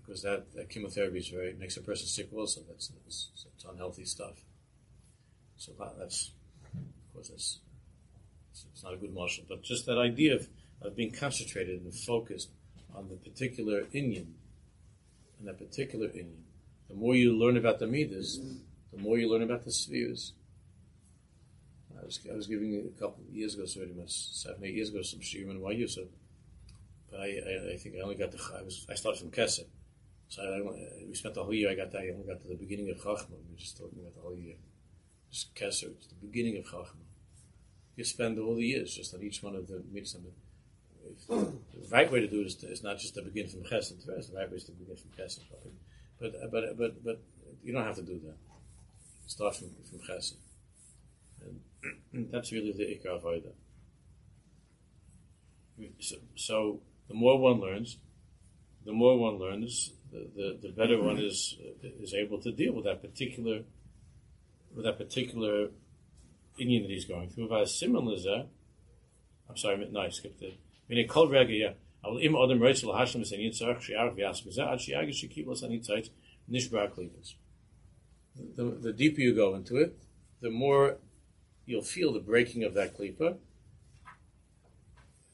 because 0.01 0.23
that, 0.23 0.53
that 0.55 0.69
chemotherapy 0.69 1.19
is 1.19 1.29
very 1.29 1.53
makes 1.53 1.77
a 1.77 1.81
person 1.81 2.07
sick. 2.07 2.29
Also, 2.33 2.61
that's 2.67 2.91
it's, 3.05 3.29
it's 3.55 3.65
unhealthy 3.65 4.05
stuff. 4.05 4.43
So 5.57 5.73
that, 5.79 5.97
that's 5.99 6.31
of 6.75 7.13
course 7.13 7.29
that's 7.29 7.59
it's, 8.51 8.83
not 8.83 8.93
a 8.93 8.97
good 8.97 9.13
mashal, 9.13 9.47
but 9.47 9.61
just 9.61 9.85
that 9.85 9.97
idea 9.97 10.35
of, 10.35 10.47
of 10.81 10.95
being 10.95 11.11
concentrated 11.11 11.81
and 11.81 11.93
focused 11.93 12.49
on 12.95 13.07
the 13.09 13.15
particular 13.15 13.83
inyan 13.93 14.33
and 15.39 15.47
that 15.47 15.57
particular 15.57 16.07
inyan 16.07 16.43
the 16.91 16.97
more 16.97 17.15
you 17.15 17.37
learn 17.37 17.57
about 17.57 17.79
the 17.79 17.87
Midas, 17.87 18.39
the 18.91 18.99
more 18.99 19.17
you 19.17 19.31
learn 19.31 19.43
about 19.43 19.63
the 19.63 19.71
sefiros. 19.71 20.33
I 21.97 22.05
was, 22.05 22.19
I 22.29 22.35
was 22.35 22.47
giving 22.47 22.91
a 22.95 22.99
couple 22.99 23.23
years 23.31 23.55
ago, 23.55 23.65
sorry, 23.65 23.93
seven, 24.07 24.63
eight 24.65 24.75
years 24.75 24.89
ago, 24.89 25.01
some 25.01 25.19
shiurim 25.19 25.51
in 25.51 25.77
YU, 25.77 25.85
uh, 25.85 26.05
but 27.09 27.19
I, 27.21 27.25
I, 27.25 27.73
I, 27.73 27.77
think 27.77 27.95
I 27.95 28.01
only 28.01 28.15
got 28.15 28.31
the, 28.31 28.39
I 28.57 28.63
was, 28.63 28.85
I 28.89 28.95
started 28.95 29.21
from 29.21 29.31
Kesser. 29.31 29.65
So 30.27 30.41
I, 30.41 31.07
we 31.07 31.13
spent 31.13 31.35
the 31.35 31.43
whole 31.43 31.53
year, 31.53 31.69
I 31.69 31.75
got 31.75 31.91
that, 31.91 32.01
I 32.01 32.11
only 32.11 32.27
got 32.27 32.41
to 32.41 32.47
the 32.47 32.55
beginning 32.55 32.89
of 32.89 32.97
Chachma, 32.97 33.35
we 33.49 33.55
just 33.55 33.77
talking 33.77 33.99
about 33.99 34.15
the 34.15 34.21
whole 34.21 34.35
year. 34.35 34.55
Just 35.31 35.55
Kesser, 35.55 35.91
it's 35.91 36.07
the 36.07 36.15
beginning 36.15 36.57
of 36.57 36.65
Chachma. 36.65 37.05
You 37.95 38.03
spend 38.03 38.39
all 38.39 38.55
the 38.55 38.65
years 38.65 38.95
just 38.95 39.13
on 39.13 39.21
each 39.21 39.43
one 39.43 39.55
of 39.55 39.67
the 39.67 39.83
mitzvah. 39.91 40.19
The 41.27 41.53
right 41.91 42.11
way 42.11 42.19
to 42.21 42.27
do 42.27 42.41
it 42.41 42.47
is, 42.47 42.55
to, 42.55 42.67
is 42.67 42.83
not 42.83 42.97
just 42.97 43.15
to 43.15 43.21
begin 43.21 43.47
from 43.47 43.61
Chesed, 43.63 44.05
the 44.05 44.35
right 44.35 44.49
way 44.49 44.57
is 44.57 44.65
to 44.65 44.71
begin 44.71 44.95
from 44.95 45.11
Chesed. 45.11 45.39
But 46.21 46.33
but 46.51 46.77
but 46.77 47.03
but 47.03 47.21
you 47.63 47.73
don't 47.73 47.83
have 47.83 47.95
to 47.95 48.03
do 48.03 48.19
that. 48.25 48.37
Start 49.25 49.55
from 49.55 49.69
from 49.89 49.99
chesed, 49.99 50.35
and 52.13 52.29
that's 52.31 52.51
really 52.51 52.71
the 52.71 52.83
ikar 52.83 53.19
avodah. 53.19 53.53
So, 55.99 56.15
so, 56.35 56.81
the 57.07 57.15
more 57.15 57.39
one 57.39 57.59
learns, 57.59 57.97
the 58.85 58.91
more 58.91 59.17
one 59.17 59.39
learns, 59.39 59.93
the, 60.11 60.29
the, 60.35 60.59
the 60.67 60.73
better 60.73 61.01
one 61.01 61.17
is 61.17 61.57
is 61.81 62.13
able 62.13 62.39
to 62.41 62.51
deal 62.51 62.73
with 62.73 62.85
that 62.85 63.01
particular 63.01 63.63
with 64.75 64.85
that 64.85 64.99
particular 64.99 65.69
inyan 66.59 66.83
that 66.83 66.91
he's 66.91 67.05
going 67.05 67.29
through. 67.29 67.51
I 67.51 67.63
similar 67.65 68.45
I'm 69.49 69.57
sorry, 69.57 69.89
no, 69.91 70.01
I 70.01 70.09
skipped 70.09 70.43
it. 70.43 70.53
I 70.87 70.93
mean, 70.93 71.07
called 71.07 71.31
rega, 71.31 71.51
yeah. 71.51 71.73
אבל 72.04 72.20
אם 72.22 72.36
אדם 72.36 72.62
רוצה 72.62 72.86
להשלם 72.86 73.22
את 73.22 73.32
העניין 73.32 73.50
צריך 73.50 73.82
שיערך 73.82 74.12
ויעסק 74.16 74.46
בזה 74.46 74.62
עד 74.64 74.78
שיאגש 74.78 75.20
שקיבל 75.20 75.52
את 75.58 75.62
הניצייץ 75.62 76.08
נשבר 76.48 76.80
הקליפס. 76.80 77.34
The 78.36 78.92
deeper 78.92 79.20
you 79.20 79.34
go 79.34 79.54
into 79.54 79.76
it, 79.76 79.92
the 80.42 80.50
more 80.50 80.98
you'll 81.66 81.82
feel 81.82 82.12
the 82.12 82.20
breaking 82.20 82.64
of 82.64 82.74
that 82.74 82.96
klipa. 82.96 83.38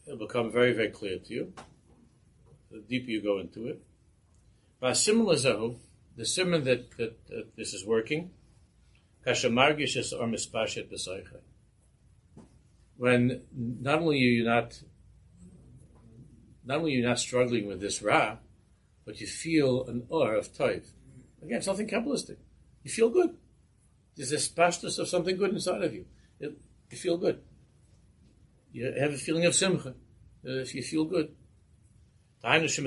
It'll 0.06 0.26
become 0.26 0.50
very, 0.50 0.72
very 0.72 0.90
clear 0.90 1.18
to 1.18 1.34
you. 1.34 1.52
The 2.70 2.80
deeper 2.80 3.10
you 3.10 3.22
go 3.22 3.38
into 3.38 3.66
it. 3.68 3.82
By 4.80 4.92
similar 4.94 5.34
zahu, 5.34 5.76
the 6.16 6.24
simon 6.24 6.64
that, 6.64 6.96
that, 6.96 7.26
that 7.26 7.56
this 7.56 7.74
is 7.74 7.84
working, 7.86 8.30
when 12.96 13.42
not 13.56 13.98
only 14.00 14.16
are 14.16 14.34
you 14.38 14.44
not 14.44 14.82
not 16.67 16.79
only 16.79 16.91
you're 16.91 17.07
not 17.07 17.17
struggling 17.17 17.65
with 17.65 17.79
this 17.79 18.01
ra, 18.01 18.37
but 19.05 19.21
you 19.21 19.25
feel 19.25 19.85
an 19.85 20.05
aura 20.09 20.37
of 20.37 20.53
toiv. 20.53 20.83
Again, 21.41 21.61
something 21.61 21.87
Kabbalistic. 21.87 22.35
You 22.83 22.91
feel 22.91 23.09
good. 23.09 23.37
There's 24.15 24.31
this 24.31 24.49
pashtus 24.49 24.99
of 24.99 25.07
something 25.07 25.37
good 25.37 25.51
inside 25.51 25.81
of 25.81 25.93
you. 25.93 26.05
It, 26.39 26.57
you 26.91 26.97
feel 26.97 27.17
good. 27.17 27.41
You 28.73 28.93
have 28.99 29.13
a 29.13 29.17
feeling 29.17 29.45
of 29.45 29.55
simcha. 29.55 29.95
Uh, 30.45 30.59
if 30.65 30.75
you 30.75 30.83
feel 30.83 31.05
good. 31.05 31.33
There's 32.43 32.77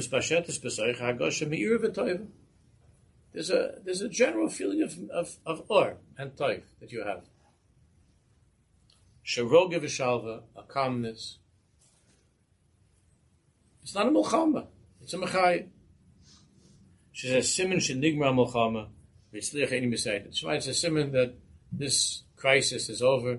a 3.50 3.74
there's 3.84 4.00
a 4.00 4.08
general 4.08 4.48
feeling 4.48 4.82
of 4.82 4.98
of, 5.10 5.36
of 5.46 5.64
or 5.68 5.96
and 6.18 6.36
toiv 6.36 6.62
that 6.80 6.92
you 6.92 7.04
have. 7.04 7.24
Sharoga 9.24 9.80
v'shalva, 9.80 10.42
a 10.56 10.62
calmness, 10.62 11.38
it's 13.82 13.94
not 13.94 14.06
a 14.06 14.10
milchama. 14.10 14.66
It's 15.02 15.14
a 15.14 15.18
mechayim. 15.18 15.68
She 17.12 17.28
says, 17.28 17.54
Simon 17.54 17.80
beside 19.90 20.22
it. 20.22 20.26
It's 20.42 20.66
a 20.66 20.74
simon 20.74 21.12
that 21.12 21.34
this 21.72 22.22
crisis 22.36 22.88
is 22.88 23.02
over 23.02 23.38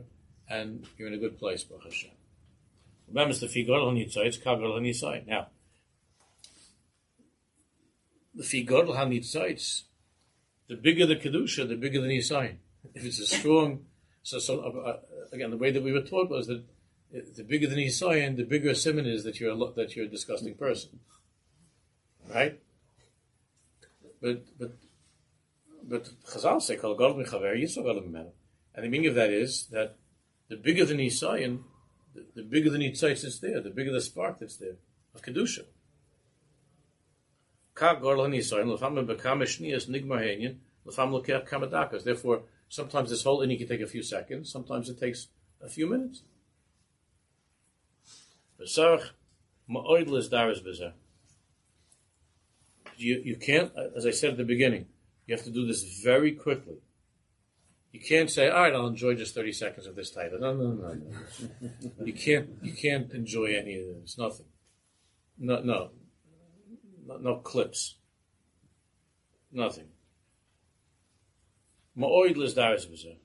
and 0.49 0.85
you're 0.97 1.07
in 1.07 1.13
a 1.13 1.17
good 1.17 1.37
place, 1.39 1.63
Baruch 1.63 1.85
Hashem. 1.85 2.11
Remember, 3.07 3.33
the 3.33 3.47
figodol 3.47 3.87
on 3.87 3.95
yitzayit, 3.95 4.41
kagodol 4.43 4.77
on 4.77 4.83
yitzayit. 4.83 5.27
Now, 5.27 5.47
the 8.33 8.43
figodol 8.43 8.95
on 8.97 9.11
yitzayit, 9.11 9.83
the 10.69 10.75
bigger 10.75 11.05
the 11.05 11.17
kedusha, 11.17 11.67
the 11.67 11.75
bigger 11.75 12.01
the 12.01 12.07
nisayin. 12.07 12.57
If 12.93 13.05
it's 13.05 13.19
a 13.19 13.25
strong, 13.25 13.85
so, 14.23 14.39
so 14.39 14.59
uh, 14.61 14.97
again, 15.33 15.51
the 15.51 15.57
way 15.57 15.71
that 15.71 15.83
we 15.83 15.91
were 15.91 16.03
taught 16.03 16.29
was 16.29 16.47
that 16.47 16.63
the 17.11 17.43
bigger 17.43 17.67
the 17.67 17.75
nisayan, 17.75 18.37
the 18.37 18.43
bigger 18.43 18.69
a 18.69 18.75
simon 18.75 19.05
is 19.05 19.23
that 19.23 19.39
you're 19.39 19.51
a, 19.51 19.73
that 19.73 19.95
you're 19.95 20.05
a 20.05 20.09
disgusting 20.09 20.55
person, 20.55 20.99
right? 22.33 22.59
But 24.21 24.45
but 24.57 24.71
but 25.83 26.09
Chazal 26.25 26.61
say 26.61 26.77
kol 26.77 26.95
gol 26.95 27.15
mechaver 27.15 27.55
yisrael 27.55 27.83
gol 27.83 28.31
and 28.73 28.85
the 28.85 28.89
meaning 28.89 29.07
of 29.07 29.15
that 29.15 29.31
is 29.31 29.67
that 29.71 29.97
the 30.47 30.55
bigger 30.55 30.85
the 30.85 30.93
nisayan, 30.93 31.63
the, 32.13 32.25
the 32.35 32.43
bigger 32.43 32.69
the 32.69 32.77
nitzayis 32.77 33.23
that's 33.23 33.39
there, 33.39 33.59
the 33.59 33.69
bigger 33.69 33.91
the 33.91 34.01
spark 34.01 34.39
that's 34.39 34.57
there 34.57 34.75
of 35.13 35.21
kedusha. 35.21 35.65
Therefore, 42.03 42.43
sometimes 42.69 43.09
this 43.09 43.23
whole 43.23 43.39
inyan 43.39 43.57
can 43.57 43.67
take 43.67 43.81
a 43.81 43.87
few 43.87 44.03
seconds. 44.03 44.51
Sometimes 44.51 44.89
it 44.89 44.99
takes 44.99 45.27
a 45.61 45.69
few 45.69 45.89
minutes. 45.89 46.21
Pesach, 48.61 49.15
ma'oidlis 49.67 50.29
daris 50.29 50.61
b'zeh. 50.61 50.93
You, 52.95 53.19
you 53.25 53.35
can't, 53.35 53.71
as 53.95 54.05
I 54.05 54.11
said 54.11 54.31
at 54.31 54.37
the 54.37 54.43
beginning, 54.43 54.85
you 55.25 55.35
have 55.35 55.43
to 55.45 55.49
do 55.49 55.65
this 55.65 56.01
very 56.03 56.33
quickly. 56.33 56.75
You 57.91 57.99
can't 57.99 58.29
say, 58.29 58.49
all 58.49 58.61
right, 58.61 58.73
I'll 58.73 58.85
enjoy 58.85 59.15
just 59.15 59.33
30 59.33 59.51
seconds 59.51 59.87
of 59.87 59.95
this 59.95 60.11
title. 60.11 60.39
No, 60.39 60.53
no, 60.53 60.73
no, 60.73 60.93
no. 60.93 61.71
you, 62.05 62.13
can't, 62.13 62.49
you 62.61 62.73
can't 62.73 63.11
enjoy 63.13 63.45
any 63.45 63.79
of 63.79 63.87
this. 63.87 64.03
It's 64.03 64.17
nothing. 64.19 64.45
No, 65.39 65.61
no. 65.61 65.89
No, 67.07 67.17
no 67.17 67.35
clips. 67.37 67.95
Nothing. 69.51 69.87
Ma'oid 71.97 72.35
daris 72.35 72.85
b'zeh. 72.85 73.17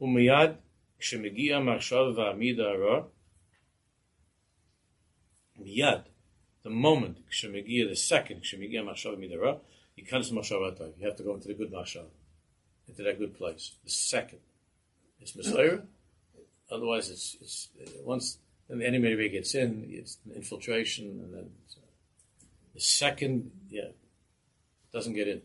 Umiyad 0.00 0.58
כשמגיע 0.99 1.59
מחשב 1.59 2.05
והעמידה 2.15 2.63
הרע, 2.63 3.07
מיד, 5.55 6.01
the 6.65 6.69
moment, 6.69 7.29
כשמגיע, 7.29 7.85
the 7.85 8.11
second, 8.11 8.41
כשמגיע 8.41 8.83
מחשב 8.83 9.09
והעמידה 9.09 9.35
הרע, 9.35 9.57
ייכנס 9.97 10.31
למחשב 10.31 10.55
הטוב. 10.67 10.93
You 10.99 11.03
have 11.03 11.17
to 11.17 11.23
go 11.23 11.35
into 11.35 11.47
the 11.47 11.53
good 11.53 11.71
מחשב, 11.71 12.05
into 12.89 13.03
that 13.03 13.19
good 13.19 13.37
place. 13.37 13.75
The 13.83 13.89
second. 13.89 14.39
It's 15.21 15.35
Messiah. 15.35 15.79
Otherwise, 16.69 17.09
it's, 17.09 17.37
it's 17.39 17.69
once 18.03 18.39
then 18.67 18.79
the 18.79 18.87
enemy 18.87 19.09
maybe 19.09 19.29
gets 19.29 19.55
in, 19.55 19.85
it's 19.89 20.17
an 20.25 20.31
infiltration, 20.35 21.05
and 21.05 21.33
then 21.33 21.49
uh, 21.77 21.81
the 22.73 22.79
second, 22.79 23.51
yeah, 23.69 23.89
doesn't 24.91 25.13
get 25.13 25.27
in. 25.27 25.41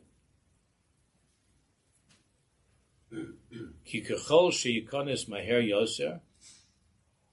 Ki 3.94 4.88
maher 5.28 5.62
yoser. 5.62 6.20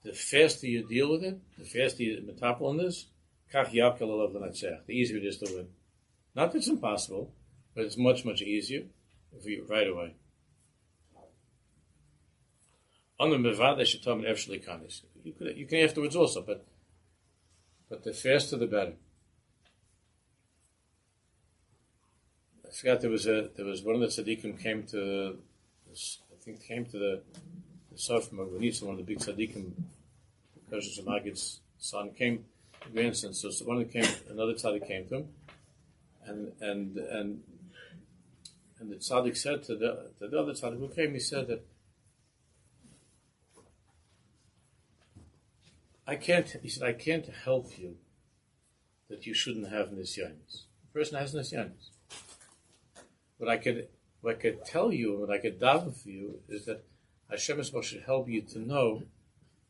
The 0.02 0.12
faster 0.12 0.66
you 0.66 0.86
deal 0.86 1.10
with 1.10 1.24
it, 1.24 1.38
the 1.58 1.64
faster 1.64 2.02
you 2.02 2.20
metapel 2.20 2.68
on 2.68 2.76
this, 2.76 3.06
kach 3.52 3.72
alav. 3.72 4.86
The 4.86 4.92
easier 4.92 5.16
it 5.16 5.24
is 5.24 5.38
to 5.38 5.54
win. 5.54 5.68
Not 6.34 6.52
that 6.52 6.58
it's 6.58 6.68
impossible, 6.68 7.32
but 7.74 7.86
it's 7.86 7.96
much, 7.96 8.26
much 8.26 8.42
easier 8.42 8.82
for 9.42 9.48
you 9.48 9.64
right 9.68 9.88
away. 9.88 10.16
On 13.18 13.30
the 13.30 13.36
mevada 13.36 13.80
shetam 13.80 14.22
evshli 14.22 14.62
kanis. 14.62 15.02
You 15.24 15.32
could, 15.32 15.56
you 15.56 15.66
can 15.66 15.78
afterwards 15.78 16.16
also, 16.16 16.42
but 16.42 16.66
but 17.88 18.04
the 18.04 18.12
faster 18.12 18.58
the 18.58 18.66
better. 18.66 18.94
I 22.66 22.70
forgot 22.70 23.00
there 23.00 23.10
was 23.10 23.26
a 23.26 23.48
there 23.56 23.66
was 23.66 23.82
one 23.82 23.94
of 23.94 24.00
the 24.00 24.06
tzaddikim 24.08 24.62
came 24.62 24.84
to 24.88 25.38
think 26.40 26.62
came 26.62 26.84
to 26.86 26.98
the 26.98 27.22
the 27.92 27.98
Sof 27.98 28.30
Magvanitsa, 28.30 28.82
one 28.84 28.98
of 28.98 28.98
the 28.98 29.04
big 29.04 29.18
tzaddikim, 29.18 29.72
Persian 30.70 31.04
Magid's 31.04 31.60
son 31.78 32.10
came 32.10 32.44
grandson. 32.92 33.34
So, 33.34 33.50
so 33.50 33.64
one 33.64 33.80
of 33.80 33.92
came, 33.92 34.06
another 34.28 34.54
tzaddik 34.54 34.86
came 34.86 35.06
to 35.08 35.16
him, 35.16 35.28
and 36.24 36.52
and 36.60 36.96
and 36.96 37.42
and 38.78 38.90
the 38.90 38.96
tzaddik 38.96 39.36
said 39.36 39.62
to 39.64 39.76
the, 39.76 40.10
to 40.18 40.28
the 40.28 40.38
other 40.38 40.52
tzaddik 40.52 40.78
who 40.78 40.88
came, 40.88 41.12
he 41.12 41.20
said 41.20 41.48
that 41.48 41.66
I 46.06 46.16
can't. 46.16 46.48
He 46.62 46.68
said 46.68 46.88
I 46.88 46.92
can't 46.92 47.28
help 47.44 47.78
you 47.78 47.96
that 49.08 49.26
you 49.26 49.34
shouldn't 49.34 49.68
have 49.68 49.88
nisyanis. 49.88 50.62
The 50.82 50.92
person 50.92 51.18
has 51.18 51.34
nisyanis, 51.34 51.90
but 53.38 53.48
I 53.48 53.56
could 53.56 53.88
what 54.20 54.36
I 54.36 54.38
could 54.38 54.64
tell 54.64 54.92
you, 54.92 55.18
what 55.18 55.30
I 55.30 55.38
could 55.38 55.60
daven 55.60 55.94
for 55.94 56.08
you, 56.08 56.40
is 56.48 56.66
that 56.66 56.84
Hashem 57.30 57.62
should 57.82 58.02
help 58.02 58.28
you 58.28 58.42
to 58.42 58.58
know 58.58 59.02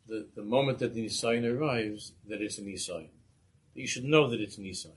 the, 0.07 0.27
the 0.35 0.43
moment 0.43 0.79
that 0.79 0.95
the 0.95 1.07
Nisayan 1.07 1.45
arrives, 1.45 2.13
that 2.29 2.41
it's 2.41 2.59
a 2.59 2.63
Nisayan. 2.63 3.11
That 3.75 3.81
you 3.81 3.87
should 3.87 4.05
know 4.05 4.29
that 4.29 4.41
it's 4.41 4.59
a 4.59 4.61
Nisayan. 4.61 4.93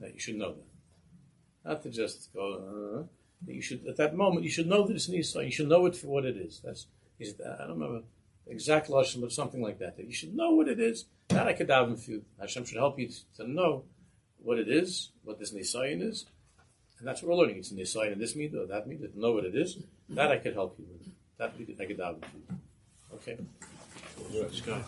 That 0.00 0.14
you 0.14 0.20
should 0.20 0.36
know 0.36 0.54
that. 0.54 1.68
Not 1.68 1.82
to 1.82 1.90
just 1.90 2.32
go, 2.32 2.54
uh, 2.54 3.06
that 3.46 3.54
you 3.54 3.62
should, 3.62 3.86
at 3.86 3.96
that 3.96 4.14
moment, 4.14 4.44
you 4.44 4.50
should 4.50 4.68
know 4.68 4.86
that 4.86 4.94
it's 4.94 5.08
a 5.08 5.12
Nisayan. 5.12 5.46
You 5.46 5.52
should 5.52 5.68
know 5.68 5.86
it 5.86 5.96
for 5.96 6.08
what 6.08 6.24
it 6.24 6.36
is. 6.36 6.60
That's, 6.62 6.86
he 7.18 7.24
said, 7.24 7.36
I 7.58 7.66
don't 7.66 7.80
remember 7.80 8.02
exact 8.46 8.90
lesson, 8.90 9.20
but 9.20 9.32
something 9.32 9.62
like 9.62 9.78
that. 9.78 9.96
That 9.96 10.06
you 10.06 10.12
should 10.12 10.34
know 10.34 10.50
what 10.50 10.68
it 10.68 10.80
is. 10.80 11.06
That 11.28 11.46
I 11.46 11.52
could 11.52 11.68
daven 11.68 11.98
for 11.98 12.10
you. 12.12 12.24
Hashem 12.40 12.64
should 12.64 12.78
help 12.78 12.98
you 12.98 13.08
to 13.36 13.48
know 13.48 13.84
what 14.38 14.58
it 14.58 14.68
is, 14.68 15.10
what 15.24 15.38
this 15.38 15.52
Nisayan 15.52 16.02
is, 16.02 16.26
and 17.02 17.08
that's 17.08 17.20
what 17.20 17.30
we're 17.30 17.42
learning. 17.42 17.56
It's 17.56 17.72
in 17.72 17.76
this 17.76 17.92
side 17.92 18.12
and 18.12 18.20
this 18.20 18.36
meter 18.36 18.60
or 18.60 18.66
that. 18.66 18.84
To 18.84 19.20
know 19.20 19.32
what 19.32 19.44
it 19.44 19.56
is, 19.56 19.82
that 20.10 20.30
I 20.30 20.36
could 20.38 20.54
help 20.54 20.78
you 20.78 20.86
with. 20.88 21.08
That 21.36 21.58
we 21.58 21.64
could, 21.64 21.80
I 21.80 21.86
could 21.86 21.98
daven 21.98 22.24
for 22.24 22.36
you. 22.36 22.60
Okay. 23.14 23.38
Let's 24.32 24.60
go. 24.60 24.80